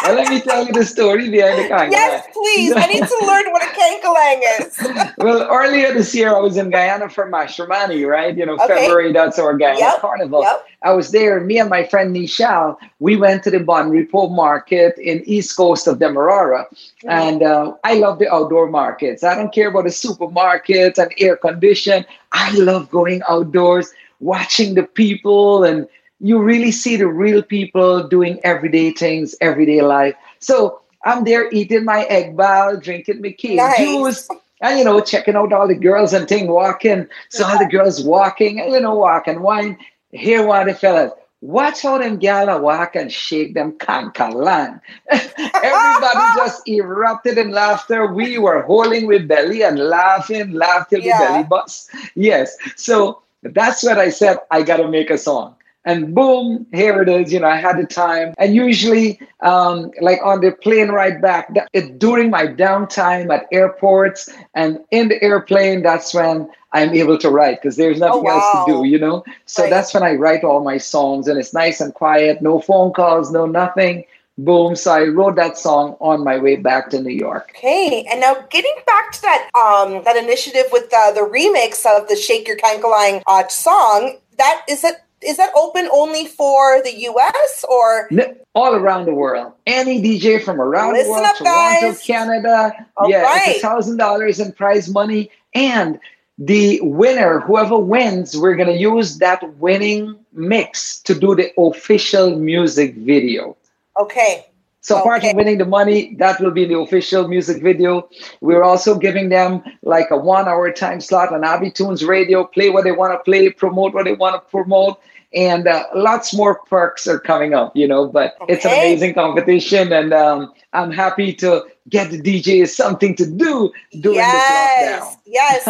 well, 0.02 0.14
let 0.16 0.28
me 0.28 0.40
tell 0.40 0.66
you 0.66 0.72
the 0.72 0.84
story 0.84 1.30
behind 1.30 1.58
the 1.58 1.68
Kankalang. 1.68 1.92
Yes, 1.92 2.26
please. 2.32 2.72
I 2.74 2.86
need 2.86 3.06
to 3.06 3.18
learn 3.24 3.52
what 3.52 3.62
a 3.62 3.66
kankalang 3.66 4.40
is. 4.58 5.12
well, 5.18 5.48
earlier 5.48 5.94
this 5.94 6.12
year, 6.12 6.34
I 6.34 6.40
was 6.40 6.56
in 6.56 6.70
Guyana 6.70 7.08
for 7.08 7.30
Mashramani, 7.30 8.04
right? 8.08 8.36
You 8.36 8.46
know, 8.46 8.54
Okay. 8.54 8.66
February, 8.66 9.12
that's 9.12 9.38
our 9.38 9.56
Guyana 9.56 9.78
Yep, 9.78 10.00
Carnival. 10.00 10.42
yep. 10.42 10.66
I 10.82 10.90
was 10.92 11.12
there, 11.12 11.40
me 11.40 11.60
and 11.60 11.70
my 11.70 11.84
friend 11.84 12.14
Nishal, 12.16 12.76
we 12.98 13.16
went 13.16 13.44
to 13.44 13.50
the 13.52 13.60
Mon 13.60 13.88
Repos 13.90 14.30
market 14.32 14.98
in 14.98 15.22
east 15.24 15.56
coast 15.56 15.86
of 15.86 16.00
Demerara. 16.00 16.66
Mm-hmm. 16.72 17.08
And 17.10 17.42
uh, 17.44 17.74
I 17.84 17.94
love 17.94 18.18
the 18.18 18.32
outdoor 18.32 18.66
markets. 18.68 19.22
I 19.22 19.36
don't 19.36 19.54
care 19.54 19.68
about 19.68 19.84
the 19.84 19.90
supermarkets 19.90 20.98
and 20.98 21.12
air 21.18 21.36
condition. 21.36 22.04
I 22.32 22.52
love 22.56 22.90
going 22.90 23.22
outdoors, 23.28 23.92
watching 24.18 24.74
the 24.74 24.82
people, 24.82 25.62
and 25.62 25.86
you 26.22 26.40
really 26.40 26.70
see 26.72 26.96
the 26.96 27.08
real 27.08 27.42
people 27.42 28.06
doing 28.08 28.40
everyday 28.44 28.92
things, 28.92 29.34
everyday 29.40 29.82
life. 29.82 30.14
So 30.38 30.80
I'm 31.04 31.24
there 31.24 31.50
eating 31.52 31.84
my 31.84 32.04
egg 32.04 32.36
ball, 32.36 32.76
drinking 32.78 33.20
my 33.22 33.32
cane 33.32 33.56
Nice. 33.56 33.78
juice, 33.78 34.28
and 34.62 34.78
you 34.78 34.84
know, 34.84 35.00
checking 35.00 35.36
out 35.36 35.52
all 35.52 35.68
the 35.68 35.74
girls 35.74 36.12
and 36.14 36.28
thing 36.28 36.48
walking. 36.48 37.08
So 37.28 37.44
all 37.44 37.58
the 37.58 37.66
girls 37.66 38.02
walking, 38.04 38.60
and 38.60 38.72
you 38.72 38.80
know, 38.80 38.94
walk 38.94 39.26
and 39.28 39.40
wine. 39.42 39.78
Here 40.12 40.46
one 40.46 40.68
of 40.68 40.74
the 40.74 40.80
fellas, 40.80 41.12
Watch 41.40 41.82
how 41.82 41.98
them 41.98 42.18
gala 42.18 42.60
walk 42.62 42.94
and 42.94 43.10
shake 43.12 43.54
them 43.54 43.72
kankalan. 43.72 44.80
Everybody 45.10 46.20
just 46.36 46.68
erupted 46.68 47.36
in 47.38 47.50
laughter. 47.50 48.06
We 48.12 48.38
were 48.38 48.62
holding 48.62 49.06
with 49.06 49.26
belly 49.26 49.62
and 49.62 49.78
laughing, 49.78 50.52
laugh 50.52 50.88
till 50.88 51.00
Yeah. 51.00 51.18
the 51.18 51.24
belly 51.32 51.44
bust. 51.44 51.90
Yes. 52.14 52.56
So 52.76 53.22
that's 53.42 53.82
what 53.82 53.98
I 53.98 54.10
said. 54.10 54.38
I 54.52 54.62
got 54.62 54.76
to 54.78 54.88
make 54.88 55.10
a 55.10 55.18
song. 55.18 55.56
And 55.84 56.14
boom, 56.14 56.66
here 56.72 57.02
it 57.02 57.08
is. 57.08 57.32
You 57.32 57.40
know, 57.40 57.48
I 57.48 57.56
had 57.56 57.76
the 57.78 57.86
time. 57.86 58.34
And 58.38 58.54
usually, 58.54 59.18
um, 59.40 59.90
like 60.00 60.20
on 60.22 60.40
the 60.40 60.52
plane 60.52 60.88
ride 60.88 61.20
back, 61.20 61.52
that, 61.54 61.68
it, 61.72 61.98
during 61.98 62.30
my 62.30 62.46
downtime 62.46 63.32
at 63.32 63.46
airports 63.52 64.28
and 64.54 64.78
in 64.90 65.08
the 65.08 65.22
airplane, 65.22 65.82
that's 65.82 66.14
when 66.14 66.48
I'm 66.72 66.90
able 66.90 67.18
to 67.18 67.30
write 67.30 67.60
because 67.60 67.76
there's 67.76 67.98
nothing 67.98 68.28
else 68.28 68.50
to 68.52 68.64
do, 68.64 68.84
you 68.84 68.98
know? 68.98 69.24
So 69.46 69.62
Right. 69.62 69.70
that's 69.70 69.92
when 69.92 70.02
I 70.02 70.14
write 70.14 70.44
all 70.44 70.62
my 70.62 70.78
songs 70.78 71.26
and 71.28 71.38
it's 71.38 71.52
nice 71.52 71.80
and 71.80 71.92
quiet, 71.92 72.40
no 72.40 72.60
phone 72.60 72.92
calls, 72.92 73.30
no 73.32 73.46
nothing. 73.46 74.04
Boom. 74.38 74.74
So 74.76 74.92
I 74.92 75.04
wrote 75.04 75.36
that 75.36 75.58
song 75.58 75.96
on 76.00 76.24
my 76.24 76.38
way 76.38 76.56
back 76.56 76.88
to 76.90 77.02
New 77.02 77.12
York. 77.12 77.52
Okay, 77.54 78.06
and 78.10 78.18
now 78.18 78.34
getting 78.50 78.74
back 78.86 79.12
to 79.12 79.22
that 79.22 79.50
um 79.54 80.02
that 80.04 80.16
initiative 80.16 80.64
with 80.72 80.88
uh, 80.94 81.12
the 81.12 81.20
remix 81.20 81.84
of 81.84 82.08
the 82.08 82.16
"Shake 82.16 82.48
Your 82.48 82.56
Kankalang" 82.56 83.22
uh, 83.26 83.46
song, 83.48 84.16
that 84.38 84.62
is 84.70 84.84
it 84.84 84.96
is 85.24 85.36
that 85.36 85.50
open 85.54 85.88
only 85.92 86.26
for 86.26 86.82
the 86.82 86.94
U.S. 87.00 87.64
or 87.68 88.08
All 88.54 88.74
around 88.74 89.06
the 89.06 89.14
world. 89.14 89.52
Any 89.66 90.02
DJ 90.02 90.42
from 90.42 90.60
around 90.60 90.92
Listen 90.94 91.06
the 91.06 91.12
world, 91.12 91.26
up, 91.26 91.36
Toronto, 91.36 91.80
guys. 91.88 92.02
Canada. 92.02 92.86
All 92.96 93.08
yeah, 93.10 93.22
right. 93.22 93.42
it's 93.48 93.58
a 93.58 93.66
thousand 93.66 93.96
dollars 93.98 94.40
in 94.40 94.52
prize 94.52 94.88
money. 94.88 95.30
And 95.54 95.98
the 96.38 96.80
winner, 96.82 97.40
whoever 97.40 97.78
wins, 97.78 98.36
we're 98.36 98.56
gonna 98.56 98.72
use 98.72 99.18
that 99.18 99.42
winning 99.58 100.16
mix 100.32 100.98
to 101.02 101.14
do 101.14 101.34
the 101.34 101.52
official 101.60 102.38
music 102.38 102.94
video. 102.96 103.56
okay? 104.00 104.46
So 104.84 104.98
apart 104.98 105.18
Okay. 105.18 105.28
from 105.30 105.36
winning 105.36 105.58
the 105.58 105.64
money, 105.64 106.16
that 106.18 106.40
will 106.40 106.50
be 106.50 106.64
the 106.64 106.76
official 106.76 107.28
music 107.28 107.62
video. 107.62 108.08
We're 108.40 108.64
also 108.64 108.96
giving 108.98 109.28
them 109.28 109.62
like 109.84 110.10
a 110.10 110.16
one-hour 110.16 110.72
time 110.72 111.00
slot 111.00 111.32
on 111.32 111.44
Abbey 111.44 111.70
Tunes 111.70 112.04
Radio. 112.04 112.42
Play 112.42 112.68
what 112.68 112.82
they 112.82 112.90
want 112.90 113.12
to 113.12 113.18
play, 113.22 113.48
promote 113.50 113.94
what 113.94 114.06
they 114.06 114.14
want 114.14 114.34
to 114.34 114.50
promote, 114.50 114.98
and 115.34 115.66
uh, 115.66 115.84
lots 115.94 116.34
more 116.34 116.60
perks 116.66 117.06
are 117.06 117.18
coming 117.18 117.54
up. 117.54 117.76
You 117.76 117.88
know, 117.88 118.06
but 118.06 118.36
it's 118.48 118.64
an 118.64 118.72
amazing 118.72 119.14
competition, 119.14 119.92
and 119.92 120.12
um, 120.12 120.52
I'm 120.72 120.90
happy 120.90 121.32
to 121.34 121.64
get 121.88 122.10
the 122.10 122.20
DJs 122.20 122.68
something 122.68 123.14
to 123.16 123.26
do 123.26 123.72
during 124.00 124.18
this 124.18 124.26
lockdown. 124.26 125.16
yes, 125.16 125.16
yes, 125.26 125.64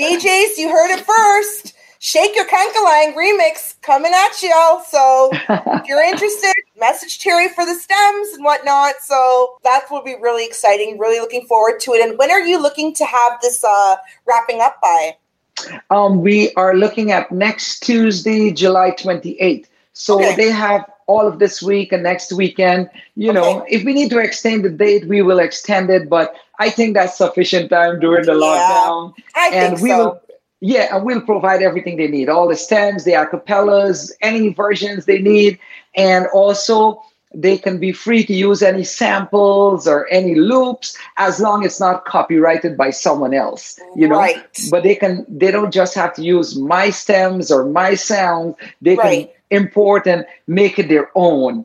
DJs, 0.00 0.58
you 0.58 0.70
heard 0.70 0.90
it 0.90 1.04
first. 1.04 1.74
Shake 2.00 2.36
Your 2.36 2.46
Kankalang 2.46 3.14
remix 3.14 3.74
coming 3.82 4.12
at 4.12 4.40
y'all. 4.40 4.82
So 4.84 5.30
if 5.32 5.86
you're 5.86 6.02
interested, 6.04 6.54
message 6.78 7.18
Terry 7.18 7.48
for 7.48 7.66
the 7.66 7.74
stems 7.74 8.28
and 8.34 8.44
whatnot. 8.44 8.94
So 9.00 9.56
that 9.64 9.86
will 9.90 10.04
be 10.04 10.14
really 10.20 10.46
exciting. 10.46 10.98
Really 10.98 11.18
looking 11.18 11.46
forward 11.46 11.80
to 11.80 11.94
it. 11.94 12.08
And 12.08 12.16
when 12.16 12.30
are 12.30 12.40
you 12.40 12.62
looking 12.62 12.94
to 12.94 13.04
have 13.04 13.40
this 13.42 13.64
uh, 13.64 13.96
wrapping 14.26 14.60
up 14.60 14.80
by? 14.80 15.16
Um, 15.90 16.20
we 16.22 16.52
are 16.54 16.74
looking 16.74 17.10
at 17.12 17.30
next 17.32 17.80
Tuesday, 17.80 18.50
July 18.52 18.92
28th. 18.92 19.66
So 19.92 20.16
Okay. 20.16 20.36
they 20.36 20.50
have 20.50 20.84
all 21.06 21.26
of 21.26 21.38
this 21.38 21.62
week 21.62 21.92
and 21.92 22.02
next 22.02 22.32
weekend. 22.32 22.88
You 23.16 23.32
know, 23.32 23.64
if 23.68 23.84
we 23.84 23.94
need 23.94 24.10
to 24.10 24.18
extend 24.18 24.64
the 24.64 24.70
date, 24.70 25.06
we 25.08 25.22
will 25.22 25.38
extend 25.38 25.90
it. 25.90 26.08
But 26.08 26.34
I 26.58 26.70
think 26.70 26.94
that's 26.94 27.16
sufficient 27.16 27.70
time 27.70 27.98
during 27.98 28.26
the 28.26 28.34
Yeah, 28.34 28.40
lockdown. 28.40 29.14
I 29.34 29.50
and 29.50 29.70
think 29.72 29.82
we 29.82 29.88
so. 29.90 29.96
will, 29.98 30.20
yeah, 30.60 30.94
and 30.94 31.04
we'll 31.04 31.20
provide 31.22 31.62
everything 31.62 31.96
they 31.96 32.08
need 32.08 32.28
all 32.28 32.48
the 32.48 32.56
stems, 32.56 33.04
the 33.04 33.12
acapellas, 33.12 34.12
any 34.20 34.52
versions 34.52 35.06
they 35.06 35.18
need. 35.18 35.58
And 35.94 36.26
also, 36.34 37.02
they 37.34 37.58
can 37.58 37.78
be 37.78 37.92
free 37.92 38.24
to 38.24 38.32
use 38.34 38.62
any 38.62 38.84
samples 38.84 39.86
or 39.86 40.06
any 40.10 40.34
loops 40.34 40.96
as 41.18 41.40
long 41.40 41.64
as 41.64 41.72
it's 41.72 41.80
not 41.80 42.04
copyrighted 42.04 42.76
by 42.76 42.90
someone 42.90 43.34
else 43.34 43.78
you 43.96 44.08
know? 44.08 44.16
Right. 44.16 44.44
but 44.70 44.82
they 44.82 44.94
can 44.94 45.24
they 45.28 45.50
don't 45.50 45.72
just 45.72 45.94
have 45.94 46.14
to 46.14 46.22
use 46.22 46.56
my 46.58 46.90
stems 46.90 47.50
or 47.50 47.64
my 47.66 47.94
sound 47.94 48.54
they 48.80 48.96
Right. 48.96 49.26
can 49.50 49.62
import 49.62 50.06
and 50.06 50.26
make 50.46 50.78
it 50.78 50.88
their 50.88 51.10
own. 51.14 51.64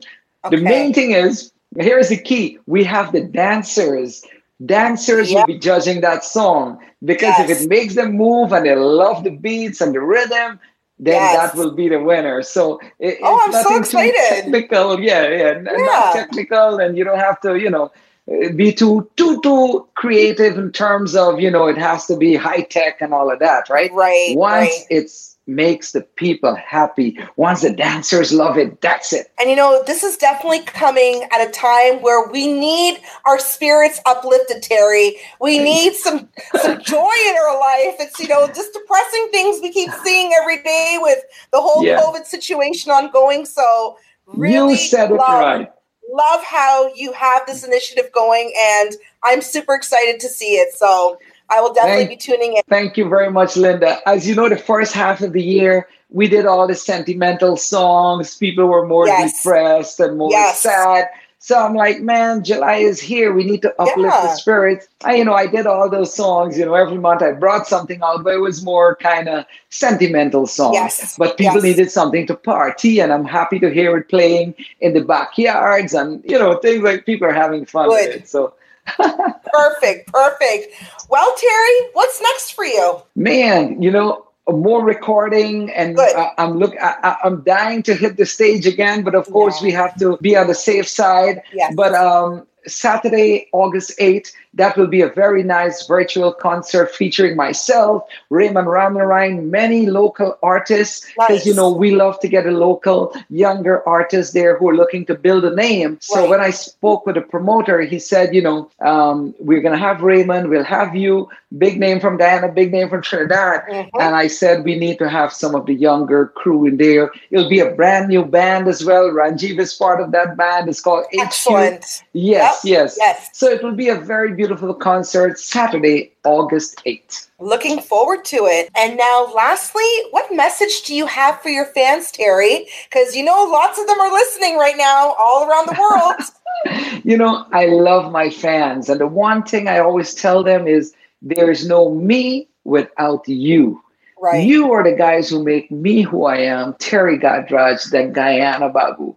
The 0.50 0.56
main 0.58 0.92
thing 0.92 1.12
is 1.12 1.52
here's 1.78 2.08
the 2.08 2.16
key. 2.16 2.58
We 2.66 2.84
have 2.84 3.12
the 3.12 3.20
dancers. 3.22 4.24
Dancers 4.64 5.30
Yep. 5.30 5.36
will 5.48 5.54
be 5.54 5.58
judging 5.58 6.00
that 6.02 6.24
song 6.24 6.78
because 7.04 7.38
if 7.40 7.50
it 7.50 7.68
makes 7.68 7.94
them 7.94 8.12
move 8.16 8.52
and 8.52 8.64
they 8.64 8.74
love 8.76 9.24
the 9.24 9.30
beats 9.30 9.80
and 9.80 9.94
the 9.94 10.00
rhythm 10.00 10.60
then 11.04 11.14
Yes. 11.22 11.32
that 11.32 11.54
will 11.56 11.72
be 11.72 11.88
the 11.88 12.00
winner 12.00 12.42
so 12.42 12.80
it, 12.98 13.18
Oh, 13.22 13.40
it's 13.46 13.56
I'm 13.56 13.64
so 13.64 13.70
excited. 13.80 14.14
technical 14.28 15.00
yeah 15.00 15.28
yeah, 15.28 15.54
Yeah. 15.76 15.84
not 15.86 16.12
technical 16.12 16.78
and 16.78 16.96
you 16.98 17.04
don't 17.04 17.18
have 17.20 17.40
to 17.42 17.56
you 17.58 17.70
know 17.70 17.92
uh, 18.32 18.50
be 18.56 18.72
too 18.72 19.08
too 19.16 19.40
too 19.42 19.86
creative 19.94 20.56
in 20.58 20.72
terms 20.72 21.14
of 21.16 21.40
you 21.40 21.50
know 21.50 21.66
it 21.66 21.78
has 21.78 22.06
to 22.06 22.16
be 22.16 22.34
high 22.36 22.62
tech 22.62 23.00
and 23.00 23.12
all 23.14 23.30
of 23.30 23.38
that 23.40 23.68
right 23.68 23.92
Right, 23.92 24.36
once 24.36 24.86
right. 24.86 24.86
it's 24.90 25.33
makes 25.46 25.92
the 25.92 26.00
people 26.00 26.54
happy 26.54 27.18
once 27.36 27.62
the 27.62 27.72
dancers 27.72 28.32
love 28.32 28.56
it 28.56 28.80
that's 28.80 29.12
it 29.12 29.26
And 29.38 29.50
you 29.50 29.56
know, 29.56 29.82
this 29.86 30.02
is 30.02 30.16
definitely 30.16 30.60
coming 30.60 31.26
at 31.32 31.46
a 31.46 31.50
time 31.50 32.00
where 32.02 32.28
we 32.28 32.52
need 32.52 32.98
our 33.26 33.38
spirits 33.38 34.00
uplifted, 34.06 34.62
Terry. 34.62 35.16
We 35.40 35.58
need 35.58 35.94
some 35.94 36.28
some 36.56 36.80
joy 36.82 37.14
in 37.28 37.34
our 37.36 37.58
life. 37.58 37.96
It's 38.00 38.18
you 38.18 38.28
know 38.28 38.46
just 38.48 38.72
depressing 38.72 39.28
things 39.32 39.60
we 39.60 39.72
keep 39.72 39.90
seeing 40.04 40.32
every 40.40 40.62
day 40.62 40.98
with 41.00 41.18
the 41.52 41.60
whole 41.60 41.84
Yeah. 41.84 42.00
COVID 42.00 42.26
situation 42.26 42.90
ongoing. 42.90 43.44
So 43.44 43.98
really 44.26 44.72
you 44.72 44.78
said 44.78 45.10
it 45.10 45.14
love, 45.14 45.40
right 45.40 45.70
love 46.10 46.44
how 46.44 46.92
you 46.94 47.12
have 47.12 47.46
this 47.46 47.64
initiative 47.64 48.10
going, 48.12 48.52
and 48.58 48.92
I'm 49.22 49.40
super 49.42 49.74
excited 49.74 50.20
to 50.20 50.28
see 50.28 50.56
it. 50.56 50.74
So 50.74 51.18
I 51.50 51.60
will 51.60 51.72
definitely 51.72 52.06
Thank- 52.06 52.10
be 52.10 52.16
tuning 52.16 52.52
in. 52.56 52.62
Thank 52.68 52.96
you 52.96 53.08
very 53.08 53.30
much, 53.30 53.56
Linda. 53.56 53.98
As 54.08 54.26
you 54.26 54.34
know, 54.34 54.48
the 54.48 54.56
first 54.56 54.92
half 54.92 55.20
of 55.20 55.32
the 55.32 55.42
year, 55.42 55.86
we 56.10 56.28
did 56.28 56.46
all 56.46 56.66
the 56.66 56.74
sentimental 56.74 57.56
songs. 57.56 58.36
People 58.36 58.66
were 58.66 58.86
more 58.86 59.06
Yes. 59.06 59.42
depressed 59.42 60.00
and 60.00 60.16
more 60.18 60.30
Yes. 60.30 60.60
sad. 60.62 61.08
So 61.38 61.58
I'm 61.58 61.74
like, 61.74 62.00
man, 62.00 62.42
July 62.42 62.76
is 62.76 62.98
here. 62.98 63.30
We 63.34 63.44
need 63.44 63.60
to 63.62 63.74
uplift 63.78 64.14
the 64.22 64.34
spirits. 64.34 64.88
I, 65.04 65.16
you 65.16 65.26
know, 65.26 65.34
I 65.34 65.46
did 65.46 65.66
all 65.66 65.90
those 65.90 66.14
songs. 66.14 66.56
You 66.58 66.64
know, 66.64 66.72
every 66.72 66.96
month 66.96 67.20
I 67.20 67.32
brought 67.32 67.66
something 67.66 68.00
out, 68.02 68.24
but 68.24 68.32
it 68.32 68.38
was 68.40 68.64
more 68.64 68.96
kind 68.96 69.28
of 69.28 69.44
sentimental 69.68 70.46
songs. 70.46 70.72
Yes. 70.74 71.16
But 71.18 71.36
people 71.36 71.56
Yes. 71.56 71.62
needed 71.64 71.90
something 71.90 72.26
to 72.28 72.34
party, 72.34 72.98
and 73.00 73.12
I'm 73.12 73.26
happy 73.26 73.58
to 73.58 73.68
hear 73.68 73.94
it 73.98 74.08
playing 74.08 74.54
in 74.80 74.94
the 74.94 75.02
backyards 75.02 75.92
and 75.92 76.22
you 76.24 76.38
know 76.38 76.54
things 76.56 76.82
like 76.82 77.04
people 77.04 77.28
are 77.28 77.32
having 77.32 77.66
fun 77.66 77.90
Good. 77.90 78.08
with 78.08 78.16
it. 78.22 78.28
So 78.28 78.54
Perfect, 78.86 80.12
perfect. 80.12 80.74
Well, 81.08 81.34
Terry, 81.36 81.88
what's 81.92 82.20
next 82.20 82.52
for 82.52 82.64
you? 82.64 83.02
man 83.14 83.80
you 83.82 83.90
know 83.90 84.26
more 84.48 84.84
recording 84.84 85.70
and. 85.72 85.98
I, 85.98 86.32
i'm 86.38 86.58
look 86.58 86.74
I, 86.80 87.16
i'm 87.24 87.42
dying 87.44 87.82
to 87.84 87.94
hit 87.94 88.16
the 88.16 88.26
stage 88.26 88.66
again 88.66 89.02
but 89.02 89.14
of 89.14 89.26
course 89.30 89.62
we 89.62 89.70
have 89.72 89.96
to 90.00 90.18
be 90.18 90.36
on 90.36 90.48
the 90.48 90.54
safe 90.54 90.86
side 90.88 91.42
Yes. 91.54 91.72
but 91.74 91.94
um 91.94 92.46
saturday 92.66 93.48
august 93.52 93.96
8th 93.98 94.32
that 94.56 94.76
will 94.76 94.86
be 94.86 95.00
a 95.02 95.08
very 95.08 95.42
nice 95.42 95.86
virtual 95.86 96.32
concert 96.32 96.90
featuring 96.94 97.36
myself 97.36 98.04
raymond 98.30 98.66
ramnarine 98.68 99.48
many 99.50 99.86
local 99.86 100.36
artists 100.42 101.06
because 101.14 101.38
Nice. 101.40 101.46
you 101.46 101.54
know 101.54 101.70
we 101.72 101.94
love 101.94 102.18
to 102.20 102.28
get 102.28 102.46
a 102.46 102.50
local 102.50 103.14
younger 103.30 103.86
artist 103.88 104.32
there 104.34 104.56
who 104.58 104.68
are 104.70 104.76
looking 104.76 105.04
to 105.06 105.14
build 105.14 105.44
a 105.44 105.54
name 105.54 105.98
so 106.00 106.20
Right. 106.20 106.30
when 106.30 106.40
i 106.40 106.50
spoke 106.50 107.06
with 107.06 107.16
the 107.16 107.22
promoter 107.22 107.80
he 107.82 107.98
said 107.98 108.34
you 108.34 108.42
know 108.42 108.70
um, 108.80 109.34
we're 109.38 109.60
going 109.60 109.72
to 109.78 109.84
have 109.88 110.02
raymond 110.02 110.48
we'll 110.50 110.64
have 110.64 110.94
you 110.94 111.28
big 111.56 111.78
name 111.78 112.00
from 112.00 112.16
Guyana, 112.16 112.48
big 112.48 112.72
name 112.72 112.88
from 112.88 113.00
Trinidad. 113.00 113.62
Mhm. 113.70 113.88
And 114.00 114.16
I 114.16 114.26
said 114.26 114.64
we 114.64 114.76
need 114.76 114.98
to 114.98 115.08
have 115.08 115.32
some 115.32 115.54
of 115.54 115.66
the 115.66 115.72
younger 115.88 116.26
crew 116.34 116.64
in 116.66 116.78
there. 116.78 117.12
It'll 117.30 117.48
be 117.48 117.60
a 117.60 117.70
brand 117.70 118.08
new 118.08 118.24
band 118.24 118.66
as 118.66 118.84
well. 118.84 119.04
Ranjiv 119.08 119.60
is 119.60 119.72
part 119.72 120.00
of 120.00 120.10
that 120.10 120.36
band. 120.36 120.68
It's 120.68 120.80
called 120.80 121.04
HQ. 121.12 121.20
Excellent. 121.22 121.84
Yes, 122.12 122.60
Yep, 122.64 122.74
yes. 122.74 122.96
yes. 122.98 123.30
So 123.34 123.46
it 123.46 123.62
will 123.62 123.70
be 123.84 123.88
a 123.88 123.94
very 123.94 124.30
beautiful 124.34 124.43
concert 124.80 125.38
Saturday, 125.38 126.12
August 126.24 126.82
8th. 126.86 127.28
Looking 127.38 127.80
forward 127.80 128.24
to 128.26 128.46
it. 128.46 128.70
And 128.76 128.96
now, 128.96 129.30
lastly, 129.34 129.88
what 130.10 130.34
message 130.34 130.82
do 130.82 130.94
you 130.94 131.06
have 131.06 131.40
for 131.42 131.48
your 131.48 131.66
fans, 131.66 132.10
Terry? 132.10 132.66
Because 132.88 133.14
you 133.16 133.24
know 133.24 133.44
lots 133.44 133.78
of 133.78 133.86
them 133.86 134.00
are 134.00 134.12
listening 134.12 134.56
right 134.56 134.76
now 134.76 135.14
all 135.18 135.48
around 135.48 135.68
the 135.68 135.80
world. 135.80 136.14
You 137.04 137.18
know, 137.18 137.44
I 137.52 137.66
love 137.66 138.10
my 138.12 138.30
fans. 138.30 138.88
And 138.88 138.98
the 138.98 139.06
one 139.06 139.42
thing 139.42 139.68
I 139.68 139.78
always 139.78 140.14
tell 140.14 140.42
them 140.42 140.66
is 140.66 140.94
there 141.20 141.50
is 141.50 141.68
no 141.68 141.94
me 141.94 142.48
without 142.64 143.28
you. 143.28 143.82
right. 144.20 144.46
You 144.46 144.72
are 144.72 144.82
the 144.82 144.96
guys 144.96 145.28
who 145.28 145.42
make 145.42 145.70
me 145.70 146.00
who 146.00 146.24
I 146.24 146.38
am, 146.38 146.74
Terry 146.78 147.18
Gajraj, 147.18 147.90
the 147.90 148.04
Guyana 148.04 148.70
Baboo. 148.70 149.14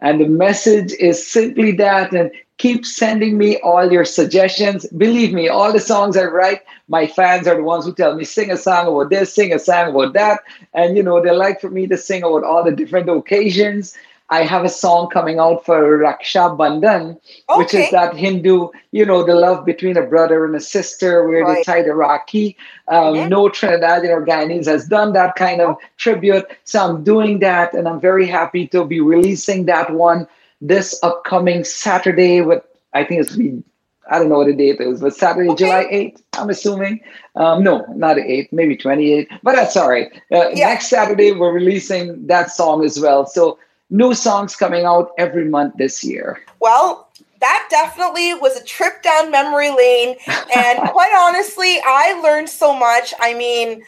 And 0.00 0.20
the 0.20 0.28
message 0.28 0.92
is 0.94 1.26
simply 1.26 1.72
that. 1.72 2.12
And 2.12 2.30
keep 2.58 2.84
sending 2.84 3.38
me 3.38 3.58
all 3.60 3.90
your 3.90 4.04
suggestions. 4.04 4.86
Believe 4.88 5.32
me, 5.32 5.48
all 5.48 5.72
the 5.72 5.80
songs 5.80 6.16
I 6.16 6.24
write, 6.24 6.60
my 6.88 7.06
fans 7.06 7.48
are 7.48 7.56
the 7.56 7.62
ones 7.62 7.86
who 7.86 7.94
tell 7.94 8.14
me, 8.14 8.24
sing 8.24 8.50
a 8.50 8.56
song 8.56 8.86
about 8.86 9.08
this, 9.08 9.34
sing 9.34 9.52
a 9.52 9.58
song 9.58 9.90
about 9.90 10.12
that. 10.12 10.40
And, 10.74 10.94
you 10.96 11.02
know, 11.02 11.22
they 11.22 11.30
like 11.30 11.60
for 11.60 11.70
me 11.70 11.86
to 11.86 11.96
sing 11.96 12.22
about 12.22 12.44
all 12.44 12.62
the 12.62 12.72
different 12.72 13.08
occasions. 13.08 13.96
I 14.30 14.44
have 14.44 14.64
a 14.64 14.68
song 14.68 15.08
coming 15.10 15.40
out 15.40 15.66
for 15.66 15.98
Raksha 15.98 16.56
Bandhan, 16.56 17.18
okay. 17.48 17.58
which 17.58 17.74
is 17.74 17.90
that 17.90 18.16
Hindu, 18.16 18.68
you 18.92 19.04
know, 19.04 19.24
the 19.24 19.34
love 19.34 19.64
between 19.64 19.96
a 19.96 20.06
brother 20.06 20.44
and 20.44 20.54
a 20.54 20.60
sister 20.60 21.28
where 21.28 21.42
right. 21.42 21.56
they 21.56 21.62
tie 21.64 21.82
the 21.82 21.90
Rakhi. 21.90 22.54
Um, 22.88 23.14
mm-hmm. 23.14 23.28
No 23.28 23.48
Trinidadian 23.48 24.10
or 24.10 24.24
Guyanese 24.24 24.66
has 24.66 24.86
done 24.86 25.12
that 25.14 25.34
kind 25.34 25.60
of 25.60 25.76
tribute. 25.96 26.46
So 26.64 26.86
I'm 26.86 27.02
doing 27.02 27.40
that 27.40 27.74
and 27.74 27.88
I'm 27.88 28.00
very 28.00 28.26
happy 28.26 28.68
to 28.68 28.84
be 28.84 29.00
releasing 29.00 29.66
that 29.66 29.92
one 29.92 30.28
this 30.60 30.98
upcoming 31.02 31.64
Saturday 31.64 32.40
with 32.40 32.62
I 32.92 33.04
think 33.04 33.22
it's 33.22 33.36
be 33.36 33.62
I 34.10 34.18
don't 34.18 34.28
know 34.28 34.38
what 34.38 34.48
the 34.48 34.52
date 34.52 34.80
is, 34.80 35.00
but 35.00 35.14
Saturday, 35.14 35.48
okay. 35.50 35.64
July 35.64 35.84
8th, 35.84 36.22
I'm 36.32 36.50
assuming. 36.50 37.00
Um, 37.36 37.62
no, 37.62 37.86
not 37.94 38.16
the 38.16 38.22
8th, 38.22 38.52
maybe 38.52 38.76
28th, 38.76 39.28
but 39.44 39.54
that's 39.54 39.76
all 39.76 39.88
right. 39.88 40.10
Uh, 40.32 40.48
yeah. 40.48 40.66
Next 40.70 40.88
Saturday, 40.88 41.30
we're 41.30 41.52
releasing 41.52 42.26
that 42.26 42.50
song 42.50 42.84
as 42.84 42.98
well. 42.98 43.24
So, 43.24 43.56
new 43.90 44.14
songs 44.14 44.56
coming 44.56 44.84
out 44.84 45.10
every 45.18 45.44
month 45.44 45.74
this 45.76 46.02
year. 46.04 46.40
Well, 46.60 47.08
that 47.40 47.66
definitely 47.70 48.34
was 48.34 48.56
a 48.56 48.64
trip 48.64 49.02
down 49.02 49.30
memory 49.30 49.70
lane. 49.70 50.16
And 50.54 50.78
quite 50.90 51.12
honestly, 51.16 51.78
I 51.84 52.20
learned 52.22 52.48
so 52.48 52.76
much. 52.76 53.12
I 53.20 53.34
mean, 53.34 53.82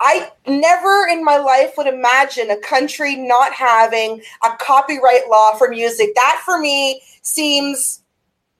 I 0.00 0.30
never 0.46 1.06
in 1.10 1.24
my 1.24 1.36
life 1.36 1.72
would 1.76 1.86
imagine 1.86 2.50
a 2.50 2.56
country 2.56 3.16
not 3.16 3.52
having 3.52 4.22
a 4.44 4.56
copyright 4.58 5.28
law 5.28 5.54
for 5.56 5.68
music. 5.68 6.14
That 6.14 6.40
for 6.44 6.58
me 6.58 7.02
seems 7.22 8.02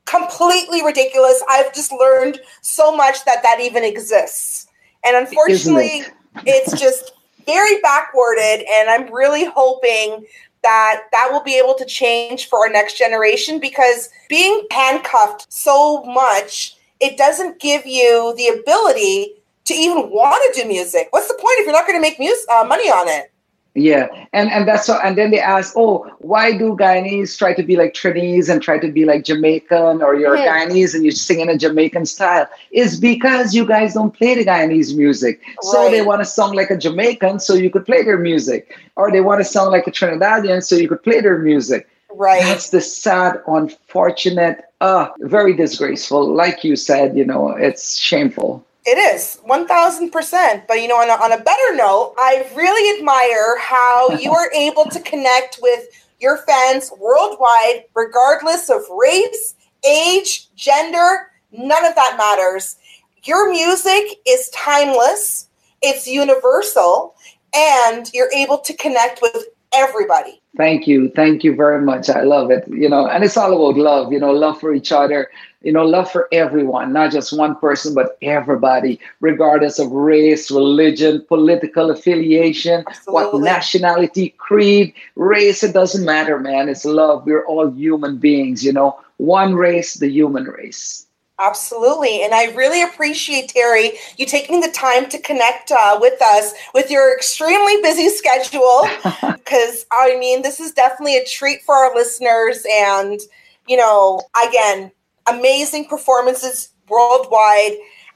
completely 0.05 0.85
ridiculous. 0.85 1.43
I've 1.49 1.73
just 1.73 1.93
learned 1.93 2.41
so 2.61 2.95
much 2.95 3.25
that 3.25 3.43
that 3.43 3.61
even 3.61 3.85
exists. 3.85 4.67
And 5.05 5.17
unfortunately, 5.17 6.01
it? 6.01 6.13
it's 6.45 6.79
just 6.79 7.13
very 7.47 7.81
backwarded. 7.81 8.67
And 8.69 8.91
I'm 8.91 9.13
really 9.13 9.45
hoping 9.47 10.27
that 10.63 11.05
that 11.13 11.29
will 11.31 11.43
be 11.43 11.59
able 11.59 11.75
to 11.75 11.85
change 11.85 12.49
for 12.49 12.61
our 12.61 12.69
next 12.69 12.99
generation 12.99 13.59
because 13.59 14.11
being 14.29 14.67
handcuffed 14.71 15.53
so 15.53 16.03
much, 16.05 16.77
it 17.01 17.17
doesn't 17.17 17.61
give 17.61 17.87
you 17.87 18.35
the 18.37 18.49
ability 18.49 19.35
to 19.65 19.75
even 19.75 20.11
want 20.11 20.55
to 20.55 20.63
do 20.63 20.69
music. 20.69 21.09
What's 21.11 21.29
the 21.29 21.35
point 21.35 21.59
if 21.59 21.67
you're 21.67 21.73
not 21.73 21.87
going 21.87 21.99
to 21.99 22.03
make 22.03 22.19
music 22.19 22.49
uh, 22.51 22.65
money 22.65 22.91
on 22.91 23.09
it? 23.09 23.30
Yeah, 23.75 24.09
and 24.33 24.51
and 24.51 24.67
that's 24.67 24.87
so. 24.87 24.99
And 24.99 25.17
then 25.17 25.31
they 25.31 25.39
ask, 25.39 25.75
oh, 25.77 26.11
why 26.19 26.59
do 26.59 26.77
Guyanese 26.77 27.39
try 27.39 27.55
to 27.55 27.63
be 27.63 27.77
like 27.77 27.95
Trinidad 27.95 28.49
and 28.49 28.61
try 28.61 28.79
to 28.79 28.91
be 28.91 29.05
like 29.05 29.25
Jamaican, 29.25 30.03
or 30.03 30.17
you're 30.17 30.37
mm-hmm. 30.37 30.73
Guyanese 30.73 30.95
and 30.95 31.05
you 31.05 31.13
sing 31.13 31.39
in 31.39 31.49
a 31.49 31.57
Jamaican 31.57 32.07
style? 32.07 32.49
Is 32.73 32.99
because 32.99 33.55
you 33.55 33.65
guys 33.65 33.95
don't 33.95 34.13
play 34.13 34.35
the 34.35 34.45
Guyanese 34.45 34.97
music, 34.97 35.41
right. 35.47 35.57
so 35.63 35.89
they 35.89 36.03
want 36.03 36.21
to 36.21 36.25
song 36.25 36.57
like 36.57 36.71
a 36.71 36.77
Jamaican, 36.77 37.39
so 37.39 37.55
you 37.55 37.71
could 37.71 37.87
play 37.87 38.03
their 38.03 38.19
music, 38.19 38.77
or 38.97 39.13
they 39.13 39.21
want 39.21 39.39
to 39.41 39.45
sound 39.45 39.71
like 39.71 39.87
a 39.87 39.93
Trinidadian, 39.93 40.65
so 40.65 40.75
you 40.75 40.89
could 40.89 41.05
play 41.05 41.21
their 41.21 41.39
music. 41.39 41.89
Right. 42.13 42.43
That's 42.43 42.71
the 42.71 42.81
sad, 42.81 43.41
unfortunate, 43.47 44.65
uh, 44.81 45.11
very 45.21 45.55
disgraceful. 45.55 46.35
Like 46.35 46.65
you 46.65 46.75
said, 46.75 47.17
you 47.17 47.25
know, 47.25 47.51
it's 47.51 47.97
shameful. 47.97 48.65
It 48.87 48.99
is 48.99 49.39
1000%. 49.47 50.67
But, 50.67 50.83
you 50.83 50.89
know, 50.89 50.97
on 50.97 51.11
a, 51.11 51.23
on 51.23 51.33
a 51.33 51.43
better 51.43 51.75
note, 51.75 52.15
I 52.19 52.47
really 52.55 52.99
admire 52.99 53.59
how 53.59 54.11
you 54.21 54.33
are 54.33 54.51
able 54.53 54.85
to 54.87 55.01
connect 55.01 55.59
with 55.63 55.87
your 56.19 56.39
fans 56.39 56.93
worldwide, 56.99 57.85
regardless 57.95 58.69
of 58.71 58.83
race, 58.91 59.55
age, 59.89 60.55
gender, 60.55 61.31
none 61.51 61.85
of 61.85 61.95
that 61.95 62.17
matters. 62.17 62.77
Your 63.25 63.51
music 63.51 64.19
is 64.27 64.51
timeless, 64.51 65.49
it's 65.83 66.07
universal, 66.07 67.15
and 67.55 68.11
you're 68.13 68.33
able 68.33 68.59
to 68.59 68.75
connect 68.75 69.23
with 69.23 69.37
everybody. 69.75 70.41
Thank 70.57 70.87
you. 70.87 71.11
Thank 71.11 71.45
you 71.45 71.55
very 71.55 71.81
much. 71.81 72.11
I 72.11 72.23
love 72.23 72.51
it. 72.51 72.67
You 72.69 72.89
know, 72.89 73.07
and 73.07 73.23
it's 73.23 73.37
all 73.37 73.53
about 73.53 73.81
love, 73.81 74.13
you 74.13 74.19
know, 74.19 74.33
love 74.33 74.61
for 74.61 74.75
each 74.75 74.91
other, 74.91 75.31
you 75.63 75.73
know, 75.73 75.85
love 75.85 76.11
for 76.11 76.29
everyone, 76.33 76.93
not 76.93 77.13
just 77.13 77.37
one 77.37 77.57
person, 77.57 77.95
but 77.95 78.19
everybody, 78.21 78.99
regardless 79.21 79.79
of 79.79 79.93
race, 79.93 80.51
religion, 80.51 81.25
political 81.29 81.91
affiliation, 81.91 82.85
Absolutely. 82.89 83.41
what 83.41 83.43
nationality, 83.43 84.31
creed, 84.39 84.93
race, 85.17 85.63
it 85.63 85.73
doesn't 85.73 86.05
matter, 86.05 86.39
man. 86.39 86.69
It's 86.69 86.85
love. 86.85 87.25
We're 87.27 87.47
all 87.47 87.71
human 87.71 88.19
beings, 88.19 88.65
you 88.65 88.73
know, 88.73 88.99
one 89.19 89.55
race, 89.55 89.95
the 89.95 90.09
human 90.09 90.45
race. 90.45 91.07
Absolutely. 91.41 92.23
And 92.23 92.35
I 92.35 92.53
really 92.53 92.83
appreciate, 92.83 93.49
Terry, 93.49 93.93
you 94.19 94.27
taking 94.27 94.61
the 94.61 94.69
time 94.69 95.09
to 95.09 95.19
connect 95.19 95.73
uh, 95.73 95.99
with 95.99 96.21
us 96.21 96.53
with 96.75 96.91
your 96.91 97.15
extremely 97.15 97.81
busy 97.83 98.09
schedule. 98.09 98.87
Because, 99.51 99.85
I 99.91 100.17
mean, 100.17 100.43
this 100.43 100.61
is 100.61 100.71
definitely 100.71 101.17
a 101.17 101.25
treat 101.25 101.63
for 101.63 101.75
our 101.75 101.93
listeners. 101.93 102.65
And, 102.73 103.19
you 103.67 103.77
know, 103.77 104.23
again, 104.47 104.93
amazing 105.27 105.87
performances 105.87 106.69
worldwide. 106.89 107.73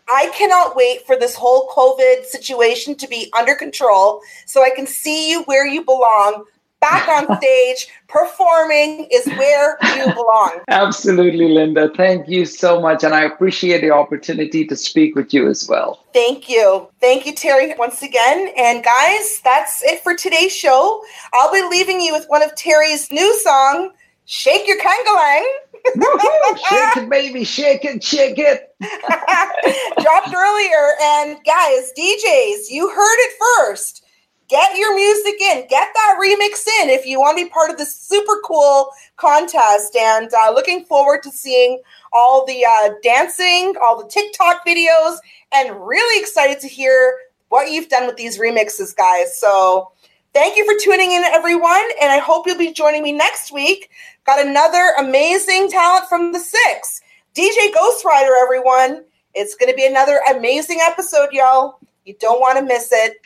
I 0.09 0.31
cannot 0.37 0.77
wait 0.77 1.05
for 1.07 1.17
this 1.17 1.35
whole 1.35 1.69
COVID 1.71 2.25
situation 2.25 2.95
to 2.97 3.09
be 3.09 3.33
under 3.37 3.57
control 3.57 4.21
so 4.47 4.63
I 4.63 4.71
can 4.71 4.87
see 4.87 5.31
you 5.31 5.43
where 5.45 5.67
you 5.67 5.85
belong 5.85 6.45
back 6.85 7.09
on 7.09 7.37
stage 7.39 7.89
performing 8.09 9.09
is 9.11 9.27
where 9.27 9.79
you 9.97 10.13
belong. 10.13 10.61
Absolutely, 10.69 11.49
Linda. 11.49 11.91
Thank 11.97 12.29
you 12.29 12.45
so 12.45 12.81
much. 12.81 13.03
And 13.03 13.15
I 13.15 13.23
appreciate 13.23 13.81
the 13.81 13.91
opportunity 13.91 14.67
to 14.67 14.77
speak 14.77 15.17
with 15.17 15.33
you 15.33 15.49
as 15.49 15.67
well. 15.67 16.05
Thank 16.13 16.49
you. 16.49 16.89
Thank 17.01 17.25
you, 17.25 17.35
Terry, 17.35 17.75
once 17.79 18.03
again. 18.03 18.53
And 18.57 18.85
guys, 18.85 19.41
that's 19.43 19.83
it 19.83 20.03
for 20.03 20.15
today's 20.15 20.55
show. 20.55 21.03
I'll 21.33 21.53
be 21.53 21.63
leaving 21.63 22.01
you 22.01 22.13
with 22.13 22.27
one 22.29 22.43
of 22.43 22.55
Terry's 22.55 23.11
new 23.11 23.39
song, 23.41 23.93
Shake 24.27 24.69
Your 24.69 24.79
Kankalang. 24.79 25.45
shake 25.85 26.97
it, 26.97 27.11
baby, 27.11 27.45
shake 27.45 27.85
it, 27.85 28.03
shake 28.03 28.39
it. 28.39 28.75
Dropped 30.01 30.35
earlier. 30.35 30.95
And 31.01 31.39
guys, 31.45 31.93
DJs, 31.97 32.71
you 32.71 32.89
heard 32.89 33.17
it 33.19 33.33
first 33.39 34.04
get 34.49 34.77
your 34.77 34.95
music 34.95 35.41
in, 35.41 35.67
get 35.69 35.89
that 35.95 36.19
remix 36.21 36.67
in 36.81 36.91
if 36.91 37.07
you 37.07 37.21
want 37.21 37.39
to 37.39 37.45
be 37.45 37.51
part 37.51 37.71
of 37.71 37.79
this 37.79 37.95
super 37.95 38.41
cool 38.45 38.91
contest. 39.17 39.97
And 39.97 40.33
uh, 40.33 40.53
looking 40.53 40.85
forward 40.85 41.23
to 41.23 41.31
seeing 41.31 41.81
all 42.13 42.45
the 42.47 42.65
uh, 42.65 42.91
dancing, 43.03 43.75
all 43.83 44.03
the 44.03 44.09
TikTok 44.09 44.67
videos, 44.67 45.17
and 45.53 45.87
really 45.87 46.21
excited 46.21 46.61
to 46.61 46.69
hear 46.69 47.19
what 47.49 47.71
you've 47.71 47.89
done 47.89 48.07
with 48.07 48.17
these 48.17 48.39
remixes, 48.39 48.95
guys. 48.97 49.39
So 49.39 49.93
thank 50.33 50.57
you 50.57 50.65
for 50.65 50.79
tuning 50.83 51.13
in, 51.13 51.25
everyone. 51.25 51.85
And 52.01 52.11
I 52.11 52.19
hope 52.19 52.47
you'll 52.47 52.59
be 52.59 52.73
joining 52.73 53.03
me 53.03 53.13
next 53.13 53.53
week. 53.53 53.91
Got 54.27 54.45
another 54.45 54.95
amazing 54.99 55.71
talent 55.71 56.09
from 56.09 56.33
the 56.33 56.39
six. 56.39 57.01
DJ 57.35 57.73
Ghostwriter, 57.73 58.41
everyone. 58.43 59.05
It's 59.35 59.55
going 59.57 59.71
to 59.71 59.77
be 59.77 59.87
another 59.87 60.21
amazing 60.31 60.79
episode, 60.83 61.29
y'all. 61.33 61.79
You 62.05 62.15
don't 62.21 62.41
want 62.41 62.59
to 62.59 62.65
miss 62.65 62.91
it. 62.93 63.17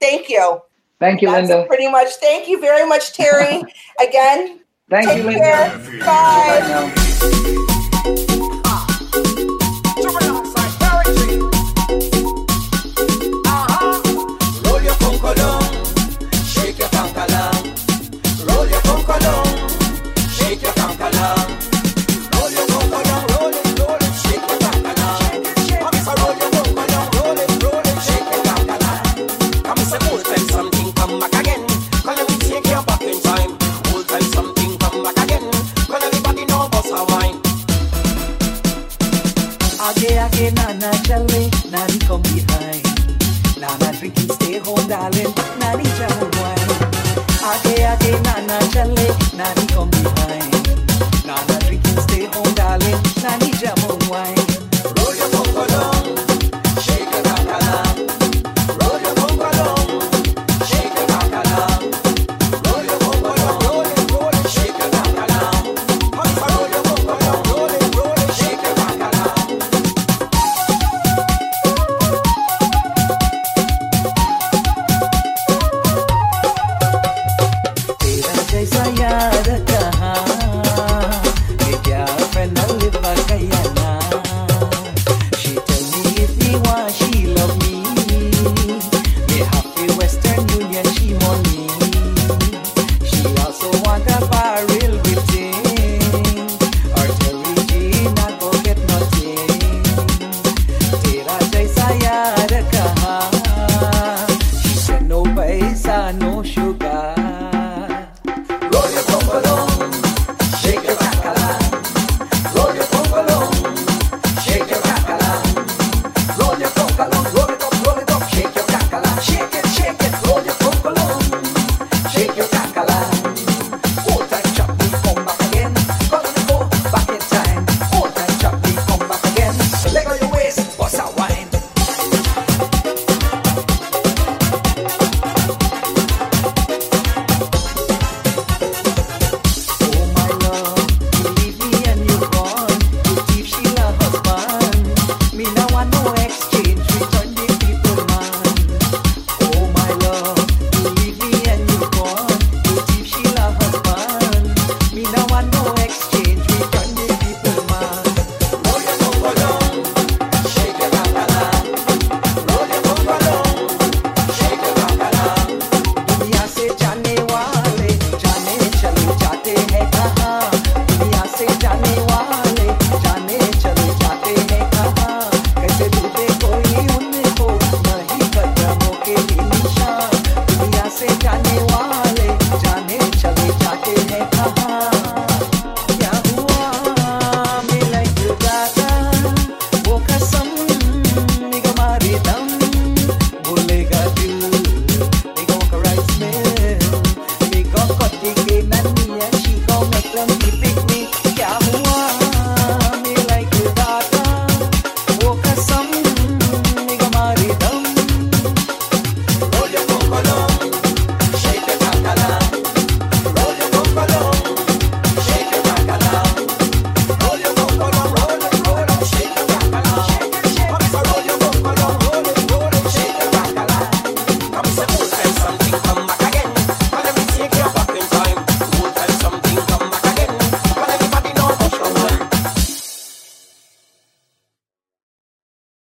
Thank 0.00 0.28
you. 0.28 0.60
Thank 1.00 1.22
you, 1.22 1.30
That's 1.30 1.48
Linda. 1.48 1.66
Pretty 1.66 1.88
much. 1.88 2.08
Thank 2.20 2.48
you 2.48 2.60
very 2.60 2.86
much, 2.88 3.12
Terry. 3.12 3.62
Again. 4.00 4.60
Thank 4.90 5.16
you, 5.16 5.22
Linda. 5.24 5.40
Care. 5.40 5.78
Bye. 6.00 6.92
Bye 7.20 7.64